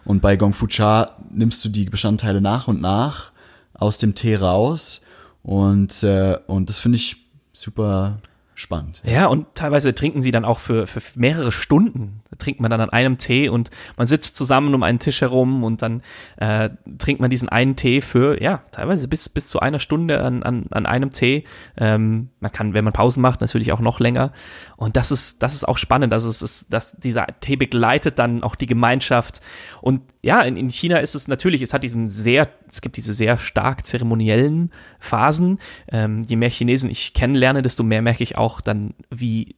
Und 0.04 0.20
bei 0.20 0.36
Gong 0.36 0.54
Fu 0.54 0.66
Cha 0.66 1.16
nimmst 1.30 1.64
du 1.64 1.68
die 1.68 1.84
Bestandteile 1.84 2.40
nach 2.40 2.68
und 2.68 2.80
nach 2.80 3.32
aus 3.78 3.98
dem 3.98 4.14
Tee 4.14 4.36
raus 4.36 5.00
und, 5.42 6.02
äh, 6.02 6.36
und 6.46 6.68
das 6.68 6.78
finde 6.78 6.96
ich 6.96 7.16
super 7.52 8.20
spannend. 8.58 9.02
Ja, 9.06 9.26
und 9.26 9.54
teilweise 9.54 9.94
trinken 9.94 10.20
sie 10.20 10.32
dann 10.32 10.44
auch 10.44 10.58
für, 10.58 10.88
für 10.88 11.00
mehrere 11.14 11.52
Stunden. 11.52 12.22
Da 12.28 12.36
trinkt 12.36 12.60
man 12.60 12.70
dann 12.70 12.80
an 12.80 12.90
einem 12.90 13.16
Tee 13.16 13.48
und 13.48 13.70
man 13.96 14.08
sitzt 14.08 14.36
zusammen 14.36 14.74
um 14.74 14.82
einen 14.82 14.98
Tisch 14.98 15.20
herum 15.20 15.62
und 15.62 15.80
dann 15.80 16.02
äh, 16.38 16.70
trinkt 16.98 17.20
man 17.20 17.30
diesen 17.30 17.48
einen 17.48 17.76
Tee 17.76 18.00
für, 18.00 18.42
ja, 18.42 18.62
teilweise 18.72 19.06
bis, 19.06 19.28
bis 19.28 19.48
zu 19.48 19.60
einer 19.60 19.78
Stunde 19.78 20.22
an, 20.22 20.42
an, 20.42 20.66
an 20.70 20.86
einem 20.86 21.10
Tee. 21.10 21.44
Ähm, 21.76 22.30
man 22.40 22.50
kann, 22.50 22.74
wenn 22.74 22.82
man 22.82 22.92
Pausen 22.92 23.22
macht, 23.22 23.40
natürlich 23.40 23.70
auch 23.70 23.80
noch 23.80 24.00
länger. 24.00 24.32
Und 24.76 24.96
das 24.96 25.12
ist, 25.12 25.42
das 25.42 25.54
ist 25.54 25.66
auch 25.66 25.78
spannend. 25.78 26.12
Also 26.12 26.28
es 26.28 26.42
ist, 26.42 26.72
dass 26.72 26.96
dieser 26.96 27.26
Tee 27.40 27.56
begleitet 27.56 28.18
dann 28.18 28.42
auch 28.42 28.56
die 28.56 28.66
Gemeinschaft. 28.66 29.40
Und 29.80 30.02
ja, 30.20 30.42
in, 30.42 30.56
in 30.56 30.68
China 30.68 30.98
ist 30.98 31.14
es 31.14 31.28
natürlich, 31.28 31.62
es 31.62 31.72
hat 31.72 31.84
diesen 31.84 32.08
sehr, 32.08 32.48
es 32.68 32.80
gibt 32.80 32.96
diese 32.96 33.14
sehr 33.14 33.38
stark 33.38 33.86
zeremoniellen 33.86 34.72
Phasen. 34.98 35.58
Ähm, 35.90 36.22
je 36.26 36.36
mehr 36.36 36.50
Chinesen 36.50 36.90
ich 36.90 37.14
kennenlerne, 37.14 37.62
desto 37.62 37.82
mehr 37.82 38.02
merke 38.02 38.24
ich 38.24 38.36
auch 38.36 38.60
dann, 38.60 38.94
wie 39.10 39.56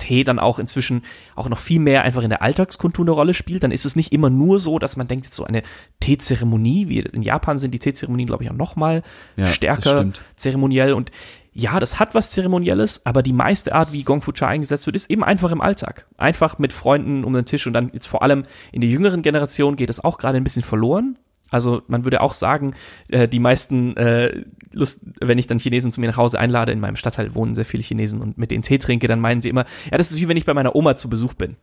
Tee 0.00 0.24
dann 0.24 0.38
auch 0.38 0.58
inzwischen 0.58 1.02
auch 1.36 1.48
noch 1.48 1.58
viel 1.58 1.78
mehr 1.78 2.02
einfach 2.02 2.22
in 2.22 2.30
der 2.30 2.42
Alltagskultur 2.42 3.04
eine 3.04 3.12
Rolle 3.12 3.34
spielt, 3.34 3.62
dann 3.62 3.70
ist 3.70 3.84
es 3.84 3.96
nicht 3.96 4.12
immer 4.12 4.30
nur 4.30 4.58
so, 4.58 4.78
dass 4.78 4.96
man 4.96 5.06
denkt, 5.06 5.26
jetzt 5.26 5.36
so 5.36 5.44
eine 5.44 5.62
Teezeremonie, 6.00 6.88
wie 6.88 7.00
in 7.00 7.22
Japan 7.22 7.58
sind 7.58 7.72
die 7.72 7.78
Teezeremonien, 7.78 8.26
glaube 8.26 8.42
ich, 8.42 8.50
auch 8.50 8.56
noch 8.56 8.76
mal 8.76 9.02
Ja, 9.36 9.46
stärker 9.46 10.10
zeremoniell. 10.36 10.94
Und 10.94 11.10
ja, 11.52 11.80
das 11.80 11.98
hat 11.98 12.14
was 12.14 12.30
Zeremonielles, 12.30 13.04
aber 13.04 13.22
die 13.22 13.32
meiste 13.32 13.74
Art, 13.74 13.92
wie 13.92 14.04
Gong 14.04 14.22
Fu 14.22 14.32
Cha 14.32 14.46
eingesetzt 14.46 14.86
wird, 14.86 14.96
ist 14.96 15.10
eben 15.10 15.24
einfach 15.24 15.50
im 15.50 15.60
Alltag. 15.60 16.06
Einfach 16.16 16.58
mit 16.58 16.72
Freunden 16.72 17.24
um 17.24 17.32
den 17.32 17.44
Tisch 17.44 17.66
und 17.66 17.72
dann 17.72 17.90
jetzt 17.92 18.06
vor 18.06 18.22
allem 18.22 18.44
in 18.72 18.80
der 18.80 18.90
jüngeren 18.90 19.22
Generation 19.22 19.76
geht 19.76 19.90
es 19.90 20.02
auch 20.02 20.18
gerade 20.18 20.36
ein 20.36 20.44
bisschen 20.44 20.62
verloren. 20.62 21.18
Also 21.50 21.82
man 21.88 22.04
würde 22.04 22.20
auch 22.20 22.32
sagen, 22.32 22.74
äh, 23.08 23.26
die 23.26 23.40
meisten, 23.40 23.96
äh, 23.96 24.44
Lust, 24.72 25.00
wenn 25.20 25.38
ich 25.38 25.48
dann 25.48 25.58
Chinesen 25.58 25.90
zu 25.90 26.00
mir 26.00 26.06
nach 26.06 26.16
Hause 26.16 26.38
einlade, 26.38 26.70
in 26.70 26.78
meinem 26.78 26.94
Stadtteil 26.94 27.34
wohnen 27.34 27.56
sehr 27.56 27.64
viele 27.64 27.82
Chinesen 27.82 28.20
und 28.20 28.38
mit 28.38 28.52
denen 28.52 28.62
Tee 28.62 28.78
trinke, 28.78 29.08
dann 29.08 29.18
meinen 29.18 29.42
sie 29.42 29.48
immer, 29.48 29.64
ja, 29.90 29.98
das 29.98 30.12
ist 30.12 30.20
wie 30.20 30.28
wenn 30.28 30.36
ich 30.36 30.46
bei 30.46 30.54
meiner 30.54 30.76
Oma 30.76 30.94
zu 30.94 31.10
Besuch 31.10 31.34
bin. 31.34 31.56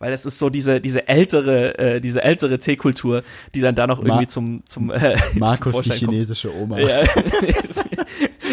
Weil 0.00 0.12
das 0.12 0.24
ist 0.24 0.38
so 0.38 0.48
diese, 0.48 0.80
diese 0.80 1.08
ältere, 1.08 1.78
äh, 1.78 2.00
diese 2.00 2.24
ältere 2.24 2.58
Teekultur, 2.58 3.22
die 3.54 3.60
dann 3.60 3.74
da 3.74 3.86
noch 3.86 4.02
irgendwie 4.02 4.26
zum, 4.26 4.64
zum, 4.64 4.90
äh, 4.90 5.18
Markus, 5.34 5.76
zum 5.76 5.82
die 5.82 5.90
chinesische 5.90 6.50
Oma. 6.54 6.78
Ja, 6.78 7.02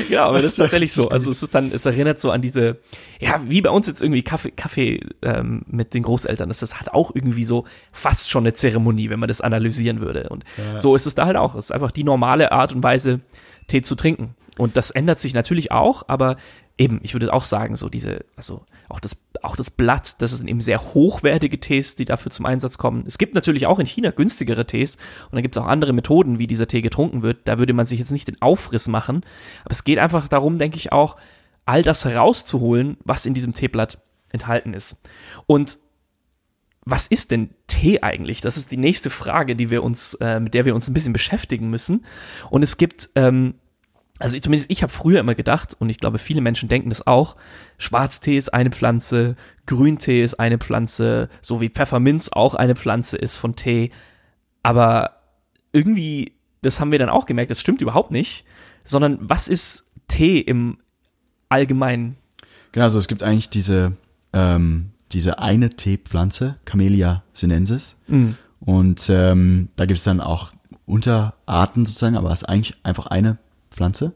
ja, 0.10 0.26
aber 0.28 0.42
das 0.42 0.52
ist 0.52 0.56
tatsächlich 0.58 0.92
so. 0.92 1.08
Also 1.08 1.32
es 1.32 1.42
ist 1.42 1.56
dann, 1.56 1.72
es 1.72 1.86
erinnert 1.86 2.20
so 2.20 2.32
an 2.32 2.42
diese, 2.42 2.80
ja, 3.22 3.42
wie 3.48 3.62
bei 3.62 3.70
uns 3.70 3.88
jetzt 3.88 4.04
irgendwie 4.04 4.24
Kaffee, 4.24 4.52
Kaffee 4.52 5.00
ähm, 5.22 5.64
mit 5.68 5.94
den 5.94 6.04
Großeltern. 6.04 6.50
Das, 6.50 6.60
das 6.60 6.82
hat 6.82 6.94
auch 6.94 7.16
irgendwie 7.16 7.46
so 7.46 7.64
fast 7.94 8.30
schon 8.30 8.44
eine 8.44 8.54
Zeremonie, 8.54 9.10
wenn 9.10 9.22
man 9.22 9.30
das 9.30 9.40
analysieren 9.40 10.02
würde. 10.02 10.28
Und 10.28 10.44
so 10.80 10.98
ist 10.98 11.08
es 11.08 11.16
da 11.16 11.28
halt 11.28 11.38
auch. 11.38 11.56
Es 11.56 11.66
ist 11.66 11.72
einfach 11.72 11.92
die 11.92 12.04
normale 12.04 12.52
Art 12.52 12.74
und 12.74 12.84
Weise, 12.84 13.22
Tee 13.68 13.82
zu 13.82 13.96
trinken. 13.96 14.36
Und 14.58 14.76
das 14.76 14.92
ändert 14.92 15.20
sich 15.20 15.34
natürlich 15.34 15.72
auch, 15.72 16.04
aber 16.10 16.36
eben, 16.78 17.00
ich 17.04 17.14
würde 17.14 17.34
auch 17.34 17.44
sagen, 17.44 17.76
so 17.76 17.90
diese, 17.90 18.26
also 18.36 18.66
auch 18.90 19.00
das, 19.00 19.18
auch 19.42 19.56
das 19.56 19.72
Blatt, 19.72 20.22
das 20.22 20.32
sind 20.32 20.48
eben 20.48 20.62
sehr 20.62 20.94
hochwertige 20.94 21.60
Tees, 21.60 21.96
die 21.96 22.06
dafür 22.06 22.32
zum 22.32 22.46
Einsatz 22.46 22.78
kommen. 22.78 23.04
Es 23.08 23.18
gibt 23.18 23.36
natürlich 23.36 23.66
auch 23.66 23.80
in 23.80 23.86
China 23.86 24.12
günstigere 24.12 24.66
Tees 24.66 24.96
und 25.26 25.34
dann 25.34 25.42
gibt 25.42 25.56
es 25.56 25.62
auch 25.62 25.68
andere 25.68 25.94
Methoden, 25.94 26.40
wie 26.40 26.48
dieser 26.48 26.68
Tee 26.68 26.82
getrunken 26.82 27.24
wird. 27.24 27.48
Da 27.48 27.60
würde 27.60 27.74
man 27.74 27.86
sich 27.86 28.00
jetzt 28.00 28.12
nicht 28.12 28.28
den 28.28 28.42
Aufriss 28.42 28.88
machen, 28.88 29.24
aber 29.64 29.72
es 29.72 29.84
geht 29.84 30.00
einfach 30.00 30.28
darum, 30.28 30.60
denke 30.60 30.78
ich 30.78 30.92
auch, 30.92 31.18
all 31.66 31.84
das 31.84 32.06
herauszuholen, 32.06 32.98
was 33.04 33.26
in 33.26 33.34
diesem 33.34 33.54
Teeblatt 33.54 34.00
enthalten 34.30 34.74
ist. 34.74 35.02
Und 35.48 35.78
was 36.86 37.08
ist 37.08 37.32
denn 37.32 37.50
Tee 37.68 38.02
eigentlich? 38.02 38.40
Das 38.40 38.56
ist 38.56 38.72
die 38.72 38.78
nächste 38.78 39.10
Frage, 39.10 39.58
die 39.58 39.70
wir 39.70 39.84
uns, 39.84 40.14
äh, 40.16 40.40
mit 40.40 40.54
der 40.54 40.64
wir 40.64 40.74
uns 40.74 40.88
ein 40.88 40.94
bisschen 40.94 41.12
beschäftigen 41.12 41.70
müssen. 41.70 42.06
Und 42.50 42.64
es 42.64 42.78
gibt, 42.78 43.10
ähm, 43.16 43.56
also 44.20 44.38
zumindest 44.40 44.72
ich 44.72 44.84
habe 44.84 44.92
früher 44.92 45.20
immer 45.20 45.36
gedacht, 45.36 45.76
und 45.80 45.90
ich 45.90 45.98
glaube, 45.98 46.18
viele 46.18 46.42
Menschen 46.42 46.70
denken 46.70 46.90
das 46.90 47.06
auch, 47.06 47.36
Schwarztee 47.78 48.38
ist 48.38 48.54
eine 48.54 48.72
Pflanze, 48.72 49.36
Grüntee 49.66 50.24
ist 50.24 50.40
eine 50.40 50.58
Pflanze, 50.58 51.30
so 51.42 51.62
wie 51.62 51.70
Pfefferminz 51.70 52.30
auch 52.30 52.56
eine 52.56 52.76
Pflanze 52.76 53.18
ist 53.18 53.38
von 53.38 53.56
Tee. 53.56 53.92
Aber 54.64 55.18
irgendwie, 55.72 56.34
das 56.62 56.80
haben 56.80 56.92
wir 56.92 57.00
dann 57.00 57.10
auch 57.10 57.26
gemerkt, 57.26 57.52
das 57.52 57.62
stimmt 57.62 57.82
überhaupt 57.82 58.12
nicht, 58.12 58.46
sondern 58.84 59.18
was 59.22 59.48
ist 59.48 59.86
Tee 60.08 60.40
im 60.40 60.78
Allgemeinen? 61.50 62.18
Genau, 62.72 62.86
also 62.86 63.00
es 63.00 63.08
gibt 63.08 63.24
eigentlich 63.24 63.50
diese, 63.50 63.94
ähm, 64.34 64.92
diese 65.12 65.40
eine 65.40 65.70
Teepflanze, 65.70 66.58
Camellia 66.66 67.24
sinensis. 67.34 67.98
Und 68.60 69.10
ähm, 69.10 69.70
da 69.76 69.86
gibt 69.86 70.00
es 70.00 70.04
dann 70.04 70.22
auch 70.22 70.52
Unterarten 70.86 71.86
sozusagen, 71.86 72.18
aber 72.18 72.32
es 72.32 72.42
ist 72.42 72.50
eigentlich 72.50 72.76
einfach 72.84 73.08
eine 73.08 73.38
Pflanze. 73.78 74.14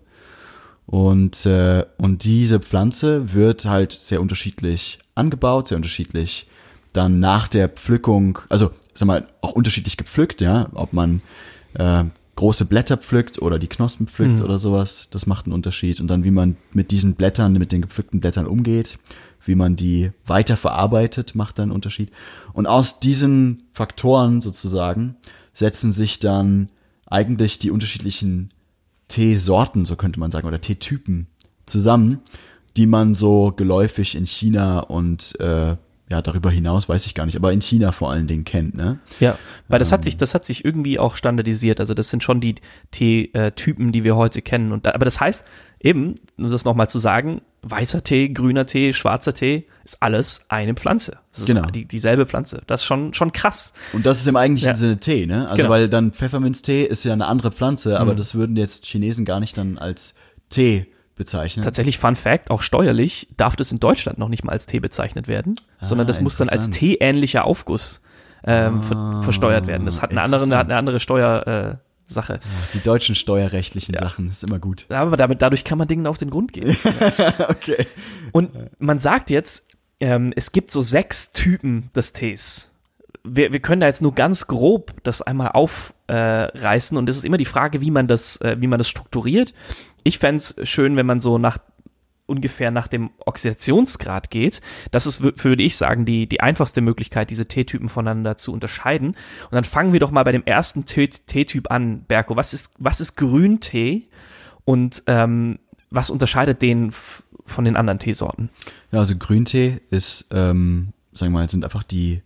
Und, 0.86 1.46
äh, 1.46 1.86
und 1.98 2.26
diese 2.26 2.60
Pflanze 2.60 3.34
wird 3.34 3.66
halt 3.66 3.94
sehr 3.94 4.20
unterschiedlich 4.20 5.00
angebaut, 5.16 5.70
sehr 5.70 5.78
unterschiedlich 5.78 6.48
dann 6.92 7.20
nach 7.20 7.48
der 7.48 7.70
Pflückung, 7.70 8.40
also 8.50 8.72
sag 8.94 9.06
mal, 9.06 9.28
auch 9.40 9.54
unterschiedlich 9.54 9.96
gepflückt, 9.96 10.42
ja, 10.42 10.68
ob 10.74 10.92
man 10.92 11.22
äh, 11.76 12.04
große 12.36 12.66
Blätter 12.66 12.98
pflückt 12.98 13.42
oder 13.42 13.60
die 13.60 13.68
Knospen 13.68 14.08
pflückt 14.08 14.42
oder 14.42 14.58
sowas, 14.58 15.08
das 15.12 15.28
macht 15.28 15.46
einen 15.46 15.54
Unterschied. 15.54 16.02
Und 16.02 16.08
dann, 16.08 16.24
wie 16.24 16.32
man 16.32 16.58
mit 16.74 16.92
diesen 16.92 17.14
Blättern, 17.14 17.54
mit 17.54 17.72
den 17.72 17.82
gepflückten 17.82 18.20
Blättern 18.20 18.48
umgeht, 18.48 18.98
wie 19.46 19.56
man 19.56 19.76
die 19.76 20.12
weiterverarbeitet, 20.26 21.36
macht 21.36 21.60
dann 21.60 21.66
einen 21.66 21.72
Unterschied. 21.72 22.12
Und 22.54 22.68
aus 22.68 23.00
diesen 23.00 23.64
Faktoren 23.74 24.42
sozusagen 24.42 25.16
setzen 25.54 25.92
sich 25.92 26.20
dann 26.20 26.70
eigentlich 27.06 27.60
die 27.60 27.72
unterschiedlichen 27.72 28.50
Teesorten, 29.12 29.86
so 29.86 29.98
könnte 29.98 30.22
man 30.22 30.32
sagen, 30.32 30.48
oder 30.48 30.62
Teetypen 30.62 31.28
zusammen, 31.66 32.22
die 32.78 32.88
man 32.88 33.14
so 33.14 33.52
geläufig 33.52 34.16
in 34.16 34.26
China 34.26 34.80
und 34.80 35.38
äh, 35.42 35.76
ja, 36.10 36.22
darüber 36.22 36.50
hinaus 36.50 36.88
weiß 36.88 37.06
ich 37.06 37.14
gar 37.14 37.26
nicht, 37.26 37.36
aber 37.36 37.52
in 37.52 37.62
China 37.62 37.92
vor 37.92 38.10
allen 38.10 38.28
Dingen 38.28 38.46
kennt, 38.46 38.74
ne? 38.76 39.00
Ja, 39.20 39.38
weil 39.68 39.80
das 39.80 39.92
hat 39.92 40.02
sich, 40.04 40.18
das 40.18 40.34
hat 40.34 40.46
sich 40.46 40.64
irgendwie 40.64 40.98
auch 40.98 41.16
standardisiert. 41.16 41.80
Also 41.80 41.94
das 41.94 42.10
sind 42.10 42.24
schon 42.24 42.42
die 42.42 42.56
Tee-Typen, 42.92 43.92
die 43.92 44.04
wir 44.04 44.16
heute 44.16 44.42
kennen. 44.42 44.72
Und 44.72 44.88
aber 44.88 45.06
das 45.06 45.20
heißt 45.20 45.46
eben, 45.80 46.16
um 46.38 46.50
das 46.50 46.66
nochmal 46.66 46.90
zu 46.90 47.00
sagen, 47.00 47.42
weißer 47.64 48.04
Tee, 48.04 48.30
grüner 48.30 48.66
Tee, 48.66 48.94
schwarzer 48.94 49.34
Tee 49.34 49.68
ist 49.84 50.02
alles 50.02 50.46
eine 50.50 50.74
Pflanze. 50.74 51.20
Das 51.32 51.42
ist 51.42 51.48
Genau. 51.48 51.68
die, 51.68 51.86
dieselbe 51.86 52.26
Pflanze. 52.26 52.62
Das 52.68 52.82
ist 52.82 52.86
schon, 52.86 53.14
schon 53.14 53.32
krass. 53.34 53.74
Und 53.94 54.06
das 54.06 54.20
ist 54.20 54.28
im 54.28 54.36
eigentlichen 54.36 54.70
Ja. 54.70 54.76
Sinne 54.76 55.00
Tee, 55.00 55.26
ne? 55.28 55.48
Also 55.48 55.58
Genau. 55.64 55.70
weil 55.70 55.90
dann 55.90 56.12
Pfefferminztee 56.12 56.84
ist 56.84 57.04
ja 57.04 57.14
eine 57.14 57.28
andere 57.28 57.52
Pflanze, 57.52 58.00
aber 58.00 58.16
das 58.16 58.34
würden 58.36 58.56
jetzt 58.56 58.86
Chinesen 58.86 59.26
gar 59.26 59.40
nicht 59.40 59.58
dann 59.58 59.78
als 59.78 60.16
Tee 60.50 60.88
bezeichnen. 61.16 61.64
Tatsächlich, 61.64 62.00
Fun 62.00 62.16
Fact, 62.16 62.50
auch 62.50 62.64
steuerlich 62.64 63.28
darf 63.38 63.56
das 63.56 63.72
in 63.72 63.80
Deutschland 63.80 64.18
noch 64.18 64.30
nicht 64.30 64.44
mal 64.44 64.54
als 64.54 64.66
Tee 64.66 64.80
bezeichnet 64.80 65.28
werden, 65.28 65.56
sondern 65.80 66.08
das 66.08 66.20
muss 66.22 66.38
dann 66.38 66.50
als 66.50 66.70
teeähnlicher 66.72 67.46
Aufguss 67.46 68.02
ähm, 68.44 68.82
ver 68.82 69.22
versteuert 69.22 69.68
werden. 69.68 69.86
Das 69.86 70.02
hat 70.02 70.10
eine 70.10 70.24
andere, 70.24 70.58
hat 70.58 70.66
eine 70.66 70.78
andere 70.78 71.00
Steuer, 71.00 71.46
äh, 71.48 71.76
Sache. 72.14 72.40
Die 72.74 72.80
deutschen 72.80 73.16
steuerrechtlichen 73.16 73.96
Sachen 73.96 74.30
ist 74.30 74.44
immer 74.44 74.60
gut. 74.60 74.86
Aber 74.90 75.18
damit, 75.18 75.42
dadurch 75.42 75.64
kann 75.64 75.78
man 75.78 75.88
Dingen 75.88 76.08
auf 76.08 76.18
den 76.18 76.30
Grund 76.30 76.54
gehen. 76.54 76.76
okay. 77.50 77.88
Und 78.32 78.52
man 78.80 79.00
sagt 79.00 79.30
jetzt, 79.30 79.68
ähm, 80.00 80.34
es 80.36 80.52
gibt 80.52 80.72
so 80.72 80.82
sechs 80.82 81.32
Typen 81.32 81.90
des 81.96 82.14
Tees. 82.14 82.72
Wir, 83.24 83.54
wir 83.54 83.60
können 83.60 83.82
da 83.82 83.88
jetzt 83.88 84.02
nur 84.02 84.16
ganz 84.16 84.48
grob 84.48 84.96
das 85.04 85.22
einmal 85.22 85.50
aufreißen 85.50 86.98
und 86.98 87.08
es 87.08 87.18
ist 87.18 87.26
immer 87.26 87.38
die 87.38 87.46
Frage, 87.46 87.82
wie 87.82 87.92
man 87.92 88.08
das, 88.08 88.38
äh, 88.42 88.58
wie 88.60 88.68
man 88.68 88.80
das 88.80 88.90
strukturiert. 88.90 89.54
Ich 90.04 90.18
fänd's 90.18 90.56
schön, 90.64 90.96
wenn 90.98 91.06
man 91.06 91.22
so 91.22 91.38
nach 91.38 91.60
ungefähr 92.32 92.72
nach 92.72 92.88
dem 92.88 93.12
Oxidationsgrad 93.26 94.32
geht. 94.32 94.62
Das 94.92 95.06
ist, 95.06 95.22
wür- 95.22 95.44
würde 95.44 95.62
ich 95.62 95.76
sagen, 95.76 96.06
die, 96.06 96.28
die 96.28 96.40
einfachste 96.42 96.82
Möglichkeit, 96.82 97.30
diese 97.30 97.46
Teetypen 97.46 97.90
voneinander 97.90 98.38
zu 98.38 98.52
unterscheiden. 98.54 99.10
Und 99.10 99.52
dann 99.52 99.66
fangen 99.66 99.94
wir 99.94 100.00
doch 100.00 100.12
mal 100.12 100.24
bei 100.24 100.32
dem 100.32 100.46
ersten 100.46 100.86
Teetyp 100.86 101.70
an, 101.70 102.06
Berko. 102.08 102.36
Was 102.36 102.54
ist, 102.54 102.74
was 102.80 103.02
ist 103.02 103.16
Grüntee 103.18 104.08
und 104.66 105.04
ähm, 105.08 105.60
was 105.90 106.10
unterscheidet 106.10 106.62
den 106.62 106.92
von 107.46 107.66
den 107.66 107.76
anderen 107.76 108.00
Teesorten? 108.00 108.50
Ja, 108.92 109.00
also 109.00 109.16
Grüntee 109.18 109.82
ist, 109.90 110.30
ähm, 110.32 110.94
sagen 111.14 111.34
wir 111.34 111.40
mal, 111.40 111.50
sind 111.50 111.66
einfach 111.66 111.84
die 111.84 112.22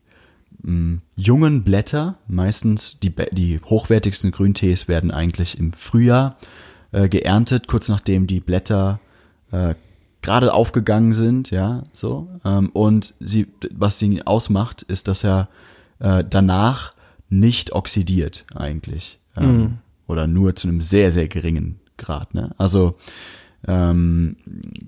mh, 0.61 0.99
jungen 1.15 1.63
Blätter. 1.63 2.19
Meistens 2.27 2.99
die, 2.99 3.11
die 3.31 3.59
hochwertigsten 3.65 4.31
Grüntees 4.31 4.87
werden 4.87 5.09
eigentlich 5.09 5.57
im 5.57 5.73
Frühjahr 5.73 6.37
äh, 6.91 7.09
geerntet, 7.09 7.67
kurz 7.67 7.89
nachdem 7.89 8.27
die 8.27 8.39
Blätter 8.39 8.99
äh, 9.51 9.73
gerade 10.25 10.53
aufgegangen 10.53 11.13
sind, 11.13 11.51
ja, 11.51 11.83
so. 11.93 12.27
Ähm, 12.43 12.69
und 12.73 13.13
sie, 13.19 13.47
was 13.71 14.01
ihn 14.01 14.21
ausmacht, 14.23 14.81
ist, 14.81 15.07
dass 15.07 15.23
er 15.23 15.47
äh, 15.99 16.23
danach 16.27 16.91
nicht 17.29 17.73
oxidiert 17.73 18.45
eigentlich. 18.53 19.19
Ähm, 19.37 19.77
Oder 20.07 20.27
nur 20.27 20.55
zu 20.55 20.67
einem 20.67 20.81
sehr, 20.81 21.11
sehr 21.11 21.27
geringen 21.27 21.79
Grad. 21.97 22.33
Ne? 22.33 22.51
Also 22.57 22.95
ähm, 23.67 24.37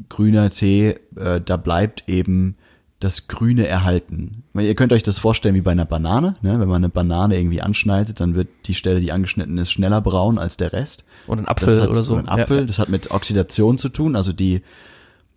grüner 0.09 0.49
Tee, 0.49 0.97
äh, 1.15 1.41
da 1.43 1.57
bleibt 1.57 2.03
eben 2.07 2.55
das 2.99 3.27
Grüne 3.27 3.67
erhalten. 3.67 4.43
Ihr 4.55 4.73
könnt 4.73 4.91
euch 4.91 5.03
das 5.03 5.19
vorstellen 5.19 5.53
wie 5.53 5.61
bei 5.61 5.71
einer 5.71 5.85
Banane. 5.85 6.33
Ne? 6.41 6.59
Wenn 6.59 6.67
man 6.67 6.83
eine 6.83 6.89
Banane 6.89 7.37
irgendwie 7.37 7.61
anschneidet, 7.61 8.19
dann 8.19 8.33
wird 8.33 8.47
die 8.65 8.73
Stelle, 8.73 8.99
die 8.99 9.11
angeschnitten 9.11 9.57
ist, 9.59 9.71
schneller 9.71 10.01
braun 10.01 10.39
als 10.39 10.57
der 10.57 10.73
Rest. 10.73 11.03
Oder 11.27 11.41
ein 11.41 11.47
Apfel 11.47 11.67
Das 11.67 11.81
hat, 11.81 11.89
oder 11.89 12.03
so. 12.03 12.13
Oder 12.13 12.23
ein 12.23 12.29
Apfel. 12.29 12.59
Ja. 12.61 12.65
Das 12.65 12.79
hat 12.79 12.89
mit 12.89 13.11
Oxidation 13.11 13.77
zu 13.77 13.89
tun. 13.89 14.15
Also 14.15 14.33
die 14.33 14.61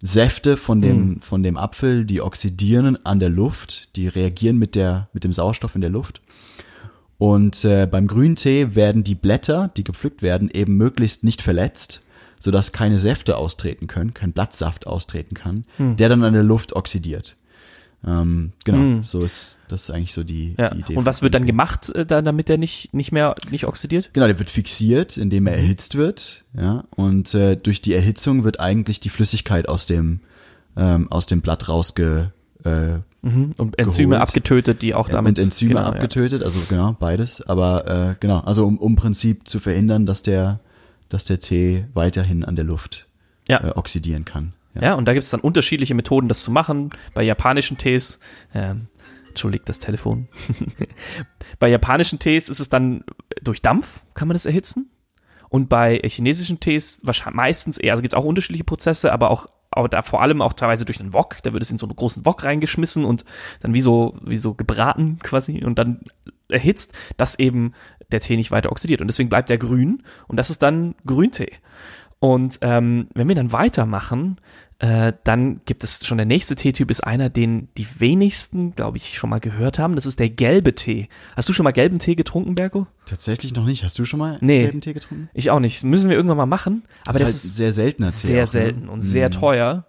Säfte 0.02 0.56
von 0.56 0.80
dem, 0.80 1.20
von 1.20 1.42
dem 1.42 1.56
Apfel, 1.58 2.04
die 2.06 2.22
oxidieren 2.22 3.04
an 3.04 3.20
der 3.20 3.28
Luft, 3.28 3.94
die 3.96 4.08
reagieren 4.08 4.56
mit 4.56 4.74
der, 4.74 5.08
mit 5.12 5.24
dem 5.24 5.32
Sauerstoff 5.32 5.74
in 5.74 5.82
der 5.82 5.90
Luft. 5.90 6.22
Und 7.18 7.64
äh, 7.66 7.86
beim 7.86 8.06
Grüntee 8.06 8.74
werden 8.74 9.04
die 9.04 9.14
Blätter, 9.14 9.70
die 9.76 9.84
gepflückt 9.84 10.22
werden, 10.22 10.48
eben 10.50 10.76
möglichst 10.78 11.22
nicht 11.22 11.42
verletzt, 11.42 12.00
sodass 12.38 12.72
keine 12.72 12.96
Säfte 12.96 13.36
austreten 13.36 13.88
können, 13.88 14.14
kein 14.14 14.32
Blattsaft 14.32 14.86
austreten 14.86 15.34
kann, 15.34 15.64
Hm. 15.76 15.96
der 15.96 16.08
dann 16.08 16.24
an 16.24 16.32
der 16.32 16.44
Luft 16.44 16.74
oxidiert. 16.74 17.36
Ähm, 18.06 18.52
genau, 18.64 19.02
so 19.02 19.20
ist 19.20 19.58
das 19.68 19.82
ist 19.82 19.90
eigentlich 19.90 20.14
so 20.14 20.24
die, 20.24 20.54
Ja. 20.58 20.70
die 20.70 20.80
Idee. 20.80 20.96
Und 20.96 21.04
was 21.04 21.20
wird 21.20 21.34
dann 21.34 21.44
gemacht, 21.44 21.90
äh, 21.94 22.06
da, 22.06 22.22
damit 22.22 22.48
der 22.48 22.56
nicht, 22.56 22.94
nicht 22.94 23.12
mehr 23.12 23.34
nicht 23.50 23.66
oxidiert? 23.66 24.10
Genau, 24.14 24.26
der 24.26 24.38
wird 24.38 24.50
fixiert, 24.50 25.18
indem 25.18 25.46
er 25.46 25.54
erhitzt 25.56 25.96
wird, 25.96 26.44
ja, 26.56 26.84
und 26.96 27.34
äh, 27.34 27.56
durch 27.56 27.82
die 27.82 27.92
Erhitzung 27.92 28.42
wird 28.44 28.58
eigentlich 28.58 29.00
die 29.00 29.10
Flüssigkeit 29.10 29.68
aus 29.68 29.86
dem 29.86 30.20
ähm, 30.76 31.10
aus 31.12 31.26
dem 31.26 31.40
Blatt 31.42 31.68
rausge 31.68 32.32
äh, 32.64 32.98
Mhm. 33.22 33.52
Und 33.58 33.78
Enzyme 33.78 34.14
Geholt. 34.14 34.28
abgetötet, 34.28 34.80
die 34.80 34.94
auch 34.94 35.10
damit. 35.10 35.38
und 35.38 35.44
Enzyme 35.44 35.68
genau, 35.74 35.80
ja. 35.82 35.88
abgetötet, 35.88 36.42
also 36.42 36.58
genau 36.70 36.96
beides, 36.98 37.42
aber 37.42 38.12
äh, 38.12 38.14
genau, 38.18 38.38
also 38.38 38.64
um, 38.66 38.78
um 38.78 38.96
Prinzip 38.96 39.46
zu 39.46 39.60
verhindern, 39.60 40.06
dass 40.06 40.22
der 40.22 40.60
dass 41.10 41.26
der 41.26 41.38
Tee 41.38 41.84
weiterhin 41.92 42.46
an 42.46 42.56
der 42.56 42.64
Luft 42.64 43.08
Ja. 43.46 43.62
äh, 43.62 43.70
oxidieren 43.72 44.24
kann. 44.24 44.54
Ja, 44.74 44.94
und 44.94 45.06
da 45.06 45.12
gibt 45.12 45.24
es 45.24 45.30
dann 45.30 45.40
unterschiedliche 45.40 45.94
Methoden, 45.94 46.28
das 46.28 46.42
zu 46.42 46.50
machen. 46.50 46.90
Bei 47.14 47.22
japanischen 47.22 47.76
Tees, 47.76 48.20
ähm, 48.54 48.88
entschuldigt 49.28 49.68
das 49.68 49.78
Telefon. 49.78 50.28
bei 51.58 51.68
japanischen 51.68 52.18
Tees 52.18 52.48
ist 52.48 52.60
es 52.60 52.68
dann 52.68 53.04
durch 53.42 53.62
Dampf, 53.62 54.00
kann 54.14 54.28
man 54.28 54.34
das 54.34 54.46
erhitzen. 54.46 54.90
Und 55.48 55.68
bei 55.68 56.00
chinesischen 56.04 56.60
Tees 56.60 57.00
wahrscheinlich 57.02 57.36
meistens 57.36 57.78
eher, 57.78 57.92
also 57.92 58.02
gibt 58.02 58.14
es 58.14 58.18
auch 58.18 58.24
unterschiedliche 58.24 58.64
Prozesse, 58.64 59.12
aber 59.12 59.30
auch 59.30 59.48
aber 59.72 59.88
da 59.88 60.02
vor 60.02 60.20
allem 60.20 60.42
auch 60.42 60.52
teilweise 60.52 60.84
durch 60.84 60.98
einen 60.98 61.14
Wok, 61.14 61.38
da 61.44 61.52
wird 61.52 61.62
es 61.62 61.70
in 61.70 61.78
so 61.78 61.86
einen 61.86 61.94
großen 61.94 62.26
Wok 62.26 62.42
reingeschmissen 62.42 63.04
und 63.04 63.24
dann 63.60 63.72
wie 63.72 63.80
so, 63.80 64.16
wie 64.24 64.36
so 64.36 64.54
gebraten 64.54 65.20
quasi 65.22 65.64
und 65.64 65.78
dann 65.78 66.00
erhitzt, 66.48 66.92
dass 67.16 67.38
eben 67.38 67.72
der 68.10 68.20
Tee 68.20 68.36
nicht 68.36 68.50
weiter 68.50 68.72
oxidiert. 68.72 69.00
Und 69.00 69.06
deswegen 69.06 69.28
bleibt 69.28 69.48
er 69.48 69.58
grün 69.58 70.02
und 70.26 70.36
das 70.36 70.50
ist 70.50 70.62
dann 70.62 70.96
Grüntee. 71.06 71.52
Und 72.20 72.58
ähm, 72.60 73.08
wenn 73.14 73.28
wir 73.28 73.34
dann 73.34 73.50
weitermachen, 73.52 74.38
äh, 74.78 75.12
dann 75.24 75.60
gibt 75.64 75.84
es 75.84 76.06
schon 76.06 76.18
der 76.18 76.26
nächste 76.26 76.54
Teetyp 76.54 76.90
ist 76.90 77.00
einer, 77.02 77.28
den 77.28 77.68
die 77.76 77.86
wenigsten, 77.98 78.74
glaube 78.74 78.98
ich, 78.98 79.18
schon 79.18 79.28
mal 79.30 79.40
gehört 79.40 79.78
haben. 79.78 79.94
Das 79.94 80.06
ist 80.06 80.18
der 80.18 80.30
gelbe 80.30 80.74
Tee. 80.74 81.08
Hast 81.36 81.48
du 81.48 81.52
schon 81.52 81.64
mal 81.64 81.70
gelben 81.72 81.98
Tee 81.98 82.14
getrunken, 82.14 82.54
Berko? 82.54 82.86
Tatsächlich 83.06 83.54
noch 83.54 83.64
nicht. 83.66 83.84
Hast 83.84 83.98
du 83.98 84.04
schon 84.04 84.18
mal 84.18 84.38
Nee. 84.40 84.62
gelben 84.62 84.80
Tee 84.80 84.94
getrunken? 84.94 85.28
Ich 85.34 85.50
auch 85.50 85.60
nicht. 85.60 85.76
Das 85.76 85.84
müssen 85.84 86.08
wir 86.08 86.16
irgendwann 86.16 86.38
mal 86.38 86.46
machen. 86.46 86.84
Aber 87.06 87.18
das 87.18 87.32
das, 87.32 87.44
ist 87.44 87.50
halt 87.50 87.56
sehr 87.56 87.72
seltener 87.72 88.10
Tee. 88.10 88.26
sehr 88.26 88.42
auch, 88.42 88.46
ne? 88.46 88.52
selten 88.52 88.88
und 88.88 89.02
sehr 89.02 89.30
teuer. 89.30 89.86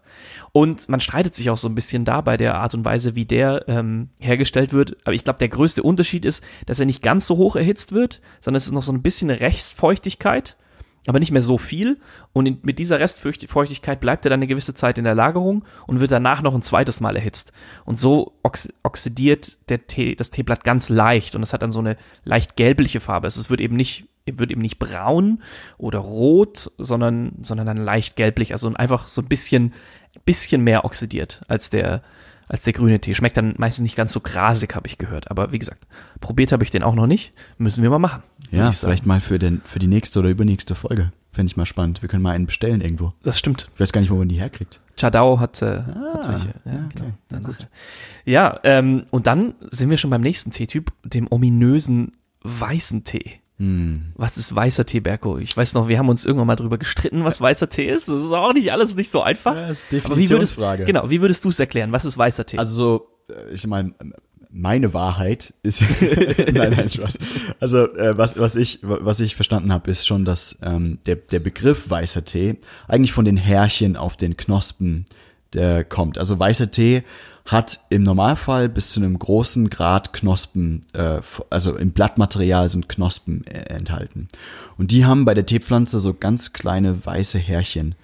Und 0.54 0.89
man 0.89 1.00
streitet 1.00 1.36
sich 1.36 1.50
auch 1.50 1.58
so 1.58 1.70
ein 1.70 1.76
bisschen 1.76 2.04
da 2.04 2.20
bei 2.20 2.36
der 2.36 2.56
Art 2.56 2.74
und 2.74 2.84
Weise, 2.84 3.15
wie 3.15 3.26
der 3.26 3.70
ähm, 3.70 4.10
hergestellt 4.20 4.74
wird. 4.74 4.98
Aber 5.06 5.13
ich 5.13 5.24
glaube, 5.24 5.39
der 5.39 5.48
größte 5.48 5.84
Unterschied 5.84 6.26
ist, 6.26 6.44
dass 6.65 6.80
er 6.82 6.86
nicht 6.86 7.02
ganz 7.02 7.28
so 7.28 7.38
hoch 7.38 7.56
erhitzt 7.56 7.94
wird, 7.94 8.22
sondern 8.41 8.58
es 8.58 8.65
ist 8.65 8.74
noch 8.74 8.84
so 8.84 8.91
ein 8.91 9.02
bisschen 9.02 9.30
Restfeuchtigkeit, 9.30 10.58
aber 11.08 11.20
nicht 11.20 11.32
mehr 11.32 11.42
so 11.42 11.58
viel. 11.58 11.98
Und 12.34 12.46
in, 12.46 12.60
mit 12.62 12.80
dieser 12.80 13.00
Restfeuchtigkeit 13.00 14.00
bleibt 14.00 14.26
er 14.26 14.30
dann 14.30 14.40
eine 14.40 14.48
gewisse 14.48 14.74
Zeit 14.74 14.98
in 14.98 15.04
der 15.04 15.16
Lagerung 15.16 15.66
und 15.88 16.00
wird 16.00 16.12
danach 16.12 16.42
noch 16.42 16.54
ein 16.54 16.62
zweites 16.62 17.00
Mal 17.00 17.16
erhitzt. 17.16 17.52
Und 17.86 17.96
so 17.96 18.34
ox 18.44 18.72
oxidiert 18.84 19.58
der 19.70 19.88
Tee, 19.88 20.16
das 20.16 20.30
Teeblatt 20.30 20.64
ganz 20.64 20.90
leicht 20.90 21.36
und 21.36 21.44
es 21.44 21.54
hat 21.54 21.62
dann 21.62 21.72
so 21.72 21.80
eine 21.80 21.98
leicht 22.24 22.56
gelbliche 22.56 23.00
Farbe. 23.00 23.28
Es 23.28 23.50
wird 23.50 23.62
eben 23.62 23.76
nicht 23.76 24.06
wird 24.26 24.52
eben 24.52 24.62
nicht 24.62 24.80
braun 24.80 25.42
oder 25.78 26.00
rot, 26.00 26.72
sondern, 26.78 27.34
sondern 27.42 27.66
dann 27.66 27.78
leicht 27.78 28.16
gelblich, 28.16 28.52
also 28.52 28.72
einfach 28.74 29.08
so 29.08 29.22
ein 29.22 29.28
bisschen, 29.28 29.74
bisschen 30.26 30.64
mehr 30.64 30.86
oxidiert 30.86 31.42
als 31.48 31.70
der, 31.70 32.04
als 32.52 32.64
der 32.64 32.74
grüne 32.74 33.00
Tee. 33.00 33.16
Schmeckt 33.16 33.38
dann 33.38 33.56
meistens 33.58 33.84
nicht 33.84 33.96
ganz 33.96 34.12
so 34.12 34.20
grasig, 34.20 34.76
habe 34.76 34.86
ich 34.86 34.98
gehört. 34.98 35.32
Aber 35.32 35.54
wie 35.54 35.60
gesagt, 35.60 35.88
probiert 36.20 36.52
habe 36.52 36.66
ich 36.66 36.70
den 36.70 36.84
auch 36.84 36.96
noch 36.96 37.08
nicht. 37.08 37.32
Müssen 37.58 37.82
wir 37.82 37.90
mal 37.90 37.98
machen. 37.98 38.24
Ja, 38.52 38.74
vielleicht 38.74 39.06
mal 39.06 39.22
für, 39.22 39.40
den, 39.40 39.62
für 39.64 39.80
die 39.80 39.88
nächste 39.88 40.20
oder 40.20 40.28
übernächste 40.28 40.76
Folge. 40.76 41.14
Fände 41.32 41.50
ich 41.50 41.56
mal 41.56 41.66
spannend. 41.66 42.02
Wir 42.02 42.10
können 42.10 42.22
mal 42.22 42.32
einen 42.32 42.48
bestellen 42.48 42.82
irgendwo. 42.82 43.14
Das 43.24 43.40
stimmt. 43.40 43.70
Ich 43.74 43.80
weiß 43.80 43.94
gar 43.94 44.02
nicht, 44.02 44.12
wo 44.12 44.16
man 44.16 44.28
die 44.28 44.36
herkriegt. 44.36 44.82
Chadao 44.98 45.40
hat, 45.40 45.62
äh, 45.62 45.84
hat 46.14 46.28
welche. 46.28 46.48
Ja, 46.66 46.72
ja, 46.74 46.86
okay. 46.88 46.96
genau. 46.96 47.14
Danach. 47.30 47.58
Ja, 48.26 48.60
ähm, 48.66 49.06
und 49.12 49.28
dann 49.28 49.54
sind 49.70 49.90
wir 49.90 49.96
schon 49.96 50.10
beim 50.10 50.22
nächsten 50.22 50.52
Teetyp, 50.52 50.92
dem 51.06 51.28
ominösen 51.32 52.18
weißen 52.44 53.06
Tee. 53.06 53.40
Hm. 53.62 54.13
Was 54.15 54.39
ist 54.39 54.56
weißer 54.56 54.88
Tee, 54.88 55.02
Berko? 55.02 55.38
Ich 55.38 55.56
weiß 55.56 55.76
noch, 55.76 55.88
wir 55.88 56.00
haben 56.00 56.10
uns 56.10 56.26
irgendwann 56.26 56.47
mal 56.47 56.56
drüber 56.56 56.80
gestritten, 56.80 57.24
was 57.26 57.39
weißer 57.39 57.69
Tee 57.69 57.88
ist. 57.88 58.10
Das 58.10 58.24
ist 58.24 58.32
auch 58.32 58.54
nicht 58.54 58.71
alles 58.71 58.95
nicht 58.95 59.12
so 59.12 59.21
einfach. 59.21 59.56
Ja, 59.56 59.67
das 59.67 59.82
ist 59.82 59.93
Aber 60.04 60.17
wie 60.17 60.30
würdest, 60.32 60.58
Definitionsfrage. 60.58 60.86
genau, 60.86 61.12
wie 61.12 61.21
würdest 61.21 61.45
du 61.45 61.50
es 61.50 61.60
erklären? 61.60 61.91
Was 61.91 62.04
ist 62.04 62.17
weißer 62.17 62.43
Tee? 62.47 62.58
Also 62.58 62.76
so, 62.76 63.08
äh, 63.32 63.54
ich 63.54 63.67
meine, 63.67 63.93
meine 64.50 64.95
Wahrheit 64.95 65.54
ist, 65.62 65.84
nein, 66.52 66.74
nein, 66.76 66.89
Spaß. 66.89 67.19
Also 67.60 67.93
äh, 67.93 68.17
was, 68.17 68.39
was 68.39 68.56
ich, 68.56 68.80
was 68.82 69.19
ich 69.19 69.36
verstanden 69.36 69.71
habe, 69.71 69.91
ist 69.91 70.08
schon, 70.08 70.26
dass 70.26 70.58
ähm, 70.63 70.97
der, 71.06 71.17
der 71.17 71.39
Begriff 71.39 71.88
weißer 71.88 72.26
Tee 72.26 72.58
eigentlich 72.88 73.13
von 73.13 73.26
den 73.26 73.38
Härchen 73.38 73.95
auf 73.95 74.17
den 74.17 74.38
Knospen 74.38 75.06
der 75.54 75.84
kommt. 75.84 76.18
Also 76.18 76.40
weißer 76.40 76.72
Tee 76.72 77.04
hat 77.46 77.80
im 77.90 78.04
Normalfall 78.04 78.70
bis 78.70 78.92
zu 78.92 79.00
einem 79.00 79.18
großen 79.18 79.70
Grad 79.70 80.14
Knospen, 80.14 80.82
äh, 80.94 81.22
also 81.50 81.76
im 81.76 81.92
Blattmaterial 81.92 82.70
sind 82.70 82.88
Knospen 82.88 83.46
äh, 83.48 83.74
enthalten. 83.74 84.28
Und 84.78 84.92
die 84.92 85.06
haben 85.06 85.26
bei 85.26 85.34
der 85.34 85.46
Teepflanze 85.46 86.00
so 86.00 86.14
ganz 86.14 86.54
kleine 86.54 87.06
weiße 87.06 87.40
Härchen. 87.40 87.96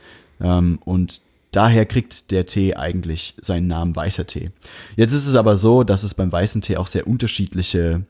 Ähm, 0.42 0.80
und 0.84 1.22
daher 1.52 1.86
kriegt 1.86 2.32
der 2.32 2.46
Tee 2.46 2.76
eigentlich 2.76 3.36
seinen 3.42 3.68
Namen 3.68 3.96
weißer 3.96 4.28
Tee. 4.28 4.52
Jetzt 4.96 5.14
ist 5.14 5.28
es 5.28 5.36
aber 5.36 5.56
so, 5.56 5.84
dass 5.84 6.04
es 6.04 6.14
beim 6.14 6.32
weißen 6.32 6.62
Tee 6.62 6.78
auch 6.78 6.88
sehr 6.88 7.08
unterschiedliche 7.08 8.04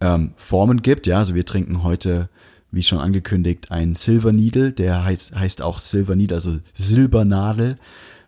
ähm, 0.00 0.32
Formen 0.36 0.82
gibt. 0.82 1.06
Ja, 1.06 1.18
also 1.18 1.34
wir 1.34 1.46
trinken 1.46 1.82
heute, 1.82 2.28
wie 2.70 2.82
schon 2.82 2.98
angekündigt, 2.98 3.70
einen 3.70 3.94
Silver 3.94 4.32
Needle, 4.32 4.72
der 4.72 5.04
heißt, 5.04 5.34
heißt 5.34 5.62
auch 5.62 5.78
Silver 5.78 6.16
Needle, 6.16 6.36
also 6.36 6.58
Silbernadel, 6.74 7.76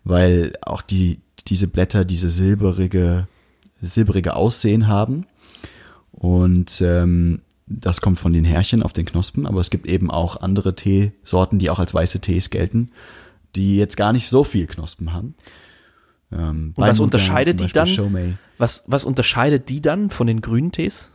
weil 0.04 0.52
auch 0.62 0.82
die, 0.82 1.20
diese 1.48 1.66
Blätter 1.66 2.04
diese 2.04 2.28
silberige, 2.28 3.26
silberige 3.80 4.36
Aussehen 4.36 4.86
haben. 4.86 5.26
Und 6.12 6.80
ähm, 6.80 7.40
das 7.66 8.00
kommt 8.00 8.18
von 8.18 8.32
den 8.32 8.44
Härchen 8.44 8.82
auf 8.82 8.92
den 8.92 9.06
Knospen, 9.06 9.46
aber 9.46 9.60
es 9.60 9.70
gibt 9.70 9.86
eben 9.86 10.10
auch 10.10 10.40
andere 10.40 10.74
Teesorten, 10.74 11.58
die 11.58 11.70
auch 11.70 11.78
als 11.78 11.94
weiße 11.94 12.20
Tees 12.20 12.50
gelten, 12.50 12.90
die 13.56 13.76
jetzt 13.76 13.96
gar 13.96 14.12
nicht 14.12 14.28
so 14.28 14.44
viel 14.44 14.66
Knospen 14.66 15.12
haben. 15.12 15.34
Ähm, 16.30 16.74
Und 16.76 16.86
was 16.86 17.00
unterscheidet 17.00 17.60
die 17.60 17.68
dann? 17.68 18.38
Was, 18.58 18.84
was 18.86 19.04
unterscheidet 19.04 19.68
die 19.68 19.80
dann 19.80 20.10
von 20.10 20.26
den 20.26 20.40
grünen 20.40 20.72
Tees? 20.72 21.10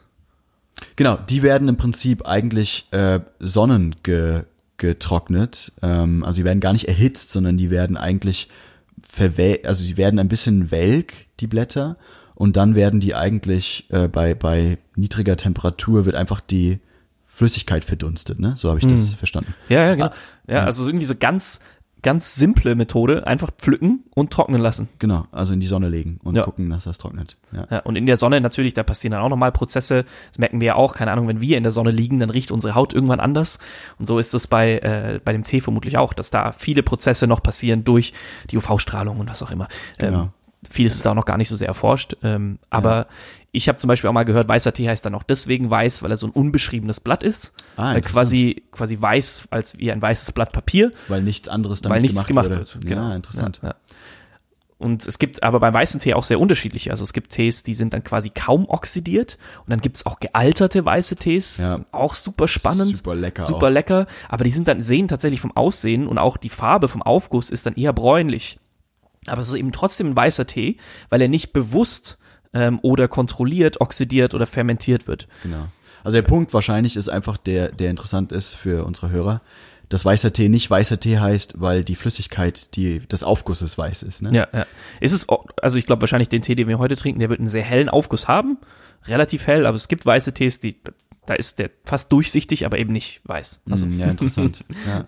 Genau, 0.96 1.18
die 1.18 1.44
werden 1.44 1.68
im 1.68 1.78
Prinzip 1.78 2.26
eigentlich 2.26 2.88
äh, 2.92 3.20
sonnengetrocknet. 3.40 5.74
Ähm, 5.82 6.24
also 6.24 6.38
die 6.38 6.46
werden 6.46 6.62
gar 6.62 6.74
nicht 6.74 6.88
erhitzt, 6.88 7.32
sondern 7.32 7.58
die 7.58 7.70
werden 7.70 7.98
eigentlich 7.98 8.48
also 9.64 9.84
die 9.84 9.98
werden 9.98 10.20
ein 10.20 10.30
bisschen 10.30 10.72
welk, 10.72 11.28
die 11.40 11.48
Blätter. 11.48 11.98
Und 12.36 12.56
dann 12.56 12.74
werden 12.74 13.02
die 13.02 13.16
eigentlich 13.16 13.86
äh, 13.90 14.08
bei, 14.08 14.34
bei 14.34 14.78
niedriger 14.96 15.36
Temperatur 15.36 16.06
wird 16.06 16.16
einfach 16.16 16.40
die 16.40 16.80
Flüssigkeit 17.28 17.84
verdunstet, 17.84 18.40
ne? 18.40 18.54
So 18.56 18.70
habe 18.70 18.80
ich 18.80 18.88
das 18.88 19.14
verstanden. 19.14 19.54
Ja, 19.68 19.86
ja, 19.86 19.96
genau. 19.96 20.08
Ah, 20.08 20.14
ja, 20.48 20.66
also 20.66 20.86
irgendwie 20.86 21.06
so 21.06 21.16
ganz, 21.16 21.60
ganz 22.02 22.36
simple 22.36 22.76
Methode. 22.76 23.28
Einfach 23.28 23.52
pflücken 23.52 24.04
und 24.16 24.32
trocknen 24.32 24.62
lassen. 24.62 24.90
Genau, 25.00 25.26
also 25.32 25.54
in 25.54 25.60
die 25.60 25.68
Sonne 25.68 25.90
legen 25.90 26.20
und 26.24 26.36
Ja. 26.36 26.44
gucken, 26.44 26.70
dass 26.70 26.84
das 26.86 26.98
trocknet. 26.98 27.38
Ja. 27.52 27.68
Ja, 27.70 27.80
und 27.80 27.96
in 27.96 28.06
der 28.06 28.18
Sonne 28.18 28.40
natürlich, 28.42 28.74
da 28.74 28.84
passieren 28.84 29.12
dann 29.14 29.22
auch 29.22 29.30
nochmal 29.30 29.52
Prozesse. 29.52 30.06
Das 30.32 30.40
merken 30.40 30.60
wir 30.62 30.68
ja 30.68 30.76
auch. 30.76 30.96
Keine 30.96 31.12
Ahnung, 31.12 31.28
wenn 31.28 31.42
wir 31.42 31.58
in 31.58 31.64
der 31.64 31.72
Sonne 31.72 31.92
liegen, 31.92 32.20
dann 32.20 32.30
riecht 32.30 32.52
unsere 32.52 32.76
Haut 32.76 32.94
irgendwann 32.94 33.20
anders. 33.20 33.60
Und 33.98 34.06
so 34.06 34.20
ist 34.20 34.34
es 34.34 34.48
bei, 34.48 34.80
äh, 34.80 35.20
bei 35.24 35.32
dem 35.34 35.44
Tee 35.44 35.60
vermutlich 35.62 35.98
auch, 35.98 36.14
dass 36.14 36.30
da 36.32 36.52
viele 36.54 36.84
Prozesse 36.84 37.28
noch 37.28 37.44
passieren 37.44 37.84
durch 37.84 38.14
die 38.52 38.58
UV-Strahlung 38.58 39.20
und 39.20 39.30
was 39.30 39.44
auch 39.44 39.52
immer. 39.52 39.68
Genau. 39.98 40.22
Ähm, 40.24 40.30
vieles 40.70 40.96
ist 40.96 41.06
da 41.06 41.12
auch 41.12 41.16
noch 41.16 41.26
gar 41.26 41.38
nicht 41.38 41.50
so 41.50 41.56
sehr 41.56 41.68
erforscht. 41.68 42.16
Ähm, 42.24 42.60
aber 42.70 43.08
ich 43.52 43.68
habe 43.68 43.78
zum 43.78 43.88
Beispiel 43.88 44.10
auch 44.10 44.14
mal 44.14 44.26
gehört, 44.26 44.48
weißer 44.48 44.74
Tee 44.74 44.88
heißt 44.88 45.06
dann 45.06 45.16
auch 45.16 45.24
deswegen 45.24 45.70
weiß, 45.70 46.04
weil 46.04 46.12
er 46.12 46.18
so 46.18 46.28
ein 46.28 46.32
unbeschriebenes 46.32 47.00
Blatt 47.00 47.24
ist. 47.24 47.54
Ah, 47.78 47.94
äh, 47.94 47.98
interessant. 47.98 48.14
quasi, 48.14 48.64
quasi 48.72 49.02
weiß 49.02 49.48
als 49.52 49.78
wie 49.78 49.92
ein 49.92 50.02
weißes 50.02 50.34
Blatt 50.34 50.52
Papier. 50.52 50.92
Weil 51.08 51.24
nichts 51.24 51.48
anderes 51.48 51.82
damit 51.82 51.96
weil 51.96 52.02
nichts 52.02 52.26
gemacht, 52.26 52.48
wurde. 52.48 52.60
wird. 52.60 52.78
Genau. 52.82 53.10
Ja, 53.10 53.16
interessant. 53.16 53.60
Ja, 53.64 53.70
ja. 53.70 53.76
Und 54.78 55.06
es 55.06 55.20
gibt 55.20 55.44
aber 55.44 55.60
beim 55.60 55.74
weißen 55.74 56.00
Tee 56.00 56.14
auch 56.14 56.24
sehr 56.24 56.40
unterschiedliche. 56.40 56.92
Also 56.92 57.04
es 57.04 57.12
gibt 57.12 57.34
Tees, 57.34 57.64
die 57.64 57.74
sind 57.74 57.94
dann 57.94 58.02
quasi 58.04 58.30
kaum 58.30 58.66
oxidiert. 58.70 59.38
Und 59.66 59.72
dann 59.72 59.82
gibt's 59.82 60.06
auch 60.06 60.22
gealterte 60.22 60.86
weiße 60.86 61.18
Tees. 61.18 61.58
Ja. 61.58 61.82
Auch 61.92 62.16
super 62.16 62.48
spannend. 62.48 62.96
Super 62.96 63.14
lecker 63.14 63.42
Super 63.42 63.68
auch. 63.68 63.72
lecker. 63.72 64.08
Aber 64.30 64.46
die 64.46 64.52
sind 64.52 64.70
dann, 64.70 64.82
sehen 64.82 65.10
tatsächlich 65.10 65.42
vom 65.42 65.56
Aussehen 65.56 66.08
und 66.08 66.18
auch 66.18 66.38
die 66.38 66.48
Farbe 66.48 66.88
vom 66.88 67.02
Aufguss 67.02 67.50
ist 67.50 67.66
dann 67.66 67.76
eher 67.76 67.92
bräunlich. 67.92 68.58
Aber 69.28 69.42
es 69.42 69.50
ist 69.50 69.54
eben 69.54 69.72
trotzdem 69.72 70.12
ein 70.12 70.16
weißer 70.16 70.48
Tee, 70.48 70.78
weil 71.10 71.22
er 71.22 71.28
nicht 71.28 71.54
bewusst 71.54 72.18
ähm, 72.54 72.80
oder 72.82 73.08
kontrolliert, 73.08 73.82
oxidiert 73.82 74.34
oder 74.34 74.46
fermentiert 74.46 75.08
wird. 75.08 75.28
Genau. 75.44 75.68
Also 76.04 76.18
der 76.18 76.28
Punkt 76.28 76.54
wahrscheinlich 76.54 76.96
ist 76.96 77.10
einfach 77.10 77.38
der, 77.38 77.72
der 77.72 77.90
interessant 77.90 78.32
ist 78.32 78.54
für 78.54 78.86
unsere 78.86 79.10
Hörer, 79.10 79.42
dass 79.90 80.06
weißer 80.06 80.32
Tee 80.32 80.50
nicht 80.50 80.70
weißer 80.70 81.00
Tee 81.00 81.20
heißt, 81.20 81.60
weil 81.60 81.84
die 81.84 81.96
Flüssigkeit 81.96 82.76
die, 82.76 83.00
des 83.00 83.24
Aufgusses 83.24 83.78
weiß 83.78 84.04
ist. 84.04 84.22
Ne? 84.22 84.30
Ja, 84.32 84.48
ja. 84.54 84.66
Ist 85.02 85.14
es, 85.14 85.28
also 85.62 85.78
ich 85.78 85.86
glaube 85.86 86.02
wahrscheinlich 86.02 86.30
den 86.30 86.42
Tee, 86.42 86.56
den 86.56 86.68
wir 86.68 86.80
heute 86.80 86.96
trinken, 86.96 87.20
der 87.20 87.30
wird 87.30 87.40
einen 87.40 87.50
sehr 87.50 87.64
hellen 87.64 87.90
Aufguss 87.90 88.28
haben. 88.28 88.58
Relativ 89.08 89.48
hell, 89.48 89.66
aber 89.66 89.76
es 89.76 89.88
gibt 89.88 90.06
weiße 90.06 90.34
Tees, 90.34 90.60
die, 90.60 90.80
da 91.30 91.36
ist 91.36 91.60
der 91.60 91.70
fast 91.86 92.12
durchsichtig, 92.12 92.66
aber 92.66 92.80
eben 92.80 92.92
nicht 92.92 93.22
weiß. 93.24 93.62
Also, 93.70 93.86
Mm, 93.86 94.00
ja, 94.00 94.08
interessant. 94.08 94.66
ja. 94.88 95.06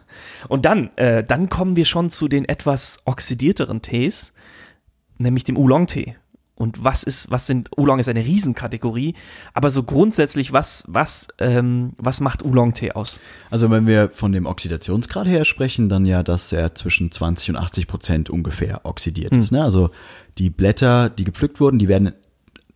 Und 0.48 0.66
dann, 0.66 0.96
äh, 0.98 1.24
dann 1.24 1.50
kommen 1.50 1.76
wir 1.76 1.86
schon 1.86 2.12
zu 2.12 2.28
den 2.28 2.46
etwas 2.46 3.00
oxidierteren 3.06 3.82
Tees, 3.82 4.34
nämlich 5.18 5.44
dem 5.46 5.58
Oolong-Tee. 5.58 6.16
Und 6.54 6.84
was 6.84 7.02
ist, 7.02 7.32
was 7.32 7.48
sind, 7.48 7.76
Oolong 7.76 7.98
ist 7.98 8.08
eine 8.08 8.24
Riesenkategorie, 8.24 9.16
aber 9.56 9.72
so 9.72 9.82
grundsätzlich, 9.82 10.54
was, 10.54 10.84
was, 10.88 11.28
ähm, 11.40 11.94
was 11.98 12.20
macht 12.20 12.46
Oolong-Tee 12.46 12.92
aus? 12.92 13.20
Also 13.50 13.72
wenn 13.72 13.88
wir 13.88 14.10
von 14.10 14.32
dem 14.32 14.46
Oxidationsgrad 14.46 15.26
her 15.26 15.44
sprechen, 15.44 15.90
dann 15.90 16.06
ja, 16.06 16.22
dass 16.22 16.54
er 16.54 16.76
zwischen 16.76 17.12
20 17.12 17.50
und 17.50 17.56
80 17.56 17.88
Prozent 17.88 18.30
ungefähr 18.30 18.82
oxidiert 18.84 19.36
ist. 19.36 19.52
Ne? 19.52 19.64
Also 19.64 19.90
die 20.38 20.52
Blätter, 20.52 21.10
die 21.10 21.24
gepflückt 21.24 21.60
wurden, 21.60 21.80
die 21.80 21.88
werden 21.88 22.14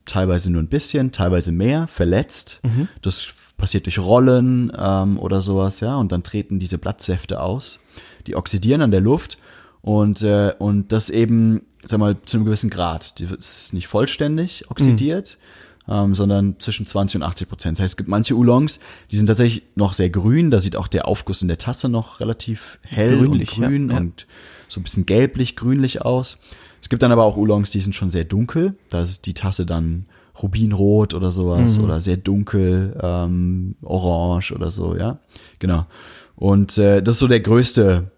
teilweise 0.06 0.52
nur 0.52 0.62
ein 0.62 0.68
bisschen, 0.68 1.12
teilweise 1.12 1.52
mehr 1.52 1.88
verletzt. 1.88 2.62
Das 3.02 3.28
passiert 3.58 3.86
durch 3.86 4.00
Rollen 4.00 4.72
ähm, 4.78 5.18
oder 5.18 5.42
sowas, 5.42 5.80
ja, 5.80 5.96
und 5.96 6.12
dann 6.12 6.24
treten 6.24 6.60
diese 6.60 6.78
Blattsäfte 6.78 7.42
aus, 7.42 7.80
die 8.28 8.36
oxidieren 8.36 8.82
an 8.82 8.92
der 8.92 9.02
Luft 9.02 9.38
und 9.82 10.24
äh, 10.24 10.54
und 10.60 10.92
das 10.92 11.10
eben, 11.10 11.62
sag 11.84 12.00
mal, 12.00 12.18
zu 12.26 12.38
einem 12.38 12.46
gewissen 12.46 12.70
Grad. 12.70 13.20
Die 13.20 13.26
ist 13.26 13.72
nicht 13.72 13.88
vollständig 13.88 14.70
oxidiert, 14.70 15.38
ähm, 15.88 16.16
sondern 16.16 16.60
zwischen 16.60 16.86
20 16.86 17.22
und 17.22 17.28
80 17.28 17.48
Prozent. 17.48 17.78
Das 17.78 17.84
heißt, 17.84 17.92
es 17.94 17.98
gibt 17.98 18.10
manche 18.10 18.36
Oolongs, 18.36 18.80
die 19.12 19.18
sind 19.18 19.28
tatsächlich 19.28 19.64
noch 19.76 19.94
sehr 19.94 20.10
grün. 20.10 20.52
Da 20.52 20.60
sieht 20.60 20.76
auch 20.76 20.88
der 20.88 21.08
Aufguss 21.08 21.42
in 21.42 21.48
der 21.48 21.58
Tasse 21.58 21.90
noch 21.90 22.20
relativ 22.20 22.80
hell 22.84 23.18
Grünlich, 23.18 23.58
und 23.58 23.64
grün 23.64 23.88
ja, 23.90 23.94
ja. 23.94 24.02
und 24.02 24.28
so 24.68 24.80
ein 24.80 24.84
bisschen 24.84 25.06
gelblich, 25.06 25.56
grünlich 25.56 26.02
aus. 26.02 26.38
Es 26.86 26.90
gibt 26.90 27.02
dann 27.02 27.12
aber 27.12 27.24
auch 27.24 27.36
Oolongs, 27.36 27.72
die 27.72 27.82
sind 27.82 27.96
schon 27.96 28.12
sehr 28.12 28.26
dunkel. 28.26 28.76
Da 28.92 29.02
ist 29.02 29.26
die 29.26 29.34
Tasse 29.34 29.66
dann 29.66 30.06
rubinrot 30.40 31.16
oder 31.16 31.32
sowas 31.32 31.80
oder 31.80 32.00
sehr 32.00 32.16
dunkel, 32.16 32.96
ähm, 33.02 33.74
orange 33.82 34.52
oder 34.52 34.70
so, 34.70 34.96
ja. 34.96 35.18
Genau. 35.58 35.88
Und 36.36 36.78
äh, 36.78 37.02
das 37.02 37.16
ist 37.16 37.20
so 37.22 37.28
der 37.28 37.40
größte 37.40 38.12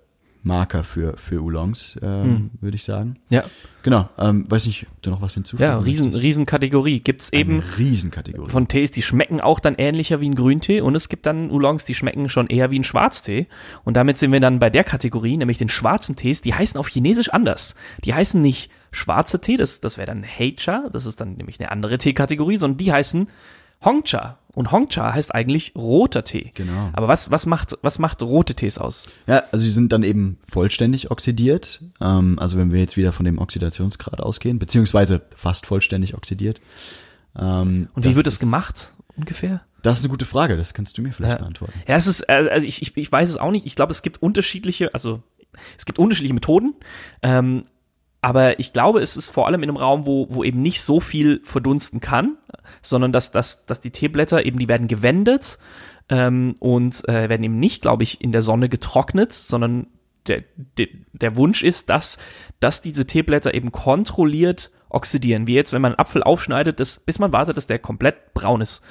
Marker 0.48 0.84
für, 0.84 1.16
für 1.18 1.42
Oolongs, 1.44 2.00
ähm, 2.02 2.50
würde 2.60 2.76
ich 2.76 2.84
sagen. 2.84 3.20
Ja, 3.30 3.44
Genau. 3.88 4.10
Ähm, 4.18 4.44
weiß 4.50 4.66
nicht, 4.66 4.86
ob 4.92 5.02
du 5.02 5.10
noch 5.12 5.22
was 5.22 5.36
hinzufügen 5.36 5.64
ja, 5.64 5.78
riesen? 5.78 6.14
Riesenkategorie. 6.14 7.00
Gibt's 7.00 7.32
eben 7.32 7.62
Eine 7.62 7.78
Riesenkategorie. 7.78 8.50
von 8.50 8.68
Tees, 8.68 8.92
die 8.92 9.02
schmecken 9.02 9.40
auch 9.40 9.62
dann 9.62 9.76
ähnlicher 9.76 10.20
wie 10.20 10.28
ein 10.28 10.36
Grüntee 10.36 10.82
und 10.82 10.94
es 10.94 11.08
gibt 11.08 11.26
dann 11.26 11.50
Oolongs, 11.52 11.86
die 11.86 11.94
schmecken 11.94 12.28
schon 12.28 12.48
eher 12.48 12.70
wie 12.70 12.80
ein 12.80 12.84
Schwarztee. 12.84 13.48
Und 13.86 13.96
damit 13.96 14.18
sind 14.18 14.34
wir 14.34 14.42
dann 14.42 14.60
bei 14.60 14.70
der 14.70 14.84
Kategorie, 14.84 15.38
nämlich 15.38 15.58
den 15.58 15.70
schwarzen 15.70 16.18
Tees, 16.18 16.42
die 16.42 16.54
heißen 16.54 16.78
auf 16.78 16.90
Chinesisch 16.90 17.30
anders. 17.30 17.76
Die 18.04 18.14
heißen 18.14 18.42
nicht 18.42 18.70
schwarzer 18.92 19.40
Tee, 19.40 19.56
das, 19.56 19.80
das 19.80 19.98
wäre 19.98 20.08
dann 20.08 20.26
Heicha, 20.26 20.90
das 20.92 21.06
ist 21.06 21.22
dann 21.22 21.36
nämlich 21.36 21.58
eine 21.62 21.72
andere 21.72 21.98
Teekategorie, 21.98 22.58
sondern 22.58 22.80
die 22.80 22.92
heißen 22.92 23.30
Hongcha. 23.84 24.38
Und 24.54 24.72
Hongcha 24.72 25.14
heißt 25.14 25.36
eigentlich 25.36 25.74
roter 25.76 26.24
Tee. 26.24 26.52
Genau. 26.56 26.90
Aber 26.94 27.08
was, 27.08 27.30
was 27.30 27.46
macht, 27.46 27.78
was 27.84 28.00
macht 28.00 28.24
rote 28.24 28.56
Tees 28.56 28.80
aus? 28.80 29.08
Ja, 29.28 29.44
also 29.52 29.64
sie 29.64 29.70
sind 29.70 29.92
dann 29.92 30.02
eben 30.02 30.40
vollständig 30.50 31.12
oxidiert. 31.12 31.84
Ähm, 32.02 32.40
also 32.40 32.58
wenn 32.58 32.72
wir 32.74 32.80
jetzt 32.80 32.98
wieder 32.98 33.14
von 33.14 33.24
dem 33.26 33.38
Oxidationsgrad 33.38 34.20
ausgehen, 34.20 34.58
beziehungsweise 34.58 35.22
fast 35.36 35.68
vollständig 35.68 36.16
oxidiert. 36.16 36.60
Ähm, 37.38 37.90
Und 37.94 38.04
wie 38.04 38.16
wird 38.16 38.26
das 38.26 38.40
gemacht 38.40 38.94
ungefähr? 39.16 39.62
Das 39.84 40.00
ist 40.00 40.04
eine 40.06 40.10
gute 40.10 40.26
Frage, 40.26 40.58
das 40.58 40.74
kannst 40.74 40.98
du 40.98 41.04
mir 41.04 41.12
vielleicht 41.14 41.34
Ja. 41.34 41.40
beantworten. 41.40 41.80
Ja, 41.88 41.96
es 41.96 42.08
ist, 42.08 42.22
äh, 42.28 42.50
also 42.52 42.66
ich, 42.66 42.82
ich, 42.82 42.98
ich 42.98 43.12
weiß 43.12 43.30
es 43.30 43.38
auch 43.38 43.52
nicht. 43.52 43.68
Ich 43.68 43.76
glaube, 43.76 43.92
es 43.92 44.02
gibt 44.02 44.24
unterschiedliche, 44.24 44.92
also 44.96 45.22
es 45.78 45.86
gibt 45.86 46.00
unterschiedliche 46.00 46.34
Methoden. 46.34 46.74
Ähm, 47.22 47.64
aber 48.28 48.60
ich 48.60 48.74
glaube, 48.74 49.00
es 49.00 49.16
ist 49.16 49.30
vor 49.30 49.48
allem 49.48 49.64
in 49.64 49.70
einem 49.70 49.78
Raum, 49.78 50.06
wo, 50.06 50.28
wo 50.30 50.44
eben 50.44 50.62
nicht 50.62 50.82
so 50.82 51.00
viel 51.00 51.40
verdunsten 51.46 52.02
kann, 52.02 52.36
sondern 52.82 53.14
dass, 53.14 53.32
dass, 53.32 53.66
dass 53.66 53.80
die 53.80 53.92
Teeblätter 53.92 54.46
eben, 54.46 54.60
die 54.60 54.68
werden 54.68 54.90
gewendet 54.90 55.58
ähm, 56.10 56.56
und 56.60 57.08
äh, 57.08 57.30
werden 57.30 57.46
eben 57.46 57.58
nicht, 57.58 57.84
glaube 57.84 58.04
ich, 58.04 58.20
in 58.20 58.34
der 58.34 58.42
Sonne 58.42 58.68
getrocknet, 58.68 59.32
sondern 59.32 59.88
der, 60.28 60.44
der, 60.78 60.88
der 61.14 61.38
Wunsch 61.38 61.64
ist, 61.64 61.90
dass, 61.90 62.18
dass 62.60 62.82
diese 62.82 63.08
Teeblätter 63.08 63.54
eben 63.54 63.72
kontrolliert 63.72 64.72
oxidieren. 64.90 65.48
Wie 65.48 65.56
jetzt, 65.56 65.72
wenn 65.72 65.82
man 65.82 65.94
einen 65.94 66.00
Apfel 66.00 66.22
aufschneidet, 66.22 66.82
das, 66.82 67.00
bis 67.00 67.20
man 67.20 67.32
wartet, 67.32 67.56
dass 67.56 67.68
der 67.68 67.80
komplett 67.80 68.34
braun 68.34 68.60
ist. 68.60 68.82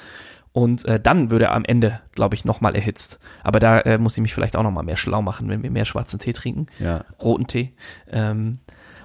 Und 0.51 0.83
äh, 0.85 0.99
dann 0.99 1.29
würde 1.29 1.45
er 1.45 1.53
am 1.53 1.63
Ende, 1.63 2.01
glaube 2.15 2.33
ich, 2.33 2.43
nochmal 2.43 2.73
erhitzt. 2.73 3.19
Aber 3.43 3.59
da 3.59 3.81
äh, 3.81 3.99
muss 3.99 4.17
ich 4.17 4.23
mich 4.23 4.33
vielleicht 4.33 4.55
auch 4.55 4.63
nochmal 4.63 4.83
mehr 4.83 4.95
schlau 4.95 5.21
machen, 5.21 5.47
wenn 5.47 5.61
wir 5.61 5.69
mehr 5.69 5.85
schwarzen 5.85 6.17
Tee 6.17 6.33
trinken. 6.33 6.65
Ja. 6.79 7.05
Roten 7.21 7.45
Tee. 7.45 7.75
Ähm, 8.09 8.53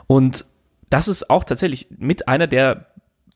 und 0.06 0.44
das 0.90 1.08
ist 1.08 1.30
auch 1.30 1.44
tatsächlich 1.44 1.88
mit 1.96 2.28
einer 2.28 2.46
der 2.46 2.86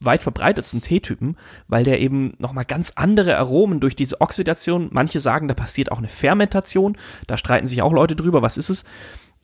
weit 0.01 0.23
verbreitetsten 0.23 0.83
Teetypen, 0.83 1.37
weil 1.69 1.85
der 1.85 2.01
eben 2.01 2.35
nochmal 2.39 2.65
ganz 2.67 2.93
andere 2.97 3.39
Aromen 3.39 3.81
durch 3.81 3.97
diese 3.97 4.21
Oxidation, 4.21 4.89
manche 4.93 5.21
sagen, 5.21 5.49
da 5.49 5.55
passiert 5.55 5.91
auch 5.91 5.99
eine 5.99 6.09
Fermentation, 6.09 6.99
da 7.27 7.39
streiten 7.39 7.67
sich 7.67 7.83
auch 7.83 7.93
Leute 7.93 8.15
drüber, 8.15 8.43
was 8.43 8.59
ist 8.59 8.69
es. 8.69 8.85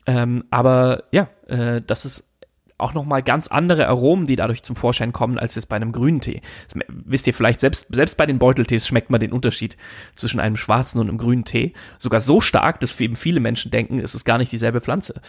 Ähm, 0.05 0.43
aber 0.51 1.05
ja, 1.11 1.29
äh, 1.47 1.81
das 1.81 2.05
ist 2.05 2.29
auch 2.77 2.93
nochmal 2.93 3.23
ganz 3.23 3.47
andere 3.47 3.87
Aromen, 3.87 4.25
die 4.25 4.35
dadurch 4.35 4.63
zum 4.63 4.75
Vorschein 4.75 5.13
kommen, 5.13 5.39
als 5.39 5.55
jetzt 5.55 5.69
bei 5.69 5.75
einem 5.77 5.91
grünen 5.91 6.19
Tee. 6.19 6.41
Das 6.67 6.83
wisst 6.89 7.27
ihr 7.27 7.33
vielleicht, 7.33 7.61
selbst, 7.61 7.87
selbst 7.93 8.17
bei 8.17 8.25
den 8.25 8.39
Beuteltees 8.39 8.85
schmeckt 8.85 9.09
man 9.09 9.21
den 9.21 9.31
Unterschied 9.31 9.77
zwischen 10.15 10.39
einem 10.39 10.57
schwarzen 10.57 10.99
und 10.99 11.07
einem 11.07 11.17
grünen 11.17 11.45
Tee. 11.45 11.73
Sogar 11.97 12.19
so 12.19 12.41
stark, 12.41 12.79
dass 12.81 12.99
eben 12.99 13.15
viele 13.15 13.39
Menschen 13.39 13.71
denken, 13.71 13.99
es 13.99 14.15
ist 14.15 14.25
gar 14.25 14.37
nicht 14.37 14.51
dieselbe 14.51 14.81
Pflanze. 14.81 15.21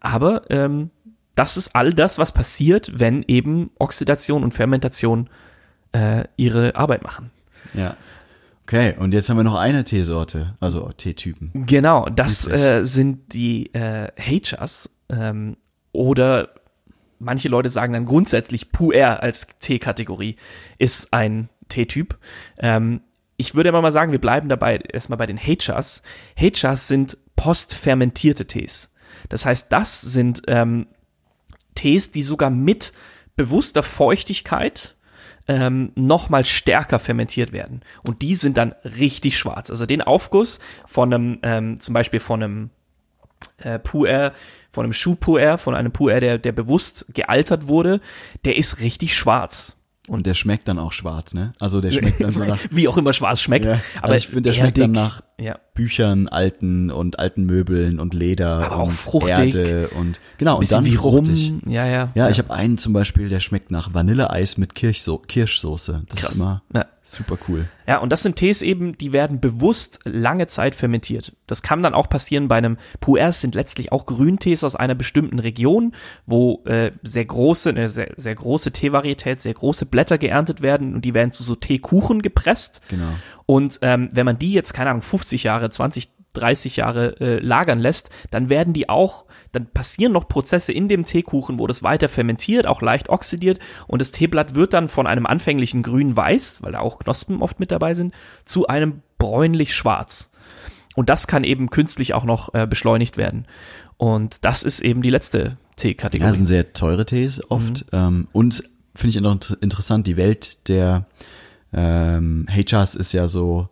Aber 0.00 0.48
ähm, 0.50 0.90
das 1.34 1.56
ist 1.56 1.74
all 1.74 1.94
das, 1.94 2.18
was 2.18 2.32
passiert, 2.32 2.98
wenn 2.98 3.24
eben 3.26 3.70
Oxidation 3.78 4.44
und 4.44 4.52
Fermentation 4.52 5.30
äh, 5.92 6.24
ihre 6.36 6.76
Arbeit 6.76 7.02
machen. 7.02 7.30
Ja. 7.74 7.96
Okay, 8.62 8.94
und 8.98 9.12
jetzt 9.12 9.28
haben 9.28 9.36
wir 9.36 9.44
noch 9.44 9.58
eine 9.58 9.82
Teesorte, 9.82 10.54
also 10.60 10.92
Teetypen. 10.92 11.66
Genau, 11.66 12.06
das 12.08 12.46
äh, 12.46 12.84
sind 12.84 13.34
die 13.34 13.74
äh, 13.74 14.12
Hechas 14.14 14.90
ähm, 15.08 15.56
oder 15.90 16.50
manche 17.18 17.48
Leute 17.48 17.68
sagen 17.68 17.92
dann 17.92 18.06
grundsätzlich 18.06 18.70
Puer 18.72 19.22
als 19.22 19.58
Teekategorie 19.58 20.36
ist 20.78 21.12
ein 21.12 21.48
Teetyp. 21.68 22.16
Ähm, 22.58 23.02
ich 23.36 23.54
würde 23.54 23.70
aber 23.70 23.82
mal 23.82 23.90
sagen, 23.90 24.12
wir 24.12 24.20
bleiben 24.20 24.48
dabei 24.48 24.76
erstmal 24.76 25.16
bei 25.16 25.26
den 25.26 25.36
Hechas. 25.36 26.02
Hechas 26.34 26.88
sind 26.88 27.16
postfermentierte 27.36 28.46
Tees. 28.46 28.94
Das 29.28 29.46
heißt, 29.46 29.72
das 29.72 30.00
sind 30.00 30.42
ähm, 30.46 30.86
Tees, 31.74 32.10
die 32.12 32.22
sogar 32.22 32.50
mit 32.50 32.92
bewusster 33.36 33.82
Feuchtigkeit 33.82 34.96
ähm, 35.48 35.92
noch 35.94 36.28
mal 36.28 36.44
stärker 36.44 36.98
fermentiert 36.98 37.52
werden. 37.52 37.80
Und 38.06 38.22
die 38.22 38.34
sind 38.34 38.56
dann 38.56 38.74
richtig 38.84 39.38
schwarz. 39.38 39.70
Also 39.70 39.86
den 39.86 40.02
Aufguss 40.02 40.60
von 40.86 41.12
einem, 41.12 41.38
ähm, 41.42 41.80
zum 41.80 41.94
Beispiel 41.94 42.20
von 42.20 42.42
einem 42.42 42.70
äh, 43.58 43.78
Puer, 43.78 44.32
von 44.70 44.84
einem 44.84 44.92
Schuhpuer, 44.92 45.58
von 45.58 45.74
einem 45.74 45.92
Puer, 45.92 46.20
der, 46.20 46.38
der 46.38 46.52
bewusst 46.52 47.06
gealtert 47.14 47.66
wurde, 47.66 48.00
der 48.44 48.56
ist 48.56 48.80
richtig 48.80 49.16
schwarz. 49.16 49.76
Und 50.08 50.26
der 50.26 50.34
schmeckt 50.34 50.66
dann 50.66 50.78
auch 50.78 50.92
schwarz, 50.92 51.34
ne? 51.34 51.52
Also 51.60 51.80
der 51.80 51.90
schmeckt 51.92 52.20
dann 52.22 52.32
so 52.32 52.44
nach. 52.44 52.58
Wie 52.70 52.88
auch 52.88 52.96
immer 52.96 53.12
schwarz 53.12 53.40
schmeckt. 53.42 53.66
Ja, 53.66 53.80
aber 53.98 54.14
also 54.14 54.16
ich 54.18 54.26
finde, 54.26 54.42
der 54.42 54.52
schmeckt 54.54 54.78
dann 54.78 54.92
nach 54.92 55.20
Ja. 55.38 55.58
Büchern, 55.74 56.26
alten 56.28 56.90
und 56.90 57.18
alten 57.18 57.44
Möbeln 57.44 58.00
und 58.00 58.12
Leder 58.14 58.64
Aber 58.66 58.76
auch 58.78 58.86
und 58.88 58.92
fruchtig. 58.94 59.54
Erde 59.54 59.88
und 59.90 60.20
genau 60.38 60.58
und 60.58 60.72
dann 60.72 60.84
wie 60.84 60.96
fruchtig. 60.96 61.50
rum. 61.50 61.62
Ja, 61.70 61.86
ja. 61.86 62.10
Ja, 62.14 62.28
ich 62.30 62.38
habe 62.38 62.52
einen 62.52 62.76
zum 62.78 62.92
Beispiel, 62.92 63.28
der 63.28 63.40
schmeckt 63.40 63.70
nach 63.70 63.94
Vanilleeis 63.94 64.56
mit 64.58 64.74
Kirchso 64.74 65.18
Kirschsoße. 65.18 66.02
Das 66.08 66.20
Krass. 66.20 66.30
ist 66.30 66.36
immer 66.40 66.62
Ja. 66.74 66.86
Super 67.12 67.38
cool. 67.48 67.68
Ja, 67.86 67.98
und 67.98 68.10
das 68.10 68.22
sind 68.22 68.36
Tees 68.36 68.62
eben, 68.62 68.96
die 68.96 69.12
werden 69.12 69.40
bewusst 69.40 70.00
lange 70.04 70.46
Zeit 70.46 70.74
fermentiert. 70.74 71.34
Das 71.46 71.62
kann 71.62 71.82
dann 71.82 71.94
auch 71.94 72.08
passieren 72.08 72.48
bei 72.48 72.56
einem 72.56 72.76
Puers 73.00 73.40
sind 73.40 73.54
letztlich 73.54 73.92
auch 73.92 74.06
Grüntees 74.06 74.64
aus 74.64 74.76
einer 74.76 74.94
bestimmten 74.94 75.38
Region, 75.38 75.94
wo 76.26 76.62
äh, 76.66 76.92
sehr 77.02 77.24
große, 77.24 77.70
eine 77.70 77.88
sehr, 77.88 78.12
sehr 78.16 78.34
große 78.34 78.72
Teevarietät, 78.72 79.40
sehr 79.40 79.54
große 79.54 79.86
Blätter 79.86 80.18
geerntet 80.18 80.62
werden 80.62 80.94
und 80.94 81.04
die 81.04 81.14
werden 81.14 81.32
zu 81.32 81.42
so 81.42 81.54
Teekuchen 81.54 82.22
gepresst. 82.22 82.80
Genau. 82.88 83.12
Und 83.46 83.80
ähm, 83.82 84.10
wenn 84.12 84.26
man 84.26 84.38
die 84.38 84.52
jetzt, 84.52 84.72
keine 84.72 84.90
Ahnung, 84.90 85.02
50 85.02 85.42
Jahre, 85.42 85.68
20, 85.70 86.08
30 86.34 86.76
Jahre 86.76 87.20
äh, 87.20 87.38
lagern 87.40 87.78
lässt, 87.78 88.10
dann 88.30 88.48
werden 88.50 88.72
die 88.72 88.88
auch, 88.88 89.24
dann 89.52 89.66
passieren 89.66 90.12
noch 90.12 90.28
Prozesse 90.28 90.72
in 90.72 90.88
dem 90.88 91.04
Teekuchen, 91.04 91.58
wo 91.58 91.66
das 91.66 91.82
weiter 91.82 92.08
fermentiert, 92.08 92.66
auch 92.66 92.82
leicht 92.82 93.08
oxidiert 93.08 93.58
und 93.86 94.00
das 94.00 94.10
Teeblatt 94.12 94.54
wird 94.54 94.72
dann 94.74 94.88
von 94.88 95.06
einem 95.06 95.26
anfänglichen 95.26 95.82
grün-weiß, 95.82 96.62
weil 96.62 96.72
da 96.72 96.80
auch 96.80 96.98
Knospen 97.00 97.42
oft 97.42 97.58
mit 97.60 97.70
dabei 97.72 97.94
sind, 97.94 98.14
zu 98.44 98.66
einem 98.68 99.02
bräunlich-schwarz. 99.18 100.30
Und 100.96 101.08
das 101.08 101.26
kann 101.26 101.44
eben 101.44 101.70
künstlich 101.70 102.14
auch 102.14 102.24
noch 102.24 102.52
äh, 102.54 102.66
beschleunigt 102.66 103.16
werden. 103.16 103.46
Und 103.96 104.44
das 104.44 104.62
ist 104.62 104.80
eben 104.80 105.02
die 105.02 105.10
letzte 105.10 105.38
Ja, 105.38 105.56
Teekategorie. 105.76 106.28
das 106.28 106.36
sind 106.36 106.46
sehr 106.46 106.72
teure 106.72 107.06
Tees 107.06 107.40
oft. 107.50 107.84
Mhm. 107.92 107.98
Ähm, 107.98 108.28
und 108.32 108.64
finde 108.94 109.16
ich 109.16 109.20
noch 109.22 109.32
inter- 109.32 109.56
interessant, 109.62 110.06
die 110.06 110.16
Welt 110.16 110.68
der 110.68 111.06
ähm, 111.72 112.46
HRs 112.50 112.94
ist 112.96 113.12
ja 113.12 113.28
so 113.28 113.68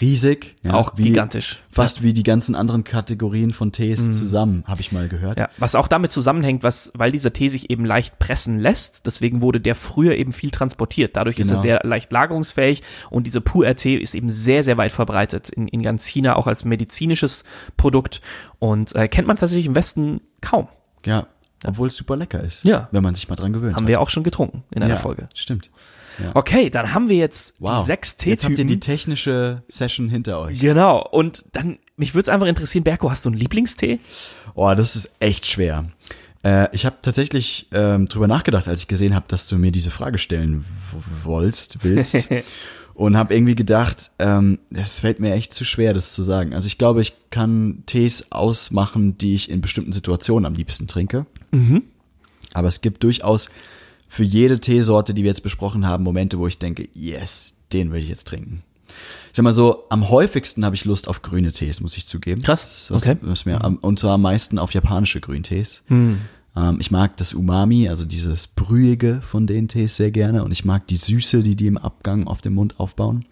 riesig. 0.00 0.56
Ja, 0.64 0.74
auch 0.74 0.96
wie, 0.96 1.04
gigantisch. 1.04 1.60
Fast 1.70 2.02
wie 2.02 2.12
die 2.12 2.22
ganzen 2.22 2.54
anderen 2.54 2.84
Kategorien 2.84 3.52
von 3.52 3.72
Tees 3.72 4.18
zusammen, 4.18 4.64
habe 4.66 4.80
ich 4.80 4.92
mal 4.92 5.08
gehört. 5.08 5.38
Mhm. 5.38 5.42
Ja, 5.42 5.48
was 5.58 5.74
auch 5.74 5.88
damit 5.88 6.10
zusammenhängt, 6.10 6.62
was, 6.62 6.90
weil 6.94 7.12
dieser 7.12 7.32
Tee 7.32 7.48
sich 7.48 7.70
eben 7.70 7.84
leicht 7.84 8.18
pressen 8.18 8.58
lässt, 8.58 9.06
deswegen 9.06 9.40
wurde 9.40 9.60
der 9.60 9.74
früher 9.74 10.14
eben 10.14 10.32
viel 10.32 10.50
transportiert. 10.50 11.16
Dadurch 11.16 11.38
ist 11.38 11.48
er 11.50 11.54
Genau. 11.54 11.62
sehr 11.62 11.80
leicht 11.84 12.12
lagerungsfähig 12.12 12.82
und 13.10 13.26
dieser 13.26 13.40
Puer-Tee 13.40 13.96
ist 13.96 14.14
eben 14.14 14.30
sehr, 14.30 14.62
sehr 14.64 14.76
weit 14.76 14.92
verbreitet 14.92 15.48
in, 15.48 15.68
in 15.68 15.82
ganz 15.82 16.06
China, 16.06 16.36
auch 16.36 16.46
als 16.46 16.64
medizinisches 16.64 17.44
Produkt 17.76 18.20
und 18.58 18.94
äh, 18.94 19.08
kennt 19.08 19.28
man 19.28 19.36
tatsächlich 19.36 19.66
im 19.66 19.74
Westen 19.74 20.20
kaum. 20.40 20.68
Ja, 21.06 21.26
obwohl 21.66 21.88
es 21.88 21.96
super 21.96 22.16
lecker 22.16 22.42
ist. 22.42 22.64
Ja. 22.64 22.88
Wenn 22.90 23.02
man 23.02 23.14
sich 23.14 23.28
mal 23.28 23.36
dran 23.36 23.52
gewöhnt 23.52 23.76
Haben 23.76 23.84
hat. 23.84 23.88
wir 23.88 24.00
auch 24.00 24.10
schon 24.10 24.22
getrunken 24.22 24.64
in 24.70 24.82
einer 24.82 24.94
ja, 24.94 25.00
Folge. 25.00 25.28
Stimmt. 25.34 25.70
Okay, 26.34 26.70
dann 26.70 26.94
haben 26.94 27.08
wir 27.08 27.16
jetzt 27.16 27.54
Wow. 27.58 27.80
die 27.80 27.86
sechs 27.86 28.16
Jetzt 28.24 28.44
habt 28.44 28.58
ihr 28.58 28.64
die 28.64 28.80
technische 28.80 29.62
Session 29.68 30.08
hinter 30.08 30.40
euch. 30.40 30.60
Genau, 30.60 31.06
und 31.06 31.44
dann, 31.52 31.78
mich 31.96 32.14
würde 32.14 32.22
es 32.22 32.28
einfach 32.28 32.46
interessieren, 32.46 32.84
Berko, 32.84 33.10
hast 33.10 33.24
du 33.24 33.30
einen 33.30 33.38
Lieblingstee? 33.38 33.98
Oh, 34.54 34.72
das 34.76 34.96
ist 34.96 35.10
echt 35.20 35.46
schwer. 35.46 35.86
Äh, 36.44 36.68
ich 36.72 36.84
habe 36.86 36.96
tatsächlich 37.02 37.68
ähm, 37.72 38.06
drüber 38.06 38.28
nachgedacht, 38.28 38.68
als 38.68 38.80
ich 38.80 38.88
gesehen 38.88 39.14
habe, 39.14 39.24
dass 39.28 39.48
du 39.48 39.56
mir 39.56 39.72
diese 39.72 39.90
Frage 39.90 40.18
stellen 40.18 40.60
w- 40.64 41.24
wollst, 41.24 41.78
willst. 41.82 42.28
und 42.94 43.16
habe 43.16 43.34
irgendwie 43.34 43.54
gedacht, 43.56 44.12
ähm, 44.20 44.58
es 44.72 45.00
fällt 45.00 45.18
mir 45.18 45.32
echt 45.34 45.52
zu 45.52 45.64
schwer, 45.64 45.94
das 45.94 46.12
zu 46.12 46.22
sagen. 46.22 46.54
Also 46.54 46.66
ich 46.68 46.78
glaube, 46.78 47.00
ich 47.02 47.14
kann 47.30 47.82
Tees 47.86 48.30
ausmachen, 48.30 49.18
die 49.18 49.34
ich 49.34 49.50
in 49.50 49.60
bestimmten 49.60 49.90
Situationen 49.90 50.46
am 50.46 50.54
liebsten 50.54 50.86
trinke. 50.86 51.26
Aber 52.52 52.68
es 52.68 52.80
gibt 52.82 53.02
durchaus 53.02 53.48
für 54.08 54.24
jede 54.24 54.60
Teesorte, 54.60 55.14
die 55.14 55.22
wir 55.22 55.30
jetzt 55.30 55.42
besprochen 55.42 55.86
haben, 55.86 56.04
Momente, 56.04 56.38
wo 56.38 56.46
ich 56.46 56.58
denke, 56.58 56.88
yes, 56.94 57.54
den 57.72 57.92
will 57.92 58.00
ich 58.00 58.08
jetzt 58.08 58.28
trinken. 58.28 58.62
Ich 58.86 59.36
sag 59.36 59.42
mal 59.42 59.52
so, 59.52 59.84
am 59.88 60.08
häufigsten 60.08 60.64
habe 60.64 60.76
ich 60.76 60.84
Lust 60.84 61.08
auf 61.08 61.22
grüne 61.22 61.52
Tees, 61.52 61.80
muss 61.80 61.96
ich 61.96 62.06
zugeben. 62.06 62.42
Krass, 62.42 62.90
was, 62.90 63.02
okay. 63.02 63.16
was 63.22 63.44
mir 63.44 63.58
und 63.80 63.98
zwar 63.98 64.12
am 64.12 64.22
meisten 64.22 64.58
auf 64.58 64.72
japanische 64.72 65.20
Grüntees. 65.20 65.82
Hm. 65.86 66.20
Ähm, 66.56 66.76
ich 66.80 66.90
mag 66.90 67.16
das 67.16 67.34
Umami, 67.34 67.88
also 67.88 68.04
dieses 68.04 68.46
Brühige 68.46 69.20
von 69.22 69.46
den 69.46 69.68
Tees 69.68 69.96
sehr 69.96 70.10
gerne 70.10 70.44
und 70.44 70.52
ich 70.52 70.64
mag 70.64 70.86
die 70.86 70.96
Süße, 70.96 71.42
die 71.42 71.56
die 71.56 71.66
im 71.66 71.78
Abgang 71.78 72.26
auf 72.26 72.40
dem 72.40 72.54
Mund 72.54 72.78
aufbauen. 72.78 73.24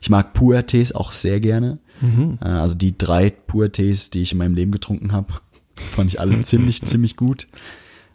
Ich 0.00 0.10
mag 0.10 0.34
Puer-Tees 0.34 0.92
auch 0.92 1.12
sehr 1.12 1.40
gerne. 1.40 1.78
Mhm. 2.00 2.38
Äh, 2.42 2.48
also 2.48 2.74
die 2.74 2.96
drei 2.98 3.30
Puer-Tees, 3.30 4.10
die 4.10 4.22
ich 4.22 4.32
in 4.32 4.38
meinem 4.38 4.54
Leben 4.54 4.72
getrunken 4.72 5.12
habe, 5.12 5.32
fand 5.74 6.10
ich 6.10 6.20
alle 6.20 6.40
ziemlich, 6.40 6.82
ziemlich 6.82 7.16
gut. 7.16 7.48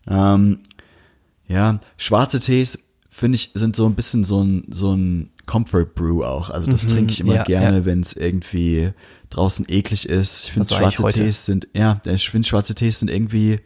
Ähm, 0.07 0.59
ja, 1.51 1.79
schwarze 1.97 2.39
Tees, 2.39 2.79
finde 3.09 3.35
ich, 3.35 3.51
sind 3.53 3.75
so 3.75 3.85
ein 3.85 3.95
bisschen 3.95 4.23
so 4.23 4.43
ein, 4.43 4.63
so 4.69 4.93
ein 4.95 5.29
Comfort 5.45 5.87
Brew 5.95 6.23
auch. 6.23 6.49
Also 6.49 6.71
das 6.71 6.83
Mhm, 6.85 6.89
trinke 6.89 7.13
ich 7.13 7.19
immer 7.19 7.35
ja, 7.35 7.43
gerne, 7.43 7.77
ja. 7.79 7.85
wenn 7.85 8.01
es 8.01 8.13
irgendwie 8.13 8.91
draußen 9.29 9.65
eklig 9.69 10.07
ist. 10.07 10.45
Ich 10.45 10.51
finde 10.53 10.75
Also 10.75 10.91
schwarze. 11.03 11.17
Tees 11.19 11.45
sind, 11.45 11.67
ja, 11.73 11.99
ich 12.05 12.29
finde 12.29 12.47
schwarze 12.47 12.73
Tees 12.75 12.99
sind 12.99 13.09
irgendwie 13.09 13.59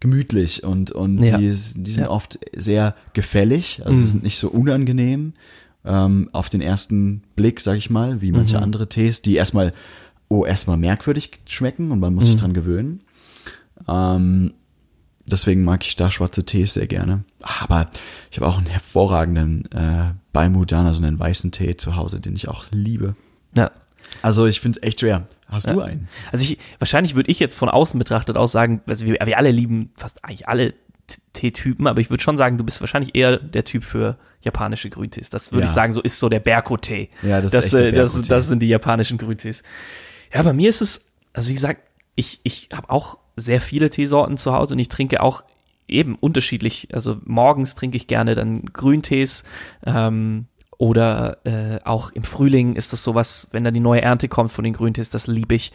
gemütlich 0.00 0.62
und, 0.64 0.90
und 0.92 1.22
Ja. 1.22 1.36
die, 1.38 1.52
die 1.76 1.92
sind 1.92 2.06
oft 2.08 2.38
sehr 2.56 2.94
gefällig, 3.12 3.80
also 3.84 3.92
Mhm. 3.98 4.04
sie 4.04 4.06
sind 4.10 4.22
nicht 4.24 4.38
so 4.38 4.48
unangenehm 4.50 5.32
ähm, 5.84 6.28
auf 6.32 6.48
den 6.48 6.60
ersten 6.60 7.22
Blick, 7.36 7.60
sag 7.60 7.76
ich 7.76 7.88
mal, 7.90 8.20
wie 8.20 8.30
manche 8.32 8.56
Mhm. 8.56 8.62
andere 8.64 8.88
Tees, 8.88 9.22
die 9.22 9.34
erstmal, 9.36 9.72
oh, 10.28 10.44
erstmal 10.44 10.76
merkwürdig 10.76 11.30
schmecken 11.46 11.90
und 11.92 11.98
man 12.00 12.14
muss 12.14 12.24
Mhm. 12.24 12.28
sich 12.32 12.36
dran 12.36 12.52
gewöhnen. 12.54 13.00
Ähm, 13.88 14.54
deswegen 15.26 15.64
mag 15.64 15.84
ich 15.86 15.96
da 15.96 16.10
schwarze 16.10 16.44
Tees 16.44 16.74
sehr 16.74 16.86
gerne. 16.86 17.24
Aber 17.40 17.88
ich 18.30 18.38
habe 18.38 18.46
auch 18.48 18.58
einen 18.58 18.66
hervorragenden 18.66 19.64
äh, 19.72 20.12
Balmudan, 20.32 20.86
also 20.86 21.02
einen 21.02 21.18
weißen 21.18 21.52
Tee 21.52 21.76
zu 21.76 21.96
Hause, 21.96 22.20
den 22.20 22.34
ich 22.36 22.48
auch 22.48 22.66
liebe. 22.70 23.14
Ja. 23.56 23.70
Also 24.20 24.46
ich 24.46 24.60
finde 24.60 24.78
es 24.80 24.86
echt 24.86 25.00
schwer. 25.00 25.26
Hast 25.48 25.68
du 25.70 25.74
Ja. 25.78 25.84
einen? 25.84 26.08
Also 26.32 26.44
ich, 26.44 26.58
wahrscheinlich 26.78 27.14
würde 27.14 27.30
ich 27.30 27.38
jetzt 27.38 27.54
von 27.54 27.68
außen 27.68 27.98
betrachtet 27.98 28.36
auch 28.36 28.46
sagen, 28.46 28.82
also 28.86 29.04
wir, 29.06 29.18
wir 29.24 29.38
alle 29.38 29.50
lieben 29.50 29.90
fast 29.96 30.24
eigentlich 30.24 30.48
alle 30.48 30.74
Teetypen, 31.32 31.86
aber 31.86 32.00
ich 32.00 32.10
würde 32.10 32.22
schon 32.22 32.36
sagen, 32.36 32.58
du 32.58 32.64
bist 32.64 32.80
wahrscheinlich 32.80 33.14
eher 33.14 33.36
der 33.38 33.64
Typ 33.64 33.84
für 33.84 34.16
japanische 34.40 34.88
Grüntees. 34.90 35.30
Das 35.30 35.52
würde 35.52 35.62
Ja. 35.64 35.66
ich 35.66 35.72
sagen, 35.72 35.92
so 35.92 36.00
ist 36.00 36.18
so 36.18 36.28
der 36.28 36.40
Berko-Tee. 36.40 37.10
Ja, 37.22 37.40
das 37.40 37.52
ist 37.52 37.58
das, 37.58 37.64
echt 37.66 37.74
der 37.74 37.88
äh, 37.88 37.92
das, 37.92 38.22
das 38.22 38.48
sind 38.48 38.60
die 38.60 38.68
japanischen 38.68 39.18
Grüntees. 39.18 39.62
Ja, 40.32 40.42
bei 40.42 40.52
mir 40.52 40.68
ist 40.68 40.80
es, 40.80 41.06
also 41.32 41.50
wie 41.50 41.54
gesagt, 41.54 41.82
ich, 42.14 42.40
ich 42.42 42.68
habe 42.72 42.88
auch 42.90 43.18
sehr 43.36 43.60
viele 43.60 43.90
Teesorten 43.90 44.36
zu 44.36 44.52
Hause 44.52 44.74
und 44.74 44.78
ich 44.78 44.88
trinke 44.88 45.22
auch 45.22 45.44
eben 45.88 46.16
unterschiedlich. 46.16 46.88
Also 46.92 47.18
morgens 47.24 47.74
trinke 47.74 47.96
ich 47.96 48.06
gerne 48.06 48.34
dann 48.34 48.64
Grüntees 48.66 49.44
ähm, 49.84 50.46
oder 50.78 51.38
äh, 51.44 51.80
auch 51.84 52.10
im 52.10 52.24
Frühling 52.24 52.74
ist 52.74 52.92
das 52.92 53.04
sowas, 53.04 53.48
wenn 53.52 53.64
dann 53.64 53.74
die 53.74 53.80
neue 53.80 54.02
Ernte 54.02 54.28
kommt 54.28 54.50
von 54.50 54.64
den 54.64 54.72
Grüntees, 54.72 55.10
das 55.10 55.26
liebe 55.26 55.54
ich. 55.54 55.72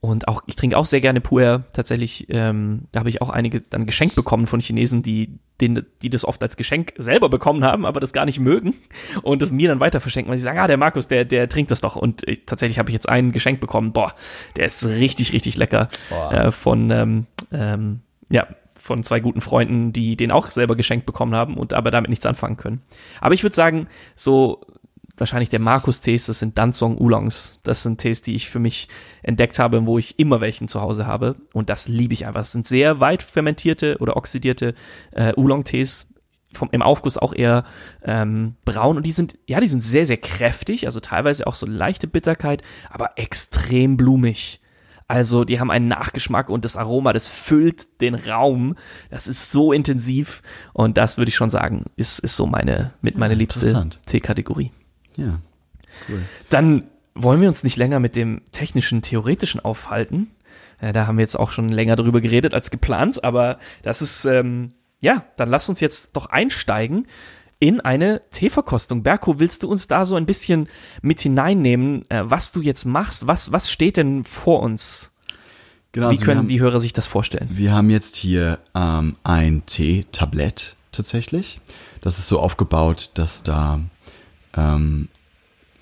Und 0.00 0.28
auch, 0.28 0.42
ich 0.46 0.54
trinke 0.54 0.76
auch 0.76 0.86
sehr 0.86 1.00
gerne 1.00 1.20
Puer. 1.20 1.64
Tatsächlich, 1.72 2.26
ähm, 2.28 2.82
da 2.92 3.00
habe 3.00 3.08
ich 3.08 3.20
auch 3.20 3.30
einige 3.30 3.60
dann 3.60 3.84
geschenkt 3.84 4.14
bekommen 4.14 4.46
von 4.46 4.60
Chinesen, 4.60 5.02
die, 5.02 5.38
den, 5.60 5.84
die 6.02 6.10
das 6.10 6.24
oft 6.24 6.40
als 6.40 6.56
Geschenk 6.56 6.92
selber 6.98 7.28
bekommen 7.28 7.64
haben, 7.64 7.84
aber 7.84 7.98
das 7.98 8.12
gar 8.12 8.24
nicht 8.24 8.38
mögen 8.38 8.74
und 9.22 9.42
das 9.42 9.50
mir 9.50 9.68
dann 9.68 9.80
weiter 9.80 10.00
verschenken, 10.00 10.30
weil 10.30 10.38
sie 10.38 10.44
sagen, 10.44 10.58
ah, 10.60 10.68
der 10.68 10.76
Markus, 10.76 11.08
der, 11.08 11.24
der 11.24 11.48
trinkt 11.48 11.72
das 11.72 11.80
doch. 11.80 11.96
Und 11.96 12.22
ich, 12.28 12.46
tatsächlich 12.46 12.78
habe 12.78 12.90
ich 12.90 12.94
jetzt 12.94 13.08
einen 13.08 13.32
geschenkt 13.32 13.60
bekommen. 13.60 13.92
Boah, 13.92 14.14
der 14.54 14.66
ist 14.66 14.86
richtig, 14.86 15.32
richtig 15.32 15.56
lecker. 15.56 15.88
Äh, 16.30 16.52
von, 16.52 16.90
ähm, 16.90 17.26
ähm, 17.50 18.00
ja, 18.30 18.46
von 18.80 19.02
zwei 19.02 19.18
guten 19.18 19.40
Freunden, 19.40 19.92
die 19.92 20.16
den 20.16 20.30
auch 20.30 20.50
selber 20.50 20.76
geschenkt 20.76 21.06
bekommen 21.06 21.34
haben 21.34 21.56
und 21.56 21.74
aber 21.74 21.90
damit 21.90 22.08
nichts 22.08 22.24
anfangen 22.24 22.56
können. 22.56 22.82
Aber 23.20 23.34
ich 23.34 23.42
würde 23.42 23.56
sagen, 23.56 23.88
so 24.14 24.64
wahrscheinlich 25.20 25.48
der 25.48 25.60
Markus-Tees, 25.60 26.26
das 26.26 26.38
sind 26.38 26.58
Danzong 26.58 26.98
Oolongs. 26.98 27.60
Das 27.62 27.82
sind 27.82 28.00
Tees, 28.00 28.22
die 28.22 28.34
ich 28.34 28.48
für 28.48 28.58
mich 28.58 28.88
entdeckt 29.22 29.58
habe, 29.58 29.86
wo 29.86 29.98
ich 29.98 30.18
immer 30.18 30.40
welchen 30.40 30.68
zu 30.68 30.80
Hause 30.80 31.06
habe. 31.06 31.36
Und 31.52 31.70
das 31.70 31.88
liebe 31.88 32.14
ich 32.14 32.26
einfach. 32.26 32.40
Das 32.40 32.52
sind 32.52 32.66
sehr 32.66 33.00
weit 33.00 33.22
fermentierte 33.22 33.98
oder 33.98 34.16
oxidierte 34.16 34.74
äh, 35.12 35.32
Oolong-Tees. 35.36 36.08
Vom, 36.54 36.70
Im 36.72 36.80
Aufguss 36.80 37.18
auch 37.18 37.34
eher 37.34 37.64
ähm, 38.02 38.56
braun 38.64 38.96
und 38.96 39.04
die 39.04 39.12
sind, 39.12 39.36
ja, 39.46 39.60
die 39.60 39.66
sind 39.66 39.82
sehr, 39.82 40.06
sehr 40.06 40.16
kräftig, 40.16 40.86
also 40.86 40.98
teilweise 40.98 41.46
auch 41.46 41.52
so 41.52 41.66
leichte 41.66 42.06
Bitterkeit, 42.06 42.62
aber 42.88 43.10
extrem 43.16 43.98
blumig. 43.98 44.62
Also 45.08 45.44
die 45.44 45.58
haben 45.58 45.70
einen 45.70 45.88
Nachgeschmack 45.88 46.50
und 46.50 46.64
das 46.64 46.76
Aroma, 46.76 47.14
das 47.14 47.28
füllt 47.28 48.00
den 48.02 48.14
Raum. 48.14 48.76
Das 49.10 49.26
ist 49.26 49.52
so 49.52 49.72
intensiv 49.72 50.42
und 50.74 50.98
das 50.98 51.18
würde 51.18 51.30
ich 51.30 51.34
schon 51.34 51.50
sagen, 51.50 51.84
ist, 51.96 52.18
ist 52.18 52.36
so 52.36 52.46
meine, 52.46 52.92
mit 53.00 53.18
meine 53.18 53.34
liebste. 53.34 53.88
Teekategorie. 54.06 54.70
Ja, 55.18 55.40
cool. 56.08 56.22
Dann 56.48 56.84
wollen 57.14 57.40
wir 57.40 57.48
uns 57.48 57.62
nicht 57.64 57.76
länger 57.76 58.00
mit 58.00 58.16
dem 58.16 58.40
technischen, 58.52 59.02
theoretischen 59.02 59.60
aufhalten. 59.60 60.30
Äh, 60.80 60.92
da 60.92 61.06
haben 61.06 61.18
wir 61.18 61.22
jetzt 61.22 61.38
auch 61.38 61.50
schon 61.50 61.68
länger 61.68 61.96
drüber 61.96 62.20
geredet 62.20 62.54
als 62.54 62.70
geplant, 62.70 63.22
aber 63.24 63.58
das 63.82 64.00
ist, 64.00 64.24
ähm, 64.24 64.70
ja, 65.00 65.24
dann 65.36 65.50
lass 65.50 65.68
uns 65.68 65.80
jetzt 65.80 66.16
doch 66.16 66.26
einsteigen 66.26 67.06
in 67.58 67.80
eine 67.80 68.22
Teeverkostung. 68.30 69.02
Berko, 69.02 69.40
willst 69.40 69.64
du 69.64 69.68
uns 69.68 69.88
da 69.88 70.04
so 70.04 70.14
ein 70.14 70.26
bisschen 70.26 70.68
mit 71.02 71.20
hineinnehmen, 71.20 72.08
äh, 72.08 72.22
was 72.24 72.52
du 72.52 72.60
jetzt 72.62 72.84
machst? 72.84 73.26
Was, 73.26 73.50
was 73.50 73.70
steht 73.70 73.96
denn 73.96 74.22
vor 74.22 74.62
uns? 74.62 75.10
Genau, 75.90 76.06
Wie 76.06 76.10
also 76.12 76.24
können 76.24 76.38
haben- 76.38 76.48
die 76.48 76.60
Hörer 76.60 76.78
sich 76.78 76.92
das 76.92 77.08
vorstellen? 77.08 77.48
Wir 77.50 77.72
haben 77.72 77.90
jetzt 77.90 78.14
hier 78.16 78.58
ähm, 78.76 79.16
ein 79.24 79.64
Teetablett 79.66 80.76
tatsächlich. 80.92 81.58
Das 82.00 82.18
ist 82.20 82.28
so 82.28 82.38
aufgebaut, 82.38 83.10
dass 83.14 83.42
da 83.42 83.80
ähm, 84.58 85.08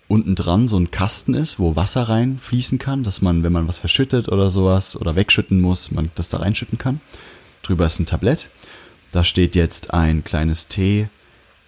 unten 0.09 0.35
dran 0.35 0.69
so 0.69 0.79
ein 0.79 0.91
Kasten 0.91 1.35
ist, 1.35 1.59
wo 1.59 1.75
Wasser 1.75 2.09
reinfließen 2.09 2.79
kann, 2.79 3.03
dass 3.03 3.23
man, 3.23 3.43
wenn 3.43 3.53
man 3.53 3.67
was 3.67 3.79
verschüttet 3.79 4.29
oder 4.29 4.51
sowas 4.51 5.01
oder 5.01 5.17
wegschütten 5.17 5.61
muss, 5.61 5.91
man 5.91 6.11
das 6.15 6.29
da 6.29 6.39
reinschütten 6.39 6.79
kann. 6.79 7.01
Drüber 7.63 7.87
ist 7.87 7.99
ein 7.99 8.07
Tablett. 8.07 8.51
Da 9.11 9.25
steht 9.25 9.57
jetzt 9.57 9.95
ein 9.95 10.23
kleines 10.23 10.69
Tee 10.69 11.09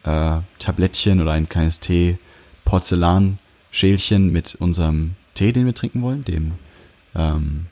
äh, 0.05 0.09
oder 0.09 1.33
ein 1.33 1.49
kleines 1.49 1.81
Tee 1.81 2.19
Porzellanschälchen 2.65 4.31
mit 4.31 4.55
unserem 4.57 5.15
Tee, 5.35 5.53
den 5.53 5.67
wir 5.67 5.75
trinken 5.75 6.03
wollen, 6.03 6.25
dem 6.25 6.53
ähm, 7.17 7.67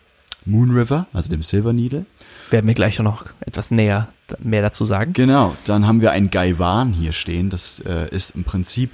Moon 0.44 0.70
River, 0.70 1.06
also 1.12 1.28
dem 1.28 1.42
Silver 1.42 1.72
Needle. 1.72 2.06
Werden 2.50 2.66
wir 2.66 2.74
gleich 2.74 2.98
noch 3.00 3.26
etwas 3.40 3.70
näher 3.70 4.08
mehr 4.38 4.62
dazu 4.62 4.84
sagen. 4.84 5.12
Genau, 5.12 5.56
dann 5.64 5.86
haben 5.86 6.00
wir 6.00 6.12
ein 6.12 6.30
Gaiwan 6.30 6.92
hier 6.92 7.12
stehen. 7.12 7.50
Das 7.50 7.80
äh, 7.80 8.08
ist 8.10 8.36
im 8.36 8.44
Prinzip 8.44 8.90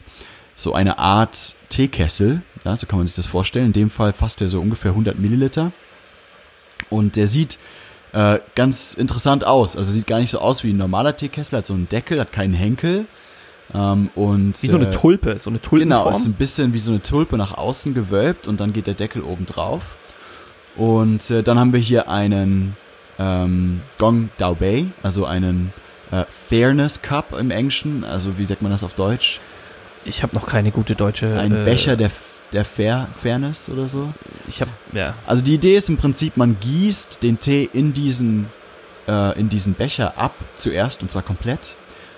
so 0.57 0.75
eine 0.75 0.99
Art 0.99 1.57
Teekessel. 1.69 2.43
Ja, 2.65 2.77
so 2.77 2.87
kann 2.87 2.99
man 2.99 3.07
sich 3.07 3.17
das 3.17 3.27
vorstellen. 3.27 3.67
In 3.67 3.73
dem 3.73 3.91
Fall 3.91 4.13
fasst 4.13 4.41
er 4.41 4.49
so 4.49 4.61
ungefähr 4.61 4.93
100 4.93 5.19
Milliliter. 5.19 5.73
Und 6.91 7.17
der 7.17 7.27
sieht 7.27 7.59
äh, 8.13 8.39
ganz 8.55 8.95
interessant 8.95 9.45
aus. 9.45 9.77
Also 9.77 9.91
sieht 9.91 10.07
gar 10.07 10.19
nicht 10.19 10.31
so 10.31 10.39
aus 10.39 10.63
wie 10.63 10.73
ein 10.73 10.77
normaler 10.77 11.17
Teekessel. 11.17 11.59
Hat 11.59 11.67
so 11.67 11.75
einen 11.75 11.89
Deckel, 11.89 12.21
hat 12.21 12.33
keinen 12.33 12.55
Henkel. 12.55 13.07
Ähm, 13.75 14.11
und, 14.15 14.63
Wie 14.63 14.67
so 14.67 14.77
eine 14.77 14.89
äh, 14.89 14.93
Tulpe, 14.93 15.39
so 15.39 15.51
eine 15.51 15.61
Tulpenform. 15.61 16.05
Genau, 16.05 16.11
ist 16.11 16.27
ein 16.27 16.35
bisschen 16.35 16.75
wie 16.75 16.79
so 16.79 16.93
eine 16.93 17.03
Tulpe 17.03 17.37
nach 17.39 17.57
außen 17.57 17.95
gewölbt 17.95 18.47
und 18.47 18.61
dann 18.61 18.73
geht 18.73 18.87
der 18.87 18.95
Deckel 18.95 19.23
oben 19.23 19.47
drauf. 19.47 19.83
Und 20.77 21.31
äh, 21.31 21.43
dann 21.43 21.59
haben 21.59 21.73
wir 21.73 21.81
hier 21.81 22.09
einen 22.09 22.77
ähm, 23.19 23.81
Gong 23.99 24.31
Dao 24.39 24.55
Bei, 24.55 24.87
also 25.03 25.25
einen 25.25 25.73
äh, 26.11 26.25
Fairness 26.49 27.03
Cup 27.03 27.39
im 27.39 27.51
Englischen, 27.51 28.05
also 28.05 28.39
wie 28.39 28.45
sagt 28.45 28.63
man 28.63 28.73
das 28.73 28.85
auf 28.85 28.95
Deutsch? 28.95 29.41
Ich 30.05 30.23
habe 30.23 30.35
noch 30.35 30.47
keine 30.47 30.71
gute 30.71 30.95
deutsche. 30.95 31.39
Ein 31.39 31.53
äh, 31.63 31.65
Becher 31.65 31.97
der, 31.97 32.11
der 32.53 32.65
Fair, 32.65 33.09
Fairness 33.21 33.69
oder 33.69 33.89
so. 33.89 34.13
Ich 34.49 34.61
habe 34.61 34.71
ja. 34.93 35.15
Also 35.27 35.43
die 35.43 35.55
Idee 35.55 35.77
ist 35.77 35.89
im 35.89 35.97
Prinzip, 35.97 36.37
man 36.37 36.57
gießt 36.61 37.23
den 37.23 37.39
Tee 37.41 37.69
in 37.73 37.93
diesen, 37.95 38.49
äh, 39.09 39.39
in 39.39 39.49
diesen 39.49 39.75
Becher 39.75 40.15
ab 40.19 40.35
zuerst 40.57 41.03
und 41.03 41.11
zwar 41.11 41.23
komplett, 41.23 41.77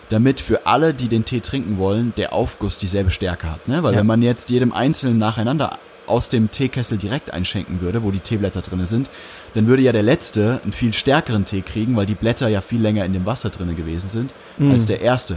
damit 0.09 0.41
für 0.41 0.67
alle, 0.67 0.95
die 0.95 1.09
den 1.09 1.25
Tee 1.25 1.41
trinken 1.41 1.79
wollen, 1.79 2.13
der 2.17 2.33
Aufguss 2.33 2.79
dieselbe 2.79 3.11
Stärke 3.11 3.51
hat. 3.51 3.69
Ne? 3.69 3.83
Weil 3.83 3.95
Ja. 3.95 4.01
wenn 4.01 4.07
man 4.07 4.23
jetzt 4.23 4.51
jedem 4.51 4.73
Einzelnen 4.73 5.19
nacheinander 5.19 5.79
aus 6.07 6.29
dem 6.29 6.51
Teekessel 6.51 6.99
direkt 6.99 7.33
einschenken 7.33 7.81
würde, 7.81 8.03
wo 8.03 8.11
die 8.11 8.19
Teeblätter 8.21 8.61
drin 8.61 8.85
sind, 8.85 9.09
dann 9.55 9.67
würde 9.67 9.83
ja 9.83 9.91
der 9.93 10.03
Letzte 10.03 10.61
einen 10.63 10.73
viel 10.75 10.93
stärkeren 10.93 11.47
Tee 11.47 11.63
kriegen, 11.63 11.97
weil 11.97 12.05
die 12.05 12.15
Blätter 12.15 12.49
ja 12.49 12.61
viel 12.61 12.83
länger 12.83 13.07
in 13.07 13.15
dem 13.15 13.25
Wasser 13.25 13.49
drin 13.49 13.75
gewesen 13.75 14.11
sind, 14.11 14.35
Mhm. 14.59 14.73
als 14.73 14.85
der 14.85 15.01
Erste. 15.01 15.37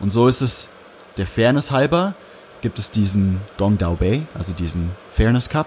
Und 0.00 0.10
so 0.10 0.26
ist 0.26 0.40
es 0.42 0.68
der 1.16 1.26
Fairness 1.26 1.70
halber, 1.70 2.14
gibt 2.60 2.78
es 2.78 2.90
diesen 2.90 3.40
Gong 3.58 3.78
Dao 3.78 3.96
Bei, 3.96 4.22
also 4.34 4.52
diesen 4.52 4.90
Fairness 5.12 5.48
Cup, 5.48 5.66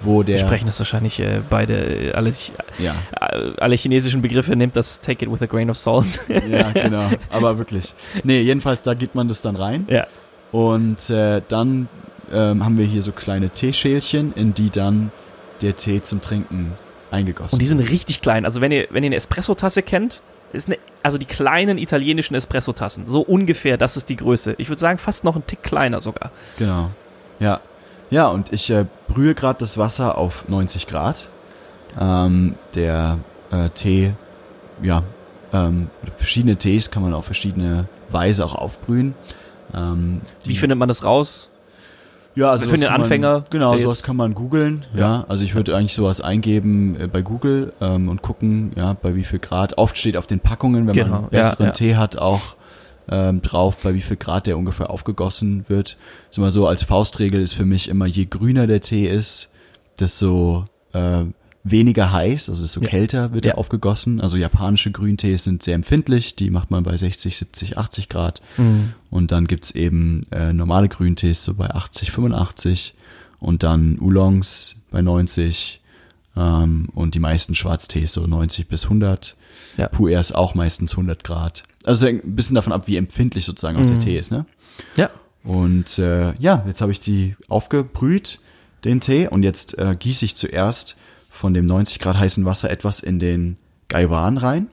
wo 0.00 0.22
der... 0.22 0.36
Wir 0.38 0.46
sprechen 0.46 0.66
das 0.66 0.78
wahrscheinlich 0.80 1.20
äh, 1.20 1.40
beide, 1.48 1.74
äh, 2.08 2.12
alle, 2.12 2.32
Ja, 2.78 2.94
äh, 3.20 3.52
alle 3.58 3.76
chinesischen 3.76 4.22
Begriffe, 4.22 4.56
nimmt 4.56 4.74
das 4.76 5.00
Take 5.00 5.24
it 5.24 5.30
with 5.32 5.40
a 5.42 5.46
grain 5.46 5.70
of 5.70 5.76
salt. 5.78 6.18
ja, 6.28 6.70
genau. 6.72 7.10
Aber 7.30 7.58
wirklich. 7.58 7.94
Nee, 8.24 8.40
jedenfalls, 8.40 8.82
da 8.82 8.94
geht 8.94 9.14
man 9.14 9.28
das 9.28 9.42
dann 9.42 9.56
rein. 9.56 9.86
ja. 9.88 10.06
Und 10.50 11.08
äh, 11.08 11.40
dann 11.48 11.88
ähm, 12.30 12.62
haben 12.62 12.76
wir 12.76 12.84
hier 12.84 13.00
so 13.00 13.12
kleine 13.12 13.48
Teeschälchen, 13.50 14.34
in 14.34 14.52
die 14.52 14.68
dann 14.68 15.10
der 15.62 15.76
Tee 15.76 16.02
zum 16.02 16.20
Trinken 16.20 16.72
eingegossen 17.10 17.54
Und 17.56 17.62
die 17.62 17.66
sind 17.66 17.78
wird. 17.78 17.90
richtig 17.90 18.20
klein. 18.20 18.44
Also 18.44 18.60
wenn 18.60 18.70
ihr, 18.72 18.86
wenn 18.90 19.02
ihr 19.02 19.08
eine 19.08 19.16
Espresso-Tasse 19.16 19.82
kennt, 19.82 20.20
ist 20.52 20.68
eine, 20.68 20.78
also 21.02 21.18
die 21.18 21.26
kleinen 21.26 21.78
italienischen 21.78 22.34
Espresso-Tassen, 22.34 23.06
so 23.06 23.22
ungefähr, 23.22 23.76
das 23.76 23.96
ist 23.96 24.08
die 24.08 24.16
Größe. 24.16 24.54
Ich 24.58 24.68
würde 24.68 24.80
sagen, 24.80 24.98
fast 24.98 25.24
noch 25.24 25.36
ein 25.36 25.46
Tick 25.46 25.62
kleiner 25.62 26.00
sogar. 26.00 26.30
Genau. 26.58 26.90
Ja. 27.38 27.60
Ja, 28.10 28.28
und 28.28 28.52
ich 28.52 28.68
äh, 28.70 28.84
brühe 29.08 29.34
gerade 29.34 29.58
das 29.58 29.78
Wasser 29.78 30.18
auf 30.18 30.46
90 30.48 30.86
Grad. 30.86 31.30
Ähm, 31.98 32.56
der 32.74 33.18
äh, 33.50 33.70
Tee, 33.70 34.12
ja, 34.82 35.02
ähm, 35.52 35.90
verschiedene 36.16 36.56
Tees 36.56 36.90
kann 36.90 37.02
man 37.02 37.14
auf 37.14 37.24
verschiedene 37.24 37.88
Weise 38.10 38.44
auch 38.44 38.54
aufbrühen. 38.54 39.14
Ähm, 39.74 40.20
Wie 40.44 40.56
findet 40.56 40.78
man 40.78 40.88
das 40.88 41.04
raus? 41.04 41.51
Ja, 42.34 42.50
also 42.50 42.66
Für 42.68 42.76
den 42.76 42.82
kann 42.82 42.92
man- 42.92 43.00
Anfänger, 43.02 43.44
Genau, 43.50 43.76
sowas 43.76 44.02
kann 44.02 44.16
man 44.16 44.34
googeln. 44.34 44.86
Ja. 44.96 45.24
also 45.28 45.44
ich 45.44 45.54
würde 45.54 45.76
eigentlich 45.76 45.94
sowas 45.94 46.20
eingeben 46.22 46.98
äh, 46.98 47.06
bei 47.06 47.20
Google 47.22 47.72
ähm, 47.80 48.08
und 48.08 48.22
gucken, 48.22 48.72
ja, 48.74 48.94
bei 49.00 49.14
wie 49.14 49.24
viel 49.24 49.38
Grad. 49.38 49.76
Oft 49.78 49.98
steht 49.98 50.16
auf 50.16 50.26
den 50.26 50.40
Packungen, 50.40 50.86
wenn 50.86 50.94
Genau, 50.94 51.22
man 51.22 51.28
besseren 51.28 51.56
ja, 51.60 51.66
ja. 51.66 51.72
Tee 51.72 51.96
hat, 51.96 52.16
auch 52.16 52.56
ähm, 53.10 53.42
drauf, 53.42 53.78
bei 53.82 53.92
wie 53.94 54.00
viel 54.00 54.16
Grad 54.16 54.46
der 54.46 54.56
ungefähr 54.56 54.88
aufgegossen 54.88 55.64
wird. 55.68 55.96
Ist 56.30 56.38
immer 56.38 56.50
so 56.50 56.66
als 56.66 56.84
Faustregel 56.84 57.40
ist 57.42 57.52
für 57.52 57.64
mich 57.66 57.88
immer, 57.88 58.06
je 58.06 58.24
grüner 58.26 58.66
der 58.66 58.80
Tee 58.80 59.06
ist, 59.08 59.48
desto 60.00 60.64
äh, 60.94 61.24
weniger 61.64 62.12
heiß, 62.12 62.48
also 62.48 62.62
desto 62.62 62.80
Ja. 62.82 62.88
kälter 62.88 63.32
wird 63.32 63.44
Ja. 63.46 63.52
er 63.52 63.58
aufgegossen. 63.58 64.20
Also 64.20 64.36
japanische 64.36 64.90
Grüntees 64.90 65.44
sind 65.44 65.62
sehr 65.62 65.74
empfindlich, 65.76 66.34
die 66.34 66.50
macht 66.50 66.70
man 66.70 66.82
bei 66.82 66.96
60, 66.96 67.36
70, 67.38 67.78
80 67.78 68.08
Grad. 68.08 68.42
Und 69.10 69.30
dann 69.32 69.46
gibt's 69.46 69.70
eben 69.70 70.26
äh, 70.32 70.52
normale 70.52 70.88
Grüntees 70.88 71.44
so 71.44 71.54
bei 71.54 71.70
80, 71.70 72.10
85 72.10 72.94
und 73.38 73.62
dann 73.62 73.98
Oolongs 74.00 74.74
bei 74.90 75.02
90 75.02 75.80
ähm, 76.36 76.88
und 76.94 77.14
die 77.14 77.18
meisten 77.20 77.54
Schwarztees 77.54 78.12
so 78.14 78.26
90 78.26 78.66
bis 78.68 78.84
100. 78.84 79.36
Ja. 79.76 79.86
Pu'ers 79.88 80.32
auch 80.34 80.54
meistens 80.54 80.92
100 80.92 81.22
Grad. 81.24 81.62
Also 81.84 82.06
ein 82.06 82.20
bisschen 82.36 82.54
davon 82.56 82.72
ab, 82.72 82.88
wie 82.88 82.96
empfindlich 82.96 83.44
sozusagen 83.44 83.76
auch 83.78 83.86
der 83.86 83.96
Mhm. 83.96 84.00
Tee 84.00 84.18
ist. 84.18 84.30
Ne? 84.32 84.46
Ja. 84.96 85.10
Und 85.44 85.98
äh, 85.98 86.34
ja, 86.38 86.64
jetzt 86.66 86.80
habe 86.80 86.92
ich 86.92 87.00
die 87.00 87.36
aufgebrüht, 87.48 88.38
den 88.84 89.00
Tee, 89.00 89.28
und 89.28 89.42
jetzt 89.44 89.78
äh, 89.78 89.94
gieße 89.98 90.24
ich 90.24 90.34
zuerst 90.36 90.96
von 91.32 91.54
dem 91.54 91.66
90 91.66 91.98
Grad 91.98 92.18
heißen 92.18 92.44
Wasser 92.44 92.70
etwas 92.70 93.00
in 93.00 93.18
den 93.18 93.56
Gaiwan 93.88 94.36
rein. 94.36 94.68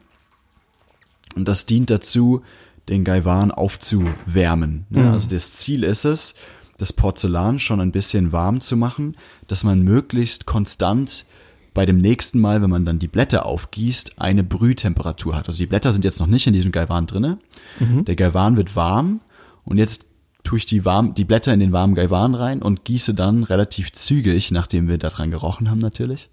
Und 1.36 1.48
das 1.48 1.66
dient 1.66 1.90
dazu, 1.90 2.44
den 2.90 3.04
Gaiwan 3.04 3.52
aufzuwärmen. 3.52 4.86
Ne? 4.90 5.04
Mhm. 5.04 5.08
Also 5.12 5.30
das 5.30 5.54
Ziel 5.54 5.84
ist 5.84 6.06
es, 6.06 6.36
das 6.78 6.94
Porzellan 6.94 7.60
schon 7.60 7.80
ein 7.80 7.92
bisschen 7.92 8.32
warm 8.32 8.62
zu 8.62 8.76
machen, 8.78 9.16
dass 9.48 9.64
man 9.64 9.82
möglichst 9.82 10.46
konstant 10.46 11.26
bei 11.74 11.86
dem 11.86 11.98
nächsten 11.98 12.40
Mal, 12.40 12.62
wenn 12.62 12.70
man 12.70 12.86
dann 12.86 13.00
die 13.00 13.08
Blätter 13.08 13.46
aufgießt, 13.46 14.20
eine 14.20 14.44
Brühtemperatur 14.44 15.36
hat. 15.36 15.48
Also 15.48 15.60
die 15.60 15.68
Blätter 15.68 15.94
sind 15.94 16.04
jetzt 16.04 16.20
noch 16.20 16.28
nicht 16.28 16.46
in 16.46 16.54
diesem 16.54 16.72
Gaiwan 16.72 17.06
drinne. 17.06 17.38
Der 18.04 18.16
Gaiwan 18.16 18.58
wird 18.58 18.76
warm 18.76 19.22
und 19.66 19.78
jetzt 19.78 20.06
tue 20.44 20.58
ich 20.58 20.66
die, 20.66 20.86
warm, 20.86 21.14
die 21.14 21.26
Blätter 21.26 21.54
in 21.54 21.60
den 21.60 21.72
warmen 21.72 21.96
Gaiwan 21.96 22.36
rein 22.36 22.62
und 22.62 22.86
gieße 22.86 23.14
dann 23.14 23.44
relativ 23.44 23.92
zügig, 23.92 24.52
nachdem 24.52 24.88
wir 24.88 24.98
daran 24.98 25.32
gerochen 25.32 25.70
haben 25.70 25.80
natürlich, 25.80 26.30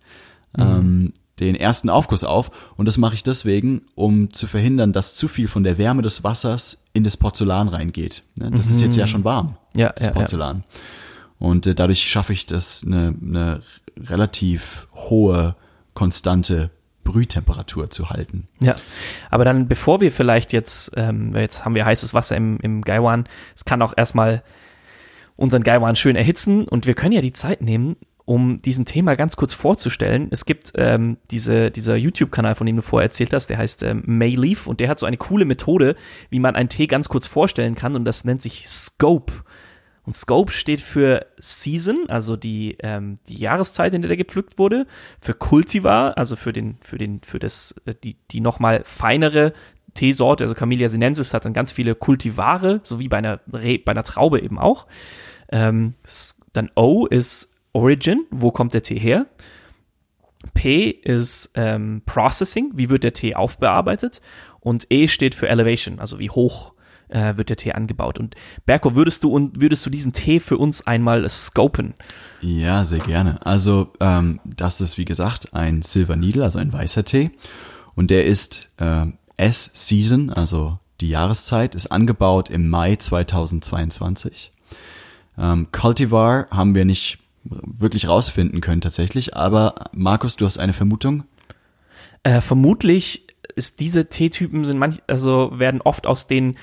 ähm, 0.56 1.12
den 1.38 1.54
ersten 1.54 1.90
Aufguss 1.90 2.24
auf. 2.24 2.50
Und 2.76 2.86
das 2.86 2.98
mache 2.98 3.14
ich 3.14 3.22
deswegen, 3.22 3.82
um 3.94 4.32
zu 4.32 4.46
verhindern, 4.46 4.92
dass 4.92 5.16
zu 5.16 5.28
viel 5.28 5.48
von 5.48 5.64
der 5.64 5.76
Wärme 5.76 6.02
des 6.02 6.24
Wassers 6.24 6.82
in 6.92 7.04
das 7.04 7.16
Porzellan 7.16 7.68
reingeht. 7.68 8.22
Ne? 8.36 8.50
Das 8.52 8.66
ist 8.70 8.80
jetzt 8.80 8.96
ja 8.96 9.06
schon 9.06 9.24
warm, 9.24 9.56
Ja, 9.74 9.90
das 9.90 10.06
ja, 10.06 10.12
ja. 10.12 10.18
Porzellan. 10.18 10.64
Und 11.38 11.66
äh, 11.66 11.74
dadurch 11.74 12.08
schaffe 12.08 12.32
ich 12.32 12.46
das, 12.46 12.84
eine, 12.86 13.14
eine 13.20 13.60
relativ 13.98 14.88
hohe, 14.94 15.56
konstante 15.92 16.70
Brühtemperatur 17.06 17.88
zu 17.88 18.10
halten. 18.10 18.48
Ja, 18.60 18.76
aber 19.30 19.46
dann 19.46 19.68
bevor 19.68 20.02
wir 20.02 20.12
vielleicht 20.12 20.52
jetzt, 20.52 20.92
ähm, 20.96 21.34
jetzt 21.34 21.64
haben 21.64 21.74
wir 21.74 21.86
heißes 21.86 22.12
Wasser 22.12 22.36
im, 22.36 22.58
im 22.60 22.82
Gaiwan, 22.82 23.24
es 23.54 23.64
kann 23.64 23.80
auch 23.80 23.94
erstmal 23.96 24.42
unseren 25.36 25.62
Gaiwan 25.62 25.96
schön 25.96 26.16
erhitzen 26.16 26.68
und 26.68 26.86
wir 26.86 26.94
können 26.94 27.12
ja 27.12 27.22
die 27.22 27.32
Zeit 27.32 27.62
nehmen, 27.62 27.96
um 28.26 28.60
diesen 28.60 28.84
Thema 28.84 29.14
ganz 29.14 29.36
kurz 29.36 29.54
vorzustellen. 29.54 30.28
Es 30.30 30.44
gibt 30.44 30.72
ähm, 30.74 31.16
diese, 31.30 31.70
dieser 31.70 31.96
YouTube-Kanal, 31.96 32.56
von 32.56 32.66
dem 32.66 32.76
du 32.76 32.82
vorher 32.82 33.06
erzählt 33.06 33.32
hast, 33.32 33.46
der 33.46 33.58
heißt 33.58 33.84
ähm, 33.84 34.02
Mayleaf 34.04 34.66
und 34.66 34.80
der 34.80 34.88
hat 34.88 34.98
so 34.98 35.06
eine 35.06 35.16
coole 35.16 35.44
Methode, 35.44 35.94
wie 36.28 36.40
man 36.40 36.56
einen 36.56 36.68
Tee 36.68 36.88
ganz 36.88 37.08
kurz 37.08 37.26
vorstellen 37.26 37.76
kann 37.76 37.94
und 37.94 38.04
das 38.04 38.24
nennt 38.24 38.42
sich 38.42 38.68
Scope. 38.68 39.32
Und 40.06 40.14
Scope 40.14 40.52
steht 40.52 40.80
für 40.80 41.26
Season, 41.38 42.04
also 42.08 42.36
die, 42.36 42.76
ähm, 42.80 43.16
die 43.26 43.38
Jahreszeit, 43.38 43.92
in 43.92 44.02
der 44.02 44.08
der 44.08 44.16
gepflückt 44.16 44.56
wurde, 44.56 44.86
für 45.20 45.34
Cultivar, 45.34 46.16
also 46.16 46.36
für 46.36 46.52
den, 46.52 46.78
für 46.80 46.96
den, 46.96 47.20
für 47.22 47.40
das, 47.40 47.74
äh, 47.86 47.94
die, 48.04 48.16
die 48.30 48.40
nochmal 48.40 48.82
feinere 48.84 49.52
Teesorte, 49.94 50.44
also 50.44 50.54
Camellia 50.54 50.88
sinensis 50.88 51.34
hat 51.34 51.44
dann 51.44 51.52
ganz 51.52 51.72
viele 51.72 51.96
Kultivare, 51.96 52.80
so 52.84 53.00
wie 53.00 53.08
bei 53.08 53.18
einer, 53.18 53.40
Re 53.52 53.78
bei 53.78 53.92
einer 53.92 54.04
Traube 54.04 54.40
eben 54.40 54.58
auch. 54.58 54.86
Ähm, 55.50 55.94
dann 56.52 56.70
O 56.76 57.06
ist 57.06 57.56
Origin, 57.72 58.26
wo 58.30 58.52
kommt 58.52 58.74
der 58.74 58.82
Tee 58.82 58.98
her? 58.98 59.26
P 60.54 60.88
ist 60.88 61.50
ähm, 61.54 62.02
Processing, 62.06 62.72
wie 62.74 62.90
wird 62.90 63.02
der 63.02 63.12
Tee 63.12 63.34
aufbearbeitet? 63.34 64.20
Und 64.60 64.86
E 64.90 65.08
steht 65.08 65.34
für 65.34 65.48
Elevation, 65.48 65.98
also 65.98 66.20
wie 66.20 66.30
hoch 66.30 66.75
äh, 67.08 67.36
wird 67.36 67.50
der 67.50 67.56
Tee 67.56 67.72
angebaut. 67.72 68.18
Und 68.18 68.34
Berko, 68.64 68.94
würdest 68.94 69.24
du 69.24 69.30
und 69.30 69.60
würdest 69.60 69.84
du 69.86 69.90
diesen 69.90 70.12
Tee 70.12 70.40
für 70.40 70.58
uns 70.58 70.86
einmal 70.86 71.28
scopen? 71.28 71.94
Ja, 72.40 72.84
sehr 72.84 73.00
gerne. 73.00 73.44
Also 73.44 73.92
ähm, 74.00 74.40
das 74.44 74.80
ist 74.80 74.98
wie 74.98 75.04
gesagt 75.04 75.54
ein 75.54 75.82
Silver 75.82 76.16
Needle, 76.16 76.44
also 76.44 76.58
ein 76.58 76.72
weißer 76.72 77.04
Tee. 77.04 77.30
Und 77.94 78.10
der 78.10 78.24
ist 78.24 78.70
äh, 78.78 79.06
S-Season, 79.36 80.30
also 80.30 80.78
die 81.00 81.10
Jahreszeit, 81.10 81.74
ist 81.74 81.88
angebaut 81.88 82.50
im 82.50 82.68
Mai 82.68 82.96
2022. 82.96 84.52
Ähm, 85.38 85.68
Cultivar 85.72 86.46
haben 86.50 86.74
wir 86.74 86.84
nicht 86.84 87.18
wirklich 87.44 88.08
rausfinden 88.08 88.60
können 88.60 88.80
tatsächlich, 88.80 89.36
aber 89.36 89.74
Markus, 89.92 90.36
du 90.36 90.46
hast 90.46 90.58
eine 90.58 90.72
Vermutung? 90.72 91.24
Äh, 92.22 92.40
vermutlich 92.40 93.26
ist 93.54 93.80
diese 93.80 94.08
Teetypen 94.08 94.64
sind 94.64 94.78
manch, 94.78 95.02
also 95.06 95.52
werden 95.54 95.80
oft 95.80 96.06
aus 96.06 96.26
den 96.26 96.56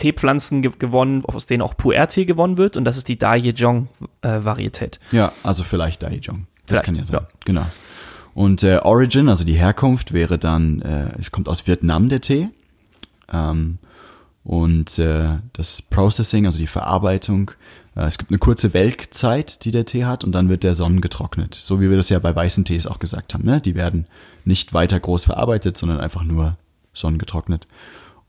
Teepflanzen 0.00 0.62
ge 0.62 0.72
gewonnen, 0.78 1.24
aus 1.24 1.46
denen 1.46 1.62
auch 1.62 1.74
Pu'er-Tee 1.74 2.24
gewonnen 2.24 2.58
wird 2.58 2.76
und 2.76 2.84
das 2.84 2.96
ist 2.96 3.08
die 3.08 3.18
Daejong-Varietät. 3.18 4.98
Äh, 5.12 5.16
ja, 5.16 5.32
also 5.42 5.62
vielleicht 5.62 6.02
Daejong. 6.02 6.46
Das 6.66 6.78
Vielleicht, 6.78 6.84
kann 6.84 6.94
ja 6.94 7.04
sein. 7.04 7.16
ja. 7.16 7.28
Genau. 7.44 7.66
Und 8.34 8.62
äh, 8.62 8.78
Origin, 8.78 9.28
also 9.28 9.44
die 9.44 9.54
Herkunft, 9.54 10.12
wäre 10.12 10.38
dann, 10.38 10.82
äh, 10.82 11.10
es 11.18 11.30
kommt 11.30 11.48
aus 11.48 11.66
Vietnam 11.66 12.08
der 12.08 12.20
Tee. 12.20 12.48
Ähm, 13.32 13.78
und 14.44 14.98
äh, 14.98 15.38
das 15.52 15.82
Processing, 15.82 16.46
also 16.46 16.58
die 16.58 16.66
Verarbeitung, 16.66 17.50
äh, 17.96 18.02
es 18.02 18.18
gibt 18.18 18.30
eine 18.30 18.38
kurze 18.38 18.72
Welkzeit, 18.72 19.64
die 19.64 19.70
der 19.70 19.84
Tee 19.84 20.04
hat, 20.04 20.24
und 20.24 20.32
dann 20.32 20.48
wird 20.48 20.62
der 20.62 20.74
sonnengetrocknet. 20.74 21.54
So 21.54 21.80
wie 21.80 21.90
wir 21.90 21.96
das 21.96 22.08
ja 22.08 22.18
bei 22.18 22.34
weißen 22.34 22.64
Tees 22.64 22.86
auch 22.86 23.00
gesagt 23.00 23.34
haben. 23.34 23.44
Ne? 23.44 23.60
Die 23.60 23.74
werden 23.74 24.06
nicht 24.44 24.72
weiter 24.72 24.98
groß 24.98 25.24
verarbeitet, 25.24 25.76
sondern 25.76 26.00
einfach 26.00 26.22
nur 26.22 26.56
sonnengetrocknet. 26.94 27.66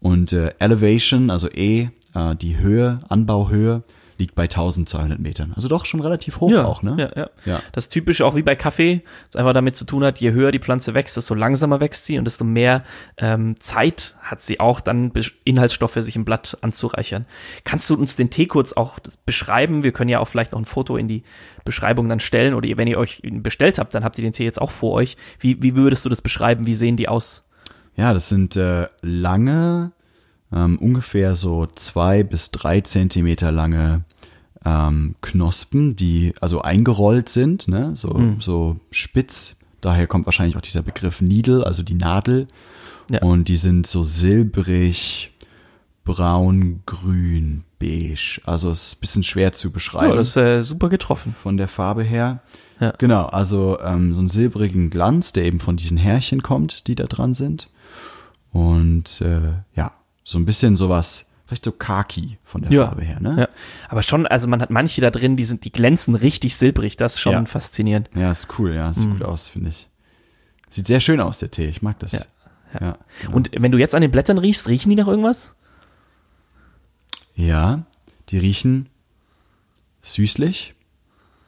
Und 0.01 0.33
äh, 0.33 0.53
Elevation, 0.59 1.29
also 1.29 1.47
E, 1.49 1.89
äh, 2.13 2.35
die 2.35 2.57
Höhe, 2.57 2.99
Anbauhöhe, 3.07 3.83
liegt 4.21 4.35
bei 4.35 4.43
1200 4.43 5.19
Metern. 5.19 5.51
Also 5.55 5.67
doch 5.67 5.85
schon 5.85 5.99
relativ 5.99 6.39
hoch 6.39 6.53
auch, 6.53 6.83
ne? 6.83 6.95
Ja, 6.97 7.21
ja. 7.21 7.29
Ja. 7.45 7.61
Das 7.71 7.85
ist 7.85 7.89
typisch 7.89 8.21
auch 8.21 8.35
wie 8.35 8.43
bei 8.43 8.55
Kaffee, 8.55 9.01
das 9.27 9.35
einfach 9.35 9.53
damit 9.53 9.75
zu 9.75 9.83
tun 9.83 10.03
hat, 10.03 10.19
je 10.19 10.31
höher 10.31 10.51
die 10.51 10.59
Pflanze 10.59 10.93
wächst, 10.93 11.17
desto 11.17 11.33
langsamer 11.33 11.79
wächst 11.79 12.05
sie 12.05 12.19
und 12.19 12.25
desto 12.25 12.43
mehr 12.43 12.83
ähm, 13.17 13.59
Zeit 13.59 14.15
hat 14.21 14.43
sie 14.43 14.59
auch, 14.59 14.79
dann 14.79 15.11
Inhaltsstoffe 15.43 15.95
sich 15.95 16.15
im 16.15 16.23
Blatt 16.23 16.57
anzureichern. 16.61 17.25
Kannst 17.63 17.89
du 17.89 17.95
uns 17.95 18.15
den 18.15 18.29
Tee 18.29 18.45
kurz 18.45 18.73
auch 18.73 18.99
beschreiben? 19.25 19.83
Wir 19.83 19.91
können 19.91 20.09
ja 20.09 20.19
auch 20.19 20.27
vielleicht 20.27 20.51
noch 20.51 20.59
ein 20.59 20.65
Foto 20.65 20.97
in 20.97 21.07
die 21.07 21.23
Beschreibung 21.65 22.07
dann 22.07 22.19
stellen 22.19 22.53
oder 22.53 22.69
wenn 22.77 22.87
ihr 22.87 22.99
euch 22.99 23.23
ihn 23.23 23.41
bestellt 23.41 23.79
habt, 23.79 23.95
dann 23.95 24.03
habt 24.03 24.19
ihr 24.19 24.23
den 24.23 24.33
Tee 24.33 24.45
jetzt 24.45 24.61
auch 24.61 24.71
vor 24.71 24.93
euch. 24.93 25.17
Wie, 25.39 25.61
wie 25.63 25.75
würdest 25.75 26.05
du 26.05 26.09
das 26.09 26.21
beschreiben? 26.21 26.67
Wie 26.67 26.75
sehen 26.75 26.95
die 26.95 27.07
aus? 27.07 27.43
Ja, 27.95 28.13
das 28.13 28.29
sind 28.29 28.55
äh, 28.55 28.87
lange, 29.01 29.91
ähm, 30.53 30.77
ungefähr 30.79 31.35
so 31.35 31.67
zwei 31.75 32.23
bis 32.23 32.51
drei 32.51 32.81
Zentimeter 32.81 33.51
lange 33.51 34.03
ähm, 34.65 35.15
Knospen, 35.21 35.95
die 35.95 36.33
also 36.39 36.61
eingerollt 36.61 37.29
sind, 37.29 37.67
ne? 37.67 37.91
so, 37.95 38.35
so 38.39 38.79
spitz. 38.91 39.57
Daher 39.81 40.07
kommt 40.07 40.25
wahrscheinlich 40.27 40.55
auch 40.55 40.61
dieser 40.61 40.83
Begriff 40.83 41.21
Needle, 41.21 41.65
also 41.65 41.83
die 41.83 41.95
Nadel. 41.95 42.47
Ja. 43.11 43.23
Und 43.23 43.47
die 43.47 43.55
sind 43.55 43.87
so 43.87 44.03
silbrig, 44.03 45.31
braun, 46.05 46.81
grün, 46.85 47.63
beige. 47.79 48.39
Also 48.45 48.69
es 48.69 48.83
ist 48.87 48.97
ein 48.97 49.01
bisschen 49.01 49.23
schwer 49.23 49.53
zu 49.53 49.71
beschreiben 49.71 50.09
Ja, 50.09 50.15
das 50.15 50.29
ist 50.29 50.37
äh, 50.37 50.63
super 50.63 50.89
getroffen. 50.89 51.35
von 51.41 51.57
der 51.57 51.67
Farbe 51.67 52.03
her. 52.03 52.41
Ja. 52.79 52.93
Genau, 52.97 53.25
also 53.25 53.79
ähm, 53.83 54.13
so 54.13 54.19
einen 54.19 54.29
silbrigen 54.29 54.89
Glanz, 54.89 55.33
der 55.33 55.45
eben 55.45 55.59
von 55.59 55.77
diesen 55.77 55.97
Härchen 55.97 56.41
kommt, 56.43 56.87
die 56.87 56.95
da 56.95 57.05
dran 57.05 57.33
sind. 57.33 57.69
Und 58.51 59.21
äh, 59.21 59.53
ja, 59.75 59.93
so 60.23 60.37
ein 60.37 60.45
bisschen 60.45 60.75
sowas, 60.75 61.25
vielleicht 61.45 61.65
so 61.65 61.71
Khaki 61.71 62.37
von 62.43 62.61
der 62.61 62.71
Ja. 62.71 62.87
Farbe 62.87 63.03
her, 63.03 63.19
ne? 63.19 63.35
Ja. 63.41 63.49
Aber 63.89 64.03
schon, 64.03 64.27
also 64.27 64.47
man 64.47 64.61
hat 64.61 64.69
manche 64.69 65.01
da 65.01 65.09
drin, 65.11 65.37
die 65.37 65.43
sind, 65.45 65.63
die 65.65 65.71
glänzen 65.71 66.15
richtig 66.15 66.55
silbrig. 66.57 66.97
Das 66.97 67.15
ist 67.15 67.21
schon 67.21 67.33
Ja. 67.33 67.45
faszinierend. 67.45 68.09
Ja, 68.15 68.29
ist 68.31 68.47
cool, 68.59 68.73
ja, 68.73 68.91
sieht 68.93 69.09
gut 69.09 69.23
aus, 69.23 69.49
finde 69.49 69.69
ich. 69.69 69.87
Sieht 70.69 70.87
sehr 70.87 70.99
schön 70.99 71.19
aus, 71.19 71.37
der 71.37 71.51
Tee, 71.51 71.67
ich 71.67 71.81
mag 71.81 71.99
das. 71.99 72.11
Ja, 72.13 72.21
ja. 72.79 72.97
genau. 73.21 73.35
Und 73.35 73.51
wenn 73.53 73.71
du 73.71 73.77
jetzt 73.77 73.95
an 73.95 74.01
den 74.01 74.11
Blättern 74.11 74.37
riechst, 74.37 74.67
riechen 74.67 74.89
die 74.89 74.95
nach 74.95 75.07
irgendwas? 75.07 75.53
ja, 77.35 77.83
die 78.29 78.37
riechen 78.37 78.87
süßlich, 80.03 80.73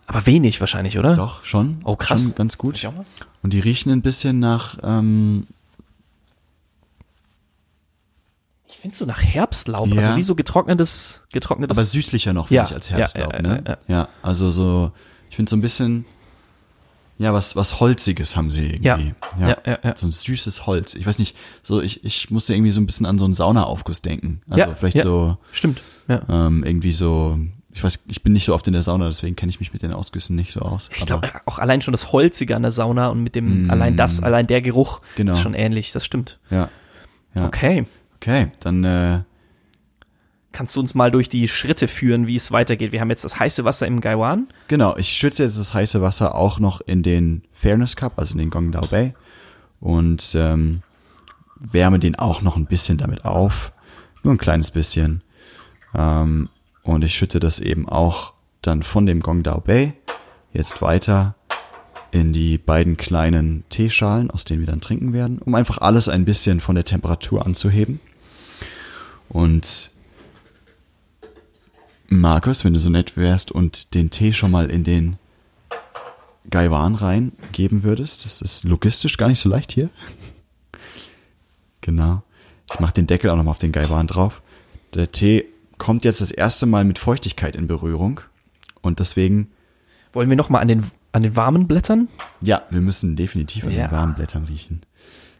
Aber 0.08 0.26
wenig 0.26 0.60
wahrscheinlich, 0.60 0.98
oder? 0.98 1.16
doch, 1.16 1.44
schon. 1.46 1.82
Oh, 1.84 1.96
krass. 1.96 2.24
Schon 2.24 2.36
ganz 2.36 2.58
gut. 2.58 2.84
Und 3.44 3.54
die 3.54 3.60
riechen 3.60 3.92
ein 3.92 4.02
bisschen 4.02 4.40
nach, 4.40 4.78
ähm, 4.84 5.46
Ich 8.68 8.73
finde 8.84 8.96
so 8.96 9.06
nach 9.06 9.24
Herbstlaub, 9.24 9.88
Ja. 9.88 9.96
also 9.96 10.16
wie 10.18 10.24
so 10.24 10.36
getrocknetes, 10.36 11.24
getrocknetes. 11.34 11.78
aber 11.78 11.86
süßlicher 11.86 12.34
noch, 12.34 12.48
finde 12.50 12.56
Ja, 12.58 12.66
ich, 12.66 12.74
als 12.74 12.90
Herbstlaub, 12.92 13.34
ja, 13.34 13.42
ne? 13.42 13.64
ja, 13.66 13.72
ja. 13.72 13.78
Ja, 13.88 14.08
also 14.22 14.52
so, 14.52 14.92
ich 15.30 15.36
finde 15.36 15.50
so 15.50 15.56
ein 15.56 15.62
bisschen, 15.62 16.06
ja, 17.18 17.34
was, 17.34 17.56
was 17.56 17.80
Holziges 17.80 18.36
haben 18.36 18.52
sie 18.52 18.68
irgendwie. 18.72 18.84
Ja. 18.88 19.00
Ja, 19.40 19.58
ja, 19.66 19.80
ja. 19.84 19.96
So 19.96 20.08
ein 20.08 20.12
süßes 20.12 20.66
Holz. 20.66 20.96
Ich 20.96 21.06
weiß 21.06 21.20
nicht, 21.20 21.36
so, 21.62 21.82
ich, 21.82 22.04
ich 22.04 22.30
musste 22.32 22.54
irgendwie 22.54 22.72
so 22.72 22.82
ein 22.82 22.86
bisschen 22.86 23.06
an 23.06 23.18
so 23.20 23.26
einen 23.26 23.34
Saunaaufguss 23.34 24.02
denken. 24.02 24.42
Also 24.50 24.60
Ja, 24.60 24.76
vielleicht 24.76 24.98
ja. 24.98 25.04
so, 25.04 25.38
Stimmt. 25.52 25.82
Ja. 26.08 26.22
ähm, 26.28 26.64
irgendwie 26.64 26.92
so, 26.92 27.40
ich 27.72 27.84
weiß, 27.84 28.04
ich 28.08 28.22
bin 28.24 28.34
nicht 28.34 28.46
so 28.46 28.54
oft 28.54 28.68
in 28.68 28.74
der 28.74 28.82
Sauna, 28.84 29.08
deswegen 29.08 29.36
kenne 29.36 29.50
ich 29.52 29.60
mich 29.60 29.72
mit 29.74 29.82
den 29.84 29.94
Ausgüssen 29.94 30.36
nicht 30.36 30.52
so 30.54 30.62
aus. 30.62 30.90
Ich 30.98 31.06
glaube, 31.06 31.30
auch 31.46 31.60
allein 31.60 31.82
schon 31.82 31.92
das 31.94 32.12
Holzige 32.12 32.56
an 32.56 32.64
der 32.64 32.72
Sauna 32.72 33.08
und 33.10 33.24
mit 33.24 33.36
dem, 33.36 33.68
Mm. 33.68 33.72
allein 33.72 33.96
das, 33.96 34.22
allein 34.22 34.46
der 34.48 34.62
Geruch 34.62 35.00
Genau. 35.16 35.32
ist 35.32 35.40
schon 35.40 35.54
ähnlich, 35.54 35.92
das 35.94 36.04
stimmt. 36.06 36.40
ja. 36.50 36.70
Ja. 37.36 37.48
Okay. 37.48 37.86
Okay, 38.24 38.52
dann, 38.62 38.86
äh, 38.86 39.20
Kannst 40.54 40.78
du 40.78 40.80
uns 40.80 40.96
mal 40.96 41.12
durch 41.12 41.28
die 41.28 41.50
Schritte 41.50 41.90
führen, 41.90 42.26
wie 42.26 42.38
es 42.38 42.54
weitergeht? 42.54 42.94
Wir 42.94 43.02
haben 43.02 43.10
jetzt 43.10 43.26
das 43.26 43.38
heiße 43.38 43.66
Wasser 43.66 43.86
im 43.86 44.00
Gaiwan. 44.00 44.48
Genau, 44.70 44.96
ich 44.96 45.10
schütze 45.10 45.44
jetzt 45.44 45.60
das 45.60 45.74
heiße 45.74 46.02
Wasser 46.02 46.36
auch 46.36 46.58
noch 46.58 46.80
in 46.80 47.04
den 47.04 47.42
Fairness 47.52 47.98
Cup, 47.98 48.14
also 48.18 48.34
in 48.34 48.38
den 48.38 48.50
Gongdao 48.50 48.88
Bay 48.88 49.14
und 49.82 50.36
ähm, 50.38 50.84
wärme 51.60 52.00
den 52.00 52.16
auch 52.16 52.42
noch 52.42 52.56
ein 52.56 52.66
bisschen 52.66 52.98
damit 52.98 53.26
auf, 53.26 53.74
nur 54.22 54.34
ein 54.34 54.38
kleines 54.38 54.72
bisschen. 54.72 55.22
Ähm, 55.94 56.48
und 56.84 57.04
ich 57.04 57.16
schütte 57.16 57.42
das 57.42 57.60
eben 57.60 57.90
auch 57.90 58.34
dann 58.62 58.84
von 58.84 59.06
dem 59.06 59.20
Gongdao 59.20 59.60
Bay 59.60 59.96
jetzt 60.54 60.82
weiter 60.82 61.36
in 62.12 62.32
die 62.32 62.58
beiden 62.58 62.96
kleinen 62.96 63.66
Teeschalen, 63.68 64.32
aus 64.32 64.46
denen 64.46 64.62
wir 64.62 64.68
dann 64.68 64.80
trinken 64.80 65.12
werden, 65.12 65.40
um 65.40 65.56
einfach 65.56 65.80
alles 65.80 66.08
ein 66.08 66.24
bisschen 66.24 66.62
von 66.62 66.76
der 66.76 66.86
Temperatur 66.86 67.46
anzuheben. 67.46 68.00
Und 69.34 69.90
Markus, 72.10 72.64
wenn 72.64 72.74
du 72.74 72.80
so 72.80 72.90
nett 72.90 73.18
wärst 73.18 73.52
und 73.52 73.94
den 73.96 74.10
Tee 74.10 74.34
schon 74.34 74.52
mal 74.52 74.70
in 74.70 74.84
den 74.84 75.18
Gaiwan 76.50 76.96
reingeben 76.96 77.84
würdest. 77.84 78.26
Das 78.26 78.42
ist 78.42 78.64
logistisch 78.64 79.18
gar 79.18 79.28
nicht 79.30 79.40
so 79.40 79.50
leicht 79.50 79.72
hier. 79.72 79.90
Genau. 81.82 82.22
Ich 82.72 82.80
mache 82.80 82.94
den 82.94 83.08
Deckel 83.08 83.30
auch 83.30 83.36
nochmal 83.36 83.52
auf 83.52 83.58
den 83.58 83.72
Gaiwan 83.72 84.08
drauf. 84.08 84.42
Der 84.94 85.12
Tee 85.12 85.46
kommt 85.78 86.06
jetzt 86.06 86.22
das 86.22 86.32
erste 86.32 86.66
Mal 86.66 86.86
mit 86.86 87.00
Feuchtigkeit 87.00 87.56
in 87.56 87.68
Berührung. 87.68 88.22
Und 88.82 89.00
deswegen, 89.00 89.52
Wollen 90.12 90.30
wir 90.30 90.38
nochmal 90.38 90.62
an 90.62 90.68
den, 90.68 90.84
an 91.12 91.24
den 91.24 91.36
warmen 91.36 91.68
Blättern? 91.68 92.08
ja, 92.42 92.62
wir 92.70 92.82
müssen 92.82 93.16
definitiv 93.16 93.66
an 93.66 93.72
Ja. 93.72 93.88
den 93.88 93.92
warmen 93.92 94.14
Blättern 94.14 94.44
riechen. 94.44 94.82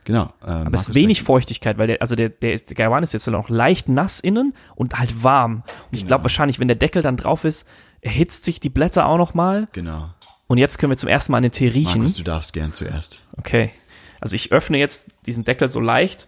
Genau. 0.06 0.26
Äh, 0.42 0.46
Aber 0.48 0.74
es 0.74 0.90
ist 0.90 0.96
wenig 0.96 1.24
Feuchtigkeit, 1.24 1.78
weil 1.78 1.88
der, 1.88 2.02
also 2.02 2.16
der, 2.16 2.30
der, 2.30 2.54
ist, 2.54 2.70
der 2.70 2.76
Gaiwan 2.76 3.04
ist 3.04 3.14
jetzt 3.14 3.28
noch 3.28 3.50
leicht 3.50 3.88
nass 3.90 4.20
innen 4.20 4.54
und 4.76 5.00
halt 5.00 5.24
warm. 5.24 5.64
Und 5.64 5.64
ich 5.92 6.00
Genau. 6.02 6.08
glaube 6.08 6.24
wahrscheinlich, 6.26 6.60
wenn 6.60 6.68
der 6.68 6.76
Deckel 6.78 7.02
dann 7.02 7.18
drauf 7.18 7.44
ist, 7.46 7.68
erhitzt 8.02 8.44
sich 8.44 8.60
die 8.60 8.70
Blätter 8.70 9.06
auch 9.08 9.18
nochmal. 9.18 9.68
Genau. 9.72 10.10
Und 10.48 10.58
jetzt 10.58 10.78
können 10.78 10.92
wir 10.92 10.98
zum 10.98 11.10
ersten 11.10 11.32
Mal 11.32 11.38
an 11.38 11.44
den 11.44 11.52
Tee 11.54 11.68
riechen. 11.70 12.00
Markus, 12.00 12.16
du 12.16 12.24
darfst 12.24 12.54
gern 12.54 12.74
zuerst. 12.74 13.22
Okay. 13.38 13.72
Also 14.20 14.36
ich 14.36 14.52
öffne 14.52 14.78
jetzt 14.78 15.10
diesen 15.26 15.44
Deckel 15.44 15.70
so 15.70 15.80
leicht. 15.80 16.28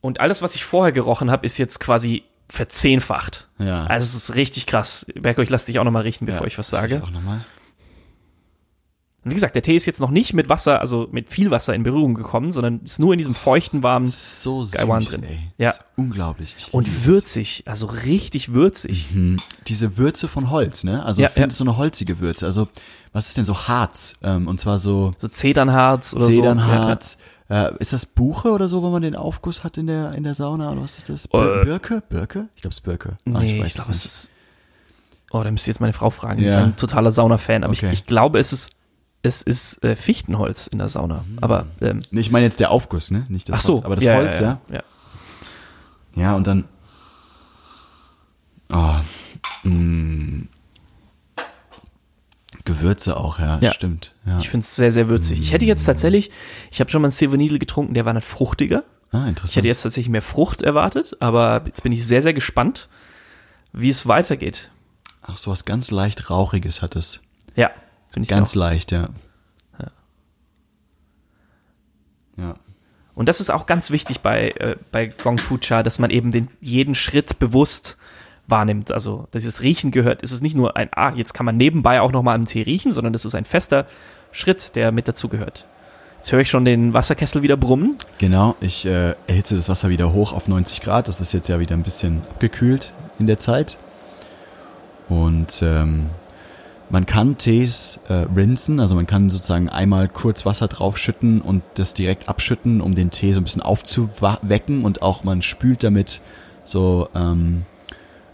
Und 0.00 0.20
alles, 0.20 0.42
was 0.42 0.54
ich 0.54 0.64
vorher 0.64 0.92
gerochen 0.92 1.30
habe, 1.30 1.46
ist 1.46 1.58
jetzt 1.58 1.78
quasi 1.78 2.24
verzehnfacht. 2.48 3.48
Ja. 3.58 3.84
Also 3.86 4.04
es 4.04 4.14
ist 4.28 4.34
richtig 4.34 4.66
krass. 4.66 5.06
Berko, 5.14 5.42
ich 5.42 5.48
lasse 5.50 5.66
dich 5.66 5.78
auch 5.78 5.84
nochmal 5.84 6.02
riechen, 6.02 6.26
bevor 6.26 6.42
Ja, 6.42 6.46
ich 6.48 6.58
was 6.58 6.68
sage. 6.68 7.02
Auch 7.02 7.10
noch 7.10 7.22
mal. 7.22 7.38
Und 9.24 9.30
wie 9.30 9.34
gesagt, 9.34 9.54
der 9.54 9.62
Tee 9.62 9.76
ist 9.76 9.86
jetzt 9.86 10.00
noch 10.00 10.10
nicht 10.10 10.32
mit 10.34 10.48
Wasser, 10.48 10.80
also 10.80 11.08
mit 11.12 11.28
viel 11.28 11.52
Wasser 11.52 11.74
in 11.74 11.84
Berührung 11.84 12.14
gekommen, 12.14 12.50
sondern 12.50 12.80
ist 12.80 12.98
nur 12.98 13.12
in 13.14 13.18
diesem 13.18 13.36
feuchten, 13.36 13.82
warmen 13.84 14.08
So 14.08 14.66
Gaiwan 14.70 15.04
drin. 15.04 15.22
ey. 15.22 15.38
Ja. 15.58 15.68
Das 15.68 15.76
ist 15.78 15.84
unglaublich. 15.96 16.56
Ich 16.58 16.74
und 16.74 17.04
würzig, 17.06 17.62
also 17.66 17.86
richtig 17.86 18.52
würzig. 18.52 19.10
Hm, 19.12 19.36
diese 19.68 19.96
Würze 19.96 20.26
von 20.26 20.50
Holz, 20.50 20.82
ne? 20.82 21.04
Also 21.04 21.22
Ja, 21.22 21.28
ich 21.28 21.34
finde 21.34 21.52
ja. 21.52 21.56
so 21.56 21.62
eine 21.64 21.76
holzige 21.76 22.18
Würze. 22.18 22.46
Also 22.46 22.66
was 23.12 23.28
ist 23.28 23.36
denn 23.36 23.44
so 23.44 23.56
Harz? 23.68 24.16
Ähm, 24.22 24.48
und 24.48 24.58
zwar 24.58 24.80
so 24.80 25.12
So 25.18 25.28
Zedernharz 25.28 26.14
oder 26.14 26.26
Zedernharz. 26.26 27.16
Äh, 27.48 27.76
ist 27.78 27.92
das 27.92 28.06
Buche 28.06 28.50
oder 28.50 28.66
so, 28.66 28.82
wenn 28.82 28.90
man 28.90 29.02
den 29.02 29.14
Aufguss 29.14 29.62
hat 29.62 29.76
in 29.78 29.86
der 29.86 30.14
in 30.14 30.24
der 30.24 30.34
Sauna 30.34 30.72
oder 30.72 30.82
was 30.82 30.98
ist 30.98 31.10
das? 31.10 31.28
Bir 31.28 31.60
Äh. 31.60 31.64
Birke? 31.64 32.02
Birke? 32.08 32.48
Ich 32.56 32.62
glaube 32.62 32.70
es 32.72 32.78
ist 32.78 32.84
Birke. 32.84 33.18
so. 33.24 33.30
Ja. 33.30 33.36
Ah, 33.36 33.40
Nee, 33.42 33.56
ich, 33.58 33.62
weiß 33.62 33.74
glaube, 33.74 33.92
es 33.92 33.98
es 33.98 34.04
ist. 34.06 34.30
Oh, 35.30 35.42
da 35.44 35.50
müsst 35.50 35.66
ihr 35.66 35.72
jetzt 35.72 35.80
meine 35.80 35.92
Frau 35.92 36.10
fragen. 36.10 36.38
Die 36.40 36.44
Ja. 36.46 36.50
ist 36.50 36.56
ein 36.56 36.76
totaler 36.76 37.12
Sauna-Fan. 37.12 37.62
Aber 37.62 37.72
Okay. 37.72 37.86
ich, 37.92 38.00
ich 38.00 38.06
glaube, 38.06 38.38
es 38.38 38.52
ist, 38.52 38.70
es 39.22 39.42
ist 39.42 39.82
äh, 39.84 39.94
Fichtenholz 39.96 40.66
in 40.66 40.78
der 40.78 40.88
Sauna. 40.88 41.24
Aber 41.40 41.66
ähm, 41.80 42.02
Nee, 42.10 42.20
ich 42.20 42.30
meine 42.30 42.44
jetzt 42.44 42.60
der 42.60 42.70
Aufguss, 42.70 43.10
ne? 43.10 43.24
Nicht 43.28 43.48
das 43.48 43.56
ach 43.58 43.60
so, 43.60 43.72
Holz, 43.74 43.84
aber 43.84 43.94
das 43.96 44.04
ja, 44.04 44.14
Holz, 44.16 44.38
ja. 44.40 44.60
ja. 44.68 44.74
ja. 44.76 44.82
Ja, 46.14 46.36
und 46.36 46.46
dann. 46.46 46.64
Oh, 48.72 48.96
mh, 49.64 50.46
Gewürze 52.64 53.16
auch, 53.16 53.38
ja, 53.38 53.58
Ja. 53.60 53.72
stimmt. 53.72 54.14
Ja. 54.24 54.38
Ich 54.38 54.48
finde 54.48 54.62
es 54.64 54.76
sehr, 54.76 54.92
sehr 54.92 55.08
würzig. 55.08 55.40
Ich 55.40 55.52
hätte 55.52 55.64
jetzt 55.64 55.84
tatsächlich, 55.84 56.30
ich 56.70 56.80
habe 56.80 56.90
schon 56.90 57.02
mal 57.02 57.06
einen 57.06 57.12
Silver 57.12 57.36
Needle 57.36 57.58
getrunken, 57.58 57.94
der 57.94 58.04
war 58.04 58.12
dann 58.12 58.22
fruchtiger. 58.22 58.84
ah, 59.10 59.22
Ich 59.24 59.28
interessant. 59.30 59.56
hätte 59.56 59.68
jetzt 59.68 59.82
tatsächlich 59.82 60.10
mehr 60.10 60.22
Frucht 60.22 60.62
erwartet, 60.62 61.16
aber 61.20 61.62
jetzt 61.66 61.82
bin 61.82 61.90
ich 61.92 62.06
sehr, 62.06 62.22
sehr 62.22 62.32
gespannt, 62.34 62.88
wie 63.72 63.88
es 63.88 64.06
weitergeht. 64.06 64.70
Ach, 65.22 65.38
so 65.38 65.50
was 65.50 65.64
ganz 65.64 65.90
leicht 65.90 66.30
Rauchiges 66.30 66.82
hat 66.82 66.94
es. 66.94 67.20
Ja, 67.56 67.70
finde 68.12 68.24
ich 68.24 68.28
Ganz 68.28 68.52
auch. 68.52 68.60
leicht, 68.60 68.92
ja. 68.92 69.08
Ja. 72.36 72.54
Und 73.14 73.28
das 73.28 73.40
ist 73.40 73.50
auch 73.50 73.66
ganz 73.66 73.90
wichtig 73.90 74.20
bei, 74.20 74.50
äh, 74.52 74.76
bei 74.90 75.06
Gong 75.06 75.38
Fu 75.38 75.58
Cha, 75.58 75.82
dass 75.82 75.98
man 75.98 76.10
eben 76.10 76.30
den, 76.30 76.48
jeden 76.60 76.94
Schritt 76.94 77.38
bewusst 77.38 77.98
wahrnimmt. 78.46 78.90
Also 78.90 79.28
dieses 79.34 79.60
Riechen 79.60 79.90
gehört, 79.90 80.22
es 80.22 80.32
ist 80.32 80.42
nicht 80.42 80.56
nur 80.56 80.76
ein, 80.76 80.88
ah, 80.92 81.12
jetzt 81.14 81.34
kann 81.34 81.46
man 81.46 81.56
nebenbei 81.56 82.00
auch 82.00 82.12
nochmal 82.12 82.34
am 82.34 82.46
Tee 82.46 82.62
riechen, 82.62 82.90
sondern 82.90 83.12
das 83.12 83.24
ist 83.24 83.34
ein 83.34 83.44
fester 83.44 83.86
Schritt, 84.30 84.76
der 84.76 84.92
mit 84.92 85.08
dazu 85.08 85.28
gehört. 85.28 85.66
Jetzt 86.16 86.32
höre 86.32 86.40
ich 86.40 86.50
schon 86.50 86.64
den 86.64 86.94
Wasserkessel 86.94 87.42
wieder 87.42 87.56
brummen. 87.56 87.96
Genau, 88.18 88.54
ich 88.60 88.86
äh, 88.86 89.14
erhitze 89.26 89.56
das 89.56 89.68
Wasser 89.68 89.88
wieder 89.88 90.12
hoch 90.12 90.32
auf 90.32 90.48
90 90.48 90.80
Grad. 90.80 91.08
Das 91.08 91.20
ist 91.20 91.32
jetzt 91.32 91.48
ja 91.48 91.58
wieder 91.58 91.74
ein 91.76 91.82
bisschen 91.82 92.22
abgekühlt 92.30 92.94
in 93.18 93.26
der 93.26 93.38
Zeit. 93.38 93.76
Und 95.08 95.62
ähm, 95.62 96.10
man 96.92 97.06
kann 97.06 97.36
Tees 97.38 97.98
äh, 98.08 98.12
rinsen, 98.36 98.78
also 98.78 98.94
man 98.94 99.06
kann 99.08 99.28
sozusagen 99.30 99.68
einmal 99.68 100.08
kurz 100.08 100.46
Wasser 100.46 100.68
draufschütten 100.68 101.40
und 101.40 101.62
das 101.74 101.94
direkt 101.94 102.28
abschütten, 102.28 102.80
um 102.80 102.94
den 102.94 103.10
Tee 103.10 103.32
so 103.32 103.40
ein 103.40 103.44
bisschen 103.44 103.62
aufzuwecken 103.62 104.84
und 104.84 105.02
auch 105.02 105.24
man 105.24 105.42
spült 105.42 105.82
damit 105.82 106.20
so 106.64 107.08
ähm, 107.14 107.62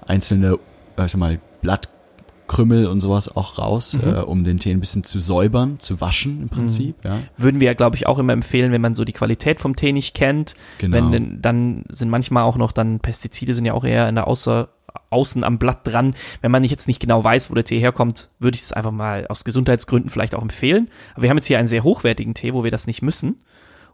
einzelne, 0.07 0.59
äh, 0.99 1.05
ich 1.07 1.13
sag 1.13 1.19
mal, 1.19 1.39
Blattkrümmel 1.63 2.87
und 2.87 3.01
sowas 3.01 3.35
auch 3.35 3.59
raus, 3.59 3.95
Mhm. 4.03 4.09
äh, 4.15 4.19
um 4.21 4.45
den 4.45 4.59
Tee 4.59 4.71
ein 4.71 4.81
bisschen 4.81 5.05
zu 5.05 5.21
säubern, 5.21 5.79
zu 5.79 6.01
waschen 6.01 6.43
im 6.43 6.49
Prinzip. 6.49 6.97
Ja, 7.05 7.19
Würden 7.37 7.61
wir 7.61 7.67
ja, 7.67 7.75
glaube 7.75 7.97
ich, 7.97 8.07
auch 8.07 8.19
immer 8.19 8.33
empfehlen, 8.33 8.73
wenn 8.73 8.81
man 8.81 8.95
so 8.95 9.05
die 9.05 9.13
Qualität 9.13 9.61
vom 9.61 9.77
Tee 9.77 9.93
nicht 9.93 10.15
kennt. 10.15 10.55
genau. 10.79 11.11
Wenn 11.13 11.41
dann 11.41 11.85
sind 11.91 12.11
manchmal 12.11 12.43
auch 12.43 12.57
noch 12.57 12.73
dann 12.73 13.01
Pestizide 13.01 13.55
sind 13.55 13.65
ja 13.67 13.75
auch 13.75 13.85
eher 13.85 14.09
in 14.09 14.15
der 14.17 14.27
Außer, 14.27 14.69
außen 15.11 15.45
am 15.45 15.59
Blatt 15.59 15.87
dran. 15.87 16.15
Wenn 16.41 16.51
man 16.51 16.65
jetzt 16.65 16.89
nicht 16.89 17.01
genau 17.01 17.23
weiß, 17.23 17.51
wo 17.51 17.55
der 17.55 17.65
Tee 17.65 17.81
herkommt, 17.81 18.31
würde 18.39 18.57
ich 18.57 18.63
das 18.63 18.73
einfach 18.73 18.91
mal 18.91 19.27
aus 19.29 19.45
Gesundheitsgründen 19.45 20.11
vielleicht 20.11 20.35
auch 20.35 20.43
empfehlen. 20.43 20.89
Aber 21.15 21.23
wir 21.23 21.31
haben 21.31 21.39
jetzt 21.39 21.47
hier 21.47 21.59
einen 21.59 21.69
sehr 21.69 21.85
hochwertigen 21.85 22.35
Tee, 22.35 22.55
wo 22.55 22.65
wir 22.65 22.71
das 22.71 22.87
nicht 22.87 23.03
müssen. 23.03 23.43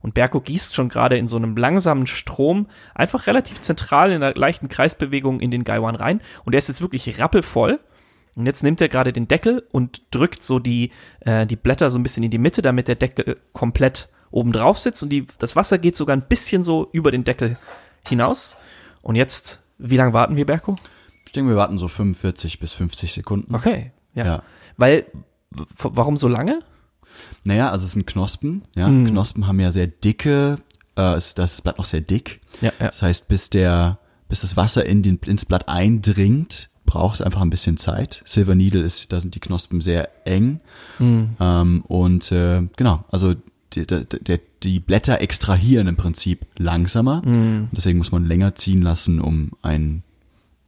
Und 0.05 0.12
Berko 0.12 0.40
gießt 0.40 0.74
schon 0.74 0.90
gerade 0.90 1.16
in 1.16 1.28
so 1.28 1.38
einem 1.38 1.57
langsamen 1.57 2.07
Strom 2.07 2.66
einfach 2.95 3.26
relativ 3.26 3.61
zentral 3.61 4.12
in 4.12 4.22
einer 4.22 4.34
leichten 4.34 4.68
Kreisbewegung 4.68 5.40
in 5.40 5.51
den 5.51 5.64
Gaiwan 5.64 5.95
rein. 5.95 6.20
Und 6.45 6.53
der 6.53 6.59
ist 6.59 6.68
jetzt 6.68 6.82
wirklich 6.82 7.18
rappelvoll. 7.18 7.80
Und 8.36 8.45
jetzt 8.45 8.62
nimmt 8.62 8.82
er 8.82 8.90
gerade 8.90 9.14
den 9.14 9.28
Deckel 9.28 9.66
und 9.72 10.03
drückt 10.11 10.42
so 10.42 10.59
die, 10.59 10.90
äh, 11.20 11.47
die 11.47 11.57
Blätter 11.57 11.88
so 11.88 11.99
ein 11.99 12.03
bisschen 12.03 12.22
in 12.22 12.30
die 12.30 12.38
Mitte, 12.38 12.61
damit 12.61 12.86
der 12.86 12.97
Deckel 12.97 13.38
komplett 13.55 14.11
oben 14.30 14.53
drauf 14.53 14.78
sitzt. 14.78 15.03
Und 15.03 15.09
die, 15.09 15.26
das 15.38 15.57
Wasser 15.57 15.78
geht 15.78 15.97
sogar 15.97 16.14
ein 16.14 16.28
bisschen 16.28 16.64
so 16.64 16.88
über 16.92 17.11
den 17.11 17.24
Deckel 17.24 17.57
hinaus. 18.07 18.59
Und 19.01 19.14
jetzt, 19.14 19.62
wie 19.79 19.97
lange 19.97 20.12
warten 20.12 20.37
wir, 20.37 20.47
Berko? 20.47 20.77
Ich 21.27 21.33
denke, 21.33 21.51
wir 21.51 21.57
warten 21.57 21.79
so 21.79 21.89
45 21.89 22.59
bis 22.61 22.72
50 22.75 23.12
Sekunden. 23.12 23.55
Okay, 23.55 23.93
ja. 24.14 24.25
Ja. 24.27 24.43
Weil, 24.77 25.07
warum 25.79 26.16
so 26.16 26.29
lange? 26.29 26.61
Naja, 27.45 27.70
also 27.70 27.87
es 27.87 27.93
sind 27.93 28.07
Knospen. 28.07 28.62
Ja, 28.75 28.89
Mhm. 28.89 29.07
Knospen 29.07 29.47
haben 29.47 29.61
ja 29.61 29.70
sehr 29.72 29.87
dicke, 29.87 30.59
äh, 30.97 31.14
es- 31.14 31.35
das 31.35 31.62
Blatt 31.62 31.79
noch 31.79 31.85
sehr 31.85 32.01
dick. 32.01 32.41
Ja, 32.61 32.72
ja. 32.81 32.89
Das 32.89 33.03
heißt, 33.03 33.29
bis 33.29 33.51
der, 33.51 33.99
bis 34.29 34.41
das 34.41 34.57
Wasser 34.57 34.85
in 34.85 35.03
den, 35.03 35.16
ins 35.27 35.45
Blatt 35.45 35.68
eindringt, 35.68 36.70
braucht 36.87 37.16
es 37.16 37.22
einfach 37.22 37.41
ein 37.41 37.51
bisschen 37.51 37.77
Zeit. 37.77 38.22
Silver 38.27 38.55
Needle 38.55 38.83
ist, 38.83 39.11
da 39.12 39.20
sind 39.20 39.35
die 39.35 39.41
Knospen 39.41 39.81
sehr 39.81 40.27
eng. 40.27 40.61
Mhm. 40.99 41.31
Ähm, 41.41 41.83
und 41.89 42.31
äh, 42.33 42.66
genau, 42.77 43.05
also 43.11 43.35
die, 43.75 43.87
die, 43.87 44.41
die, 44.62 44.81
Blätter 44.81 45.20
extrahieren 45.20 45.87
im 45.87 45.97
Prinzip 45.97 46.47
langsamer. 46.57 47.22
Mhm. 47.25 47.68
Deswegen 47.72 47.99
muss 47.99 48.12
man 48.12 48.25
länger 48.25 48.55
ziehen 48.55 48.83
lassen, 48.83 49.20
um 49.20 49.53
ein 49.62 50.03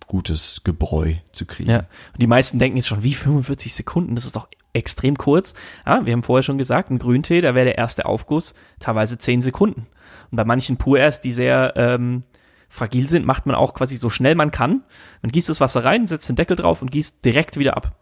gutes 0.07 0.63
Gebräu 0.65 1.15
zu 1.33 1.47
kriegen. 1.47 1.71
Ja, 1.71 1.79
und 1.79 2.23
die 2.23 2.27
meisten 2.27 2.59
denken 2.59 2.77
jetzt 2.77 2.89
schon, 2.89 3.03
wie 3.03 3.15
45 3.15 3.75
Sekunden, 3.75 4.15
das 4.15 4.25
ist 4.25 4.37
doch 4.37 4.49
extrem 4.73 5.17
kurz. 5.17 5.55
Ja, 5.85 6.05
wir 6.07 6.13
haben 6.13 6.23
vorher 6.23 6.43
schon 6.43 6.59
gesagt, 6.59 6.91
ein 6.91 6.99
Grüntee, 6.99 7.41
da 7.41 7.55
wäre 7.55 7.67
der 7.67 7.79
erste 7.79 8.07
Aufguss 8.07 8.55
teilweise 8.79 9.19
10 9.19 9.43
Sekunden. 9.43 9.87
Und 10.31 10.37
bei 10.37 10.45
manchen 10.45 10.77
Pur-Erst, 10.77 11.25
die 11.25 11.33
sehr 11.33 11.73
ähm, 11.77 12.23
fragil 12.69 13.09
sind, 13.09 13.27
macht 13.27 13.47
man 13.47 13.57
auch 13.57 13.75
quasi 13.75 13.97
so 13.97 14.11
schnell 14.11 14.35
man 14.35 14.51
kann. 14.51 14.83
Man 15.23 15.33
gießt 15.33 15.49
das 15.49 15.61
Wasser 15.61 15.85
rein, 15.85 16.07
setzt 16.07 16.29
den 16.29 16.37
Deckel 16.37 16.57
drauf 16.57 16.83
und 16.83 16.91
gießt 16.91 17.25
direkt 17.25 17.59
wieder 17.59 17.77
ab. 17.77 17.97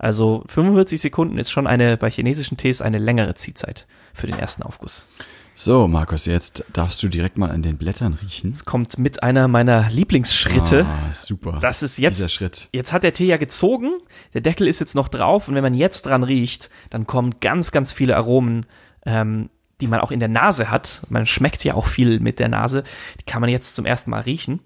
Also 0.00 0.42
45 0.46 0.98
Sekunden 1.00 1.36
ist 1.38 1.50
schon 1.50 1.66
eine, 1.66 1.98
bei 1.98 2.10
chinesischen 2.10 2.56
Tees 2.56 2.80
eine 2.80 2.96
längere 2.96 3.34
Ziehzeit 3.34 3.86
für 4.14 4.26
den 4.26 4.38
ersten 4.38 4.62
Aufguss. 4.62 5.06
So, 5.54 5.86
Markus, 5.88 6.24
jetzt 6.24 6.64
darfst 6.72 7.02
du 7.02 7.08
direkt 7.08 7.36
mal 7.36 7.50
an 7.50 7.60
den 7.60 7.76
Blättern 7.76 8.14
riechen. 8.14 8.50
Es 8.50 8.64
kommt 8.64 8.98
mit 8.98 9.22
einer 9.22 9.46
meiner 9.46 9.90
Lieblingsschritte. 9.90 10.86
Ah, 10.88 11.12
super. 11.12 11.58
Das 11.60 11.82
ist 11.82 11.98
jetzt- 11.98 12.16
Dieser 12.16 12.30
Schritt. 12.30 12.70
Jetzt 12.72 12.94
hat 12.94 13.02
der 13.02 13.12
Tee 13.12 13.26
ja 13.26 13.36
gezogen, 13.36 13.90
der 14.32 14.40
Deckel 14.40 14.68
ist 14.68 14.80
jetzt 14.80 14.94
noch 14.94 15.08
drauf 15.08 15.48
und 15.48 15.54
wenn 15.54 15.62
man 15.62 15.74
jetzt 15.74 16.06
dran 16.06 16.22
riecht, 16.22 16.70
dann 16.88 17.06
kommen 17.06 17.34
ganz, 17.40 17.70
ganz 17.70 17.92
viele 17.92 18.16
Aromen, 18.16 18.64
ähm, 19.04 19.50
die 19.82 19.86
man 19.86 20.00
auch 20.00 20.12
in 20.12 20.20
der 20.20 20.28
Nase 20.30 20.70
hat. 20.70 21.02
Man 21.10 21.26
schmeckt 21.26 21.62
ja 21.64 21.74
auch 21.74 21.88
viel 21.88 22.20
mit 22.20 22.38
der 22.38 22.48
Nase. 22.48 22.84
Die 23.20 23.24
kann 23.24 23.42
man 23.42 23.50
jetzt 23.50 23.76
zum 23.76 23.84
ersten 23.84 24.08
Mal 24.10 24.20
riechen. 24.20 24.60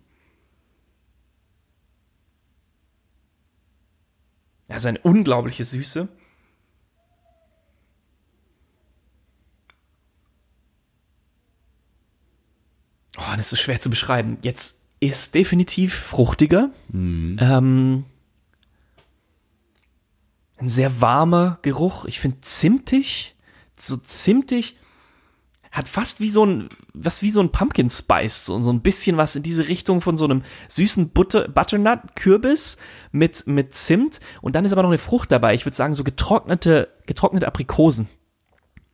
Also 4.75 4.89
eine 4.89 4.99
unglaubliche 4.99 5.65
Süße. 5.65 6.09
Oh, 13.17 13.37
das 13.37 13.53
ist 13.53 13.61
schwer 13.61 13.79
zu 13.79 13.89
beschreiben. 13.89 14.39
Jetzt 14.43 14.83
ist 14.99 15.37
definitiv 15.37 15.95
fruchtiger. 15.95 16.71
Ähm, 17.39 18.05
ein 20.57 20.69
sehr 20.69 21.01
warmer 21.01 21.61
Geruch. 21.63 22.05
Ich 22.07 22.19
finde 22.19 22.41
zimtig, 22.41 23.37
so 23.79 23.97
zimtig, 23.97 24.77
hat 25.75 25.89
fast 25.89 26.21
wie 26.21 26.31
so 26.31 26.47
ein, 26.47 26.69
was 26.93 27.21
wie 27.23 27.33
so 27.33 27.41
ein 27.41 27.51
Pumpkin 27.51 27.91
Spice, 27.91 28.47
so, 28.47 28.63
so 28.63 28.73
ein 28.73 28.81
bisschen 28.81 29.17
was 29.17 29.35
in 29.35 29.43
diese 29.43 29.67
Richtung 29.67 30.01
von 30.01 30.17
so 30.17 30.25
einem 30.25 30.43
süßen 30.69 31.09
Butter, 31.11 31.49
Butternut 31.49 32.15
Kürbis 32.15 32.77
mit, 33.11 33.49
mit 33.49 33.75
Zimt. 33.75 34.21
Und 34.41 34.55
dann 34.55 34.65
ist 34.65 34.71
aber 34.71 34.83
noch 34.85 34.91
eine 34.91 34.99
Frucht 34.99 35.33
dabei. 35.33 35.53
Ich 35.53 35.67
würde 35.67 35.77
sagen, 35.77 35.93
so 35.93 36.05
getrocknete, 36.05 36.89
getrocknete 37.07 37.49
Aprikosen. 37.49 38.09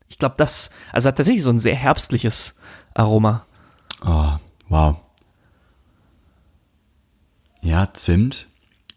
Ich 0.08 0.18
glaube, 0.18 0.36
das, 0.38 0.70
also 0.90 1.08
hat 1.08 1.16
tatsächlich 1.18 1.44
so 1.44 1.50
ein 1.50 1.58
sehr 1.58 1.76
herbstliches 1.76 2.54
Aroma. 2.94 3.44
Oh, 4.02 4.32
wow. 4.70 4.96
Ja, 7.60 7.92
Zimt. 7.92 8.48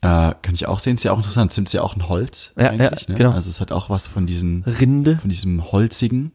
Äh, 0.01 0.33
kann 0.41 0.53
ich 0.53 0.67
auch 0.67 0.79
sehen, 0.79 0.93
ist 0.93 1.03
ja 1.03 1.11
auch 1.11 1.17
interessant. 1.17 1.51
Zimt 1.51 1.67
ist 1.67 1.73
ja 1.73 1.81
auch 1.81 1.97
ein 1.97 2.07
Holz 2.07 2.53
Ja, 2.55 2.69
eigentlich. 2.69 3.01
ja, 3.01 3.09
ne? 3.09 3.15
genau. 3.17 3.31
Also 3.31 3.49
es 3.49 3.59
hat 3.59 3.73
auch 3.73 3.89
was 3.89 4.07
von 4.07 4.25
diesen, 4.25 4.63
Rinde. 4.63 5.17
von 5.17 5.29
diesem 5.29 5.71
holzigen. 5.73 6.31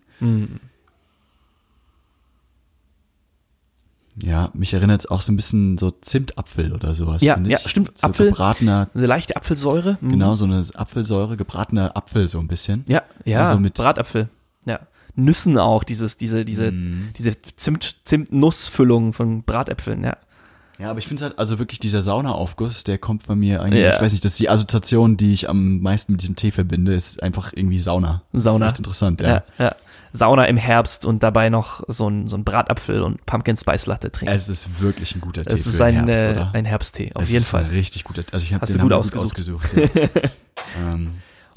Ja, 4.22 4.50
mich 4.54 4.74
erinnert 4.74 5.00
es 5.00 5.06
auch 5.10 5.20
so 5.20 5.32
ein 5.32 5.36
bisschen 5.36 5.78
so 5.78 5.90
Zimtapfel 5.90 6.72
oder 6.72 6.94
sowas. 6.94 7.22
Ja, 7.22 7.38
ja, 7.40 7.58
stimmt. 7.66 7.96
So 7.98 8.06
Apfel, 8.06 8.30
gebratener, 8.30 8.88
Eine 8.94 9.06
leichte 9.06 9.36
Apfelsäure. 9.36 9.98
Mm. 10.00 10.08
genau, 10.10 10.34
so 10.36 10.44
eine 10.44 10.64
Apfelsäure, 10.74 11.36
gebratener 11.36 11.96
Apfel 11.96 12.26
so 12.28 12.38
ein 12.40 12.48
bisschen. 12.48 12.84
Ja, 12.88 13.02
ja, 13.24 13.40
Also 13.40 13.58
mit- 13.60 13.74
Bratapfel. 13.74 14.28
Ja. 14.64 14.80
Nüssen 15.14 15.58
auch, 15.58 15.82
dieses, 15.84 16.16
diese, 16.16 16.44
diese, 16.44 16.70
Mhm. 16.70 17.08
diese 17.16 17.36
Zimt, 17.56 17.96
Zimt-Nussfüllung 18.04 19.12
von 19.12 19.42
Bratäpfeln, 19.42 20.04
ja. 20.04 20.16
Ja, 20.78 20.90
aber 20.90 21.00
ich 21.00 21.08
finde 21.08 21.24
halt, 21.24 21.38
also 21.38 21.58
wirklich 21.58 21.80
dieser 21.80 22.02
Saunaaufguss, 22.02 22.84
der 22.84 22.98
kommt 22.98 23.26
bei 23.26 23.34
mir 23.34 23.62
eigentlich, 23.62 23.82
Ja. 23.82 23.94
ich 23.96 24.00
weiß 24.00 24.12
nicht, 24.12 24.24
das 24.24 24.32
ist 24.32 24.40
die 24.40 24.48
Assoziation, 24.48 25.16
die 25.16 25.32
ich 25.32 25.48
am 25.48 25.80
meisten 25.80 26.12
mit 26.12 26.22
diesem 26.22 26.36
Tee 26.36 26.52
verbinde, 26.52 26.94
ist 26.94 27.22
einfach 27.22 27.52
irgendwie 27.54 27.80
Sauna. 27.80 28.22
Sauna. 28.32 28.58
Das 28.60 28.66
ist 28.66 28.72
echt 28.72 28.78
interessant, 28.78 29.20
ja. 29.20 29.28
ja. 29.28 29.42
ja. 29.58 29.74
Sauna 30.12 30.44
im 30.46 30.56
Herbst 30.56 31.04
und 31.04 31.22
dabei 31.22 31.50
noch 31.50 31.82
so 31.88 32.08
ein, 32.08 32.28
so 32.28 32.36
ein 32.36 32.44
Bratapfel 32.44 33.02
und 33.02 33.26
Pumpkin 33.26 33.56
Spice 33.58 33.86
Latte 33.86 34.10
trinken. 34.10 34.34
Es 34.34 34.48
ist 34.48 34.80
wirklich 34.80 35.14
ein 35.14 35.20
guter 35.20 35.44
Tee 35.44 35.52
Es 35.54 35.66
ist 35.66 35.76
für 35.76 35.84
den 35.84 35.98
ein, 35.98 36.06
Herbst, 36.06 36.22
äh, 36.22 36.56
ein 36.58 36.64
Herbsttee, 36.64 37.10
auf 37.14 37.24
es 37.24 37.30
jeden 37.30 37.42
ist 37.42 37.50
Fall. 37.50 37.64
Ein 37.64 37.70
richtig 37.70 38.04
guter, 38.04 38.22
also 38.32 38.44
ich 38.44 38.54
habe 38.54 38.64
den 38.64 38.74
gut 38.74 38.82
haben 38.84 38.88
wir 38.90 38.96
ausgesucht. 38.98 39.36
ausgesucht 39.36 39.76
ja. 39.76 40.94
ähm, 40.94 41.10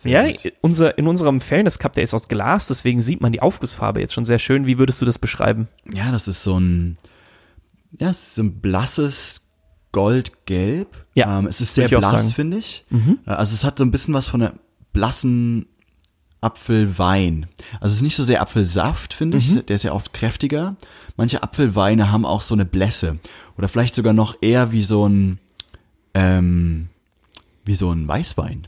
Ja, 0.03 0.27
gut. 0.27 0.51
unser, 0.61 0.97
in 0.97 1.07
unserem 1.07 1.39
Fairness 1.41 1.79
Cup, 1.79 1.93
der 1.93 2.03
ist 2.03 2.13
aus 2.13 2.27
Glas, 2.27 2.67
deswegen 2.67 3.01
sieht 3.01 3.21
man 3.21 3.31
die 3.31 3.41
Aufgussfarbe 3.41 3.99
jetzt 4.01 4.13
schon 4.13 4.25
sehr 4.25 4.39
schön. 4.39 4.65
Wie 4.65 4.77
würdest 4.79 4.99
du 5.01 5.05
das 5.05 5.19
beschreiben? 5.19 5.67
ja, 5.93 6.11
das 6.11 6.27
ist 6.27 6.43
so 6.43 6.59
ein, 6.59 6.97
ja, 7.99 8.09
es 8.09 8.19
ist 8.27 8.35
so 8.35 8.43
ein 8.43 8.59
blasses 8.61 9.47
Goldgelb. 9.91 11.05
Ja, 11.15 11.39
ähm, 11.39 11.47
es 11.47 11.61
ist 11.61 11.75
sehr 11.75 11.85
ich 11.91 11.97
blass, 11.97 12.33
finde 12.33 12.57
ich. 12.57 12.85
Mhm. 12.89 13.19
Äh, 13.25 13.31
Also 13.31 13.53
es 13.53 13.63
hat 13.63 13.77
so 13.77 13.85
ein 13.85 13.91
bisschen 13.91 14.13
was 14.13 14.27
von 14.27 14.41
einer 14.41 14.53
blassen 14.93 15.65
Apfelwein. 16.39 17.47
Also 17.79 17.93
es 17.93 17.97
ist 17.97 18.01
nicht 18.01 18.15
so 18.15 18.23
sehr 18.23 18.41
Apfelsaft, 18.41 19.13
finde 19.13 19.37
ich. 19.37 19.51
Mhm. 19.53 19.65
Der 19.65 19.75
ist 19.75 19.83
ja 19.83 19.93
oft 19.93 20.13
kräftiger. 20.13 20.75
Manche 21.15 21.43
Apfelweine 21.43 22.11
haben 22.11 22.25
auch 22.25 22.41
so 22.41 22.55
eine 22.55 22.65
Blässe. 22.65 23.19
Oder 23.57 23.67
vielleicht 23.67 23.93
sogar 23.93 24.13
noch 24.13 24.35
eher 24.41 24.71
wie 24.71 24.81
so 24.81 25.07
ein, 25.07 25.39
ähm, 26.13 26.89
wie 27.63 27.75
so 27.75 27.91
ein 27.91 28.07
Weißwein. 28.07 28.67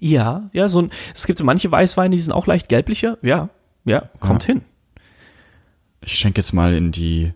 Ja, 0.00 0.50
ja, 0.52 0.68
so 0.68 0.82
ein, 0.82 0.90
es 1.14 1.26
gibt 1.26 1.38
so 1.38 1.44
manche 1.44 1.70
Weißweine, 1.70 2.14
die 2.14 2.20
sind 2.20 2.32
auch 2.32 2.46
leicht 2.46 2.68
gelblicher. 2.68 3.16
Ja, 3.22 3.48
ja, 3.84 4.10
kommt 4.18 4.44
hin. 4.44 4.62
Ich 6.00 6.14
schenke 6.18 6.40
jetzt 6.40 6.52
mal 6.52 6.74
in 6.74 6.90
die 6.90 7.32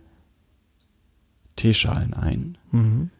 Teeschalen 1.56 2.14
ein. 2.14 2.58
Und 2.72 3.10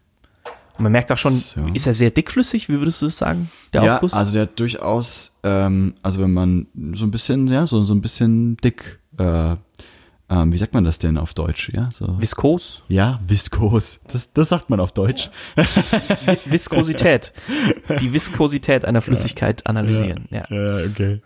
man 0.82 0.92
merkt 0.92 1.10
auch 1.10 1.18
schon, 1.18 1.32
So. 1.32 1.66
ist 1.72 1.86
er 1.86 1.94
sehr 1.94 2.10
dickflüssig, 2.10 2.68
wie 2.68 2.78
würdest 2.78 3.00
du 3.02 3.06
es 3.06 3.16
sagen, 3.18 3.50
der 3.72 3.82
ja, 3.82 3.94
Aufguss? 3.94 4.12
also 4.12 4.32
der 4.32 4.42
hat 4.42 4.60
durchaus, 4.60 5.38
ähm, 5.42 5.94
also 6.02 6.20
wenn 6.20 6.32
man 6.32 6.66
so 6.92 7.06
ein 7.06 7.10
bisschen, 7.10 7.46
ja, 7.48 7.66
so, 7.66 7.82
so 7.84 7.94
ein 7.94 8.02
bisschen 8.02 8.58
dick, 8.58 8.98
äh, 9.18 9.56
ähm, 10.28 10.52
wie 10.52 10.58
sagt 10.58 10.74
man 10.74 10.84
das 10.84 10.98
denn 10.98 11.18
auf 11.18 11.34
Deutsch? 11.34 11.70
Ja, 11.72 11.88
so. 11.92 12.20
Viskos, 12.20 12.82
Ja, 12.88 13.20
viskos. 13.26 14.00
Das, 14.08 14.32
das 14.32 14.48
sagt 14.48 14.68
man 14.68 14.80
auf 14.80 14.92
Deutsch. 14.92 15.30
Viskosität. 16.46 17.32
Die 18.00 18.12
Viskosität 18.12 18.84
einer 18.84 19.02
Flüssigkeit 19.02 19.64
analysieren. 19.66 20.26
Ja. 20.30 20.44
Ja, 20.50 20.84
okay. 20.84 21.22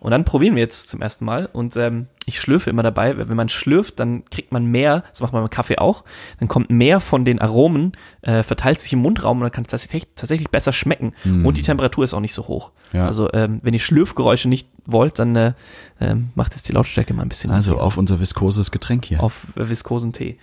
Und 0.00 0.10
dann 0.10 0.24
probieren 0.24 0.54
wir 0.54 0.62
jetzt 0.62 0.88
zum 0.88 1.02
ersten 1.02 1.24
Mal. 1.24 1.48
Und 1.52 1.76
ähm, 1.76 2.06
ich 2.24 2.40
schlürfe 2.40 2.70
immer 2.70 2.82
dabei. 2.82 3.16
Wenn 3.16 3.36
man 3.36 3.48
schlürft, 3.48 4.00
dann 4.00 4.24
kriegt 4.30 4.50
man 4.52 4.66
mehr, 4.66 5.04
das 5.10 5.20
macht 5.20 5.32
man 5.32 5.42
beim 5.42 5.50
Kaffee 5.50 5.78
auch, 5.78 6.04
dann 6.40 6.48
kommt 6.48 6.70
mehr 6.70 7.00
von 7.00 7.24
den 7.24 7.40
Aromen, 7.40 7.92
äh, 8.22 8.42
verteilt 8.42 8.80
sich 8.80 8.92
im 8.92 9.00
Mundraum 9.00 9.38
und 9.38 9.42
dann 9.44 9.52
kann 9.52 9.64
es 9.64 9.70
tatsächlich, 9.70 10.06
tatsächlich 10.16 10.50
besser 10.50 10.72
schmecken. 10.72 11.12
Und 11.24 11.56
die 11.56 11.62
Temperatur 11.62 12.04
ist 12.04 12.14
auch 12.14 12.20
nicht 12.20 12.34
so 12.34 12.48
hoch. 12.48 12.72
Ja. 12.92 13.06
Also 13.06 13.32
ähm, 13.32 13.60
wenn 13.62 13.74
ihr 13.74 13.80
Schlürfgeräusche 13.80 14.48
nicht 14.48 14.68
wollt, 14.86 15.18
dann 15.18 15.36
äh, 15.36 15.52
ähm, 16.00 16.30
macht 16.34 16.52
jetzt 16.52 16.68
die 16.68 16.72
Lautstärke 16.72 17.14
mal 17.14 17.22
ein 17.22 17.28
bisschen 17.28 17.50
Also 17.50 17.78
auf 17.78 17.96
unser 17.96 18.20
viskoses 18.20 18.70
Getränk 18.70 19.04
hier. 19.04 19.22
auf 19.22 19.46
äh, 19.56 19.68
viskosen 19.68 20.12
Tee. 20.12 20.38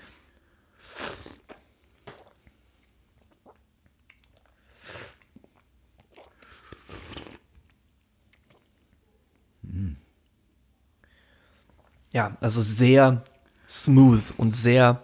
Ja, 12.14 12.38
also 12.40 12.62
sehr 12.62 13.24
smooth 13.68 14.24
und 14.38 14.56
sehr, 14.56 15.02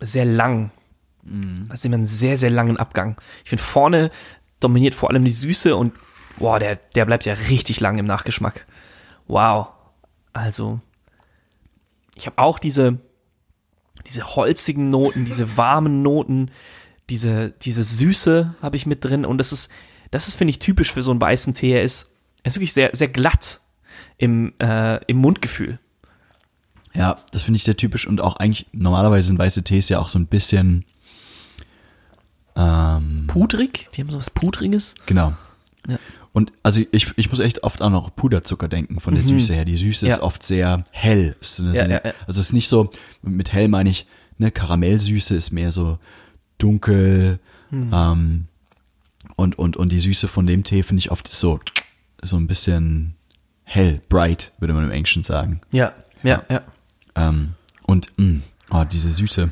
sehr 0.00 0.24
lang. 0.24 0.70
Also 1.68 1.88
immer 1.88 1.96
einen 1.96 2.06
sehr, 2.06 2.38
sehr 2.38 2.50
langen 2.50 2.78
Abgang. 2.78 3.20
Ich 3.42 3.50
finde, 3.50 3.62
vorne 3.62 4.10
dominiert 4.60 4.94
vor 4.94 5.10
allem 5.10 5.24
die 5.24 5.30
Süße 5.30 5.76
und 5.76 5.92
boah, 6.38 6.58
der, 6.58 6.76
der 6.94 7.04
bleibt 7.04 7.26
ja 7.26 7.34
richtig 7.34 7.80
lang 7.80 7.98
im 7.98 8.06
Nachgeschmack. 8.06 8.66
Wow. 9.26 9.68
Also, 10.32 10.80
ich 12.14 12.26
habe 12.26 12.38
auch 12.38 12.60
diese, 12.60 12.98
diese 14.06 14.36
holzigen 14.36 14.90
Noten, 14.90 15.24
diese 15.24 15.56
warmen 15.56 16.02
Noten, 16.02 16.52
diese, 17.10 17.50
diese 17.50 17.82
Süße 17.82 18.54
habe 18.62 18.76
ich 18.76 18.86
mit 18.86 19.04
drin 19.04 19.24
und 19.24 19.38
das 19.38 19.52
ist, 19.52 19.70
das 20.10 20.28
ist, 20.28 20.36
finde 20.36 20.50
ich, 20.50 20.60
typisch 20.60 20.92
für 20.92 21.02
so 21.02 21.10
einen 21.10 21.20
weißen 21.20 21.54
Tee. 21.54 21.72
Er 21.72 21.82
ist, 21.82 22.14
er 22.44 22.50
ist 22.50 22.56
wirklich 22.56 22.72
sehr, 22.72 22.90
sehr 22.94 23.08
glatt 23.08 23.60
im, 24.18 24.52
äh, 24.60 25.02
im 25.06 25.16
Mundgefühl. 25.18 25.78
Ja, 26.94 27.18
das 27.32 27.42
finde 27.42 27.56
ich 27.56 27.64
sehr 27.64 27.76
typisch 27.76 28.06
und 28.06 28.20
auch 28.20 28.36
eigentlich, 28.36 28.66
normalerweise 28.72 29.28
sind 29.28 29.38
weiße 29.38 29.62
Tees 29.62 29.88
ja 29.88 29.98
auch 30.00 30.08
so 30.08 30.18
ein 30.18 30.26
bisschen, 30.26 30.84
ähm, 32.56 33.24
Pudrig, 33.28 33.88
die 33.94 34.00
haben 34.02 34.10
sowas 34.10 34.30
Pudriges. 34.30 34.94
genau. 35.06 35.34
Ja. 35.86 35.98
Und 36.32 36.52
also 36.62 36.82
ich, 36.92 37.12
ich 37.16 37.30
muss 37.30 37.40
echt 37.40 37.62
oft 37.64 37.80
auch 37.82 37.90
noch 37.90 38.14
Puderzucker 38.14 38.68
denken 38.68 39.00
von 39.00 39.14
der 39.14 39.24
Süße 39.24 39.54
her. 39.54 39.64
Die 39.64 39.76
Süße 39.76 40.04
Mhm. 40.04 40.10
Ja. 40.10 40.16
ist 40.16 40.22
oft 40.22 40.42
sehr 40.42 40.84
hell. 40.92 41.34
Ja, 41.58 41.86
ja. 41.88 42.00
Also 42.26 42.40
es 42.40 42.48
ist 42.48 42.52
nicht 42.52 42.68
so, 42.68 42.90
mit 43.22 43.52
hell 43.52 43.68
meine 43.68 43.90
ich, 43.90 44.06
ne, 44.36 44.50
Karamellsüße 44.50 45.34
ist 45.34 45.50
mehr 45.50 45.72
so 45.72 45.98
dunkel. 46.58 47.40
Mhm. 47.70 47.90
Ähm, 47.92 48.44
und, 49.36 49.58
und, 49.58 49.76
und 49.76 49.90
die 49.90 50.00
Süße 50.00 50.28
von 50.28 50.46
dem 50.46 50.62
Tee 50.64 50.82
finde 50.82 51.00
ich 51.00 51.10
oft 51.10 51.26
so, 51.26 51.60
so 52.22 52.36
ein 52.36 52.46
bisschen 52.46 53.14
hell, 53.68 54.00
bright, 54.08 54.52
würde 54.58 54.74
man 54.74 54.84
im 54.84 54.90
Englischen 54.90 55.22
sagen. 55.22 55.60
Ja, 55.70 55.92
ja, 56.22 56.42
ja. 56.48 56.62
Ähm, 57.14 57.54
und 57.86 58.08
mh, 58.16 58.40
oh, 58.70 58.84
diese 58.84 59.12
Süße. 59.12 59.50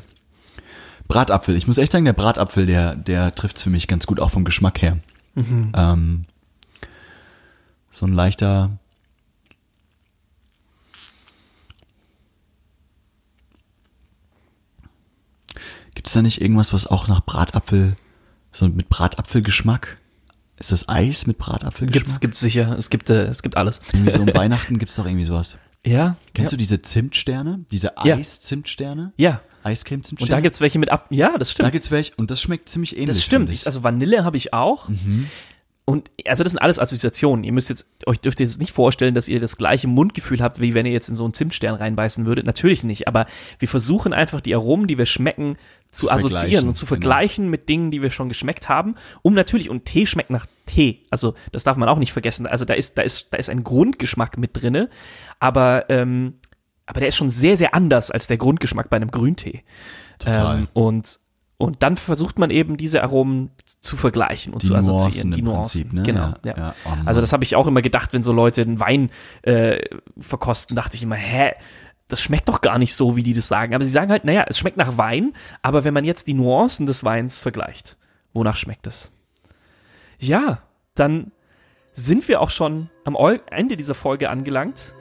Bratapfel. 1.07 1.55
Ich 1.55 1.67
muss 1.67 1.77
echt 1.77 1.91
sagen, 1.91 2.05
der 2.05 2.13
Bratapfel, 2.13 2.65
der, 2.65 2.95
der 2.95 3.33
trifft 3.33 3.59
für 3.59 3.69
mich 3.69 3.87
ganz 3.87 4.07
gut, 4.07 4.19
auch 4.19 4.31
vom 4.31 4.43
Geschmack 4.43 4.81
her. 4.81 4.97
Ähm, 5.75 6.25
so 7.91 8.05
ein 8.05 8.13
leichter. 8.13 8.77
Gibt 15.93 16.07
es 16.07 16.13
da 16.13 16.21
nicht 16.21 16.41
irgendwas, 16.41 16.73
was 16.73 16.87
auch 16.87 17.07
nach 17.07 17.21
Bratapfel, 17.21 17.95
so 18.51 18.67
mit 18.67 18.89
Bratapfelgeschmack? 18.89 19.97
Ist 20.59 20.71
das 20.71 20.89
Eis 20.89 21.27
mit 21.27 21.37
Bratapfelgeschmack? 21.37 21.93
Gibt's, 21.93 22.19
gibt's 22.19 22.39
sicher. 22.39 22.75
Es 22.77 22.89
gibt, 22.89 23.09
äh, 23.09 23.25
es 23.25 23.43
gibt 23.43 23.57
alles. 23.57 23.79
Irgendwie 23.93 24.11
so 24.11 24.21
um 24.21 24.27
Weihnachten 24.33 24.79
gibt's 24.79 24.95
doch 24.95 25.05
irgendwie 25.05 25.25
sowas. 25.25 25.57
Ja. 25.85 26.15
Kennst 26.33 26.51
ja. 26.51 26.55
du 26.55 26.59
diese 26.59 26.81
Zimtsterne? 26.81 27.65
Diese. 27.71 27.97
Eis-Zimtsterne? 27.97 29.13
Ja. 29.17 29.41
Eiscreme-Zimtsterne? 29.63 30.31
Und 30.31 30.37
da 30.37 30.41
gibt's 30.41 30.61
welche 30.61 30.79
mit 30.79 30.89
ab. 30.89 31.07
Ja, 31.09 31.37
das 31.37 31.49
Da 31.49 31.53
stimmt. 31.53 31.71
gibt's 31.73 31.91
welche 31.91 32.13
und 32.15 32.31
das 32.31 32.41
schmeckt 32.41 32.69
ziemlich 32.69 32.93
ähnlich. 32.93 33.09
das 33.17 33.23
stimmt. 33.23 33.51
ich. 33.51 33.65
Also 33.65 33.83
Vanille 33.83 34.23
habe 34.23 34.37
ich 34.37 34.53
auch. 34.53 34.89
Und 35.89 36.11
also 36.25 36.43
das 36.43 36.51
sind 36.51 36.61
alles 36.61 36.79
Assoziationen. 36.79 37.45
Ihr 37.45 37.53
müsst 37.53 37.69
jetzt, 37.69 37.87
euch 38.05 38.19
dürft 38.19 38.41
ihr 38.41 38.45
jetzt 38.45 38.59
nicht 38.59 38.73
vorstellen, 38.73 39.15
dass 39.15 39.29
ihr 39.29 39.39
das 39.39 39.55
gleiche 39.55 39.87
Mundgefühl 39.87 40.41
habt, 40.41 40.59
wie 40.59 40.73
wenn 40.73 40.85
ihr 40.85 40.91
jetzt 40.91 41.07
in 41.07 41.15
so 41.15 41.23
einen 41.23 41.33
Zimtstern 41.33 41.75
reinbeißen 41.75 42.25
würdet. 42.25 42.45
Natürlich 42.45 42.83
nicht. 42.83 43.07
Aber 43.07 43.25
wir 43.57 43.69
versuchen 43.69 44.11
einfach 44.11 44.41
die 44.41 44.53
Aromen, 44.53 44.87
die 44.87 44.97
wir 44.97 45.05
schmecken, 45.05 45.55
zu, 45.91 46.11
assoziieren 46.11 46.39
vergleichen, 46.39 46.67
und 46.67 46.75
zu 46.75 46.85
genau. 46.85 46.89
vergleichen 46.89 47.49
mit 47.49 47.69
Dingen, 47.69 47.89
die 47.89 48.01
wir 48.01 48.09
schon 48.09 48.27
geschmeckt 48.27 48.67
haben. 48.67 48.95
Um 49.21 49.33
natürlich, 49.33 49.69
und 49.69 49.85
Tee 49.85 50.05
schmeckt 50.05 50.29
nach 50.29 50.45
Tee. 50.65 51.05
Also 51.09 51.35
das 51.53 51.63
darf 51.63 51.77
man 51.77 51.87
auch 51.87 51.99
nicht 51.99 52.11
vergessen. 52.11 52.47
Also 52.47 52.65
da 52.65 52.73
ist, 52.73 52.97
da 52.97 53.01
ist, 53.01 53.31
da 53.31 53.37
ist 53.37 53.49
ein 53.49 53.63
Grundgeschmack 53.63 54.37
mit 54.37 54.61
drinne. 54.61 54.89
Aber, 55.39 55.89
ähm, 55.89 56.41
aber 56.85 56.99
der 56.99 57.07
ist 57.07 57.15
schon 57.15 57.29
sehr, 57.29 57.55
sehr 57.55 57.73
anders 57.73 58.11
als 58.11 58.27
der 58.27 58.35
Grundgeschmack 58.35 58.89
bei 58.89 58.97
einem 58.97 59.09
Grüntee. 59.09 59.63
Total. 60.19 60.57
Ähm, 60.57 60.67
und, 60.73 61.17
und 61.57 61.81
dann 61.81 61.97
versucht 61.97 62.37
man 62.37 62.51
eben 62.51 62.77
diese 62.77 63.01
Aromen 63.01 63.49
zu 63.65 63.97
vergleichen 63.97 64.53
und 64.53 64.61
Die 64.61 64.67
zu 64.67 64.75
assoziieren. 64.75 65.29
Nuancen 65.29 65.31
die 65.31 65.41
Nuancen. 65.41 65.81
Prinzip, 65.81 65.93
ne? 65.93 66.03
Genau. 66.03 66.33
Ja, 66.45 66.51
Ja, 66.51 66.57
ja. 66.57 66.75
Oh 66.85 66.89
also 67.05 67.19
das 67.19 67.33
habe 67.33 67.43
ich 67.43 67.55
auch 67.55 67.65
immer 67.65 67.81
gedacht, 67.81 68.13
wenn 68.13 68.21
so 68.21 68.31
Leute 68.31 68.61
einen 68.61 68.79
Wein 68.79 69.09
äh, 69.41 69.79
verkosten, 70.19 70.75
dachte 70.75 70.95
ich 70.95 71.03
immer, 71.03 71.15
hä, 71.15 71.53
das 72.07 72.21
schmeckt 72.21 72.47
doch 72.47 72.61
gar 72.61 72.77
nicht 72.77 72.95
so, 72.95 73.15
wie 73.15 73.23
die 73.23 73.33
das 73.33 73.47
sagen. 73.47 73.73
Aber 73.73 73.83
sie 73.83 73.91
sagen 73.91 74.11
halt, 74.11 74.23
naja, 74.23 74.45
es 74.47 74.59
schmeckt 74.59 74.77
nach 74.77 74.97
Wein, 74.97 75.33
aber 75.61 75.83
wenn 75.83 75.93
man 75.93 76.05
jetzt 76.05 76.27
die 76.27 76.33
Nuancen 76.33 76.85
des 76.85 77.03
Weins 77.03 77.39
vergleicht, 77.39 77.97
wonach 78.33 78.55
schmeckt 78.55 78.85
es? 78.85 79.11
Ja, 80.19 80.59
dann 80.93 81.31
sind 81.93 82.27
wir 82.27 82.41
auch 82.41 82.51
schon 82.51 82.89
am 83.03 83.17
Ende 83.49 83.75
dieser 83.75 83.95
Folge 83.95 84.29
angelangt. 84.29 84.93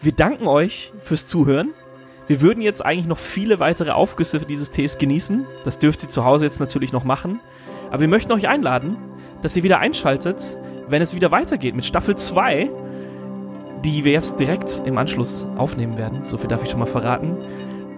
Wir 0.00 0.12
danken 0.12 0.46
euch 0.46 0.92
fürs 1.00 1.26
Zuhören. 1.26 1.74
Wir 2.28 2.42
würden 2.42 2.60
jetzt 2.60 2.84
eigentlich 2.84 3.06
noch 3.06 3.16
viele 3.16 3.58
weitere 3.58 3.90
Aufgüsse 3.90 4.38
dieses 4.40 4.70
Tees 4.70 4.98
genießen. 4.98 5.46
Das 5.64 5.78
dürft 5.78 6.02
ihr 6.02 6.10
zu 6.10 6.26
Hause 6.26 6.44
jetzt 6.44 6.60
natürlich 6.60 6.92
noch 6.92 7.02
machen. 7.02 7.40
Aber 7.88 8.00
wir 8.00 8.08
möchten 8.08 8.32
euch 8.32 8.46
einladen, 8.46 8.98
dass 9.40 9.56
ihr 9.56 9.62
wieder 9.62 9.78
einschaltet, 9.78 10.58
wenn 10.88 11.00
es 11.00 11.14
wieder 11.14 11.30
weitergeht 11.30 11.74
mit 11.74 11.86
Staffel 11.86 12.16
2, 12.16 12.70
die 13.82 14.04
wir 14.04 14.12
jetzt 14.12 14.38
direkt 14.38 14.82
im 14.84 14.98
Anschluss 14.98 15.48
aufnehmen 15.56 15.96
werden. 15.96 16.28
So 16.28 16.36
viel 16.36 16.48
darf 16.48 16.62
ich 16.62 16.68
schon 16.68 16.80
mal 16.80 16.86
verraten. 16.86 17.38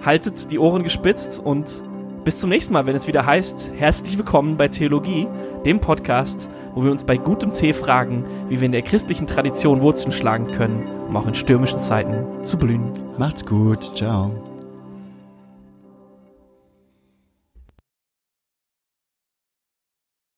Haltet 0.04 0.52
die 0.52 0.60
Ohren 0.60 0.84
gespitzt 0.84 1.40
und 1.44 1.82
bis 2.24 2.40
zum 2.40 2.50
nächsten 2.50 2.72
Mal, 2.72 2.86
wenn 2.86 2.96
es 2.96 3.06
wieder 3.06 3.24
heißt, 3.24 3.72
herzlich 3.76 4.16
willkommen 4.18 4.56
bei 4.56 4.68
Theologie, 4.68 5.26
dem 5.64 5.80
Podcast, 5.80 6.50
wo 6.74 6.84
wir 6.84 6.90
uns 6.90 7.04
bei 7.04 7.16
gutem 7.16 7.52
Tee 7.52 7.72
fragen, 7.72 8.24
wie 8.48 8.60
wir 8.60 8.66
in 8.66 8.72
der 8.72 8.82
christlichen 8.82 9.26
Tradition 9.26 9.80
Wurzeln 9.80 10.12
schlagen 10.12 10.46
können, 10.46 10.86
um 11.08 11.16
auch 11.16 11.26
in 11.26 11.34
stürmischen 11.34 11.80
Zeiten 11.80 12.44
zu 12.44 12.58
blühen. 12.58 12.92
Macht's 13.18 13.44
gut. 13.44 13.96
Ciao. 13.96 14.49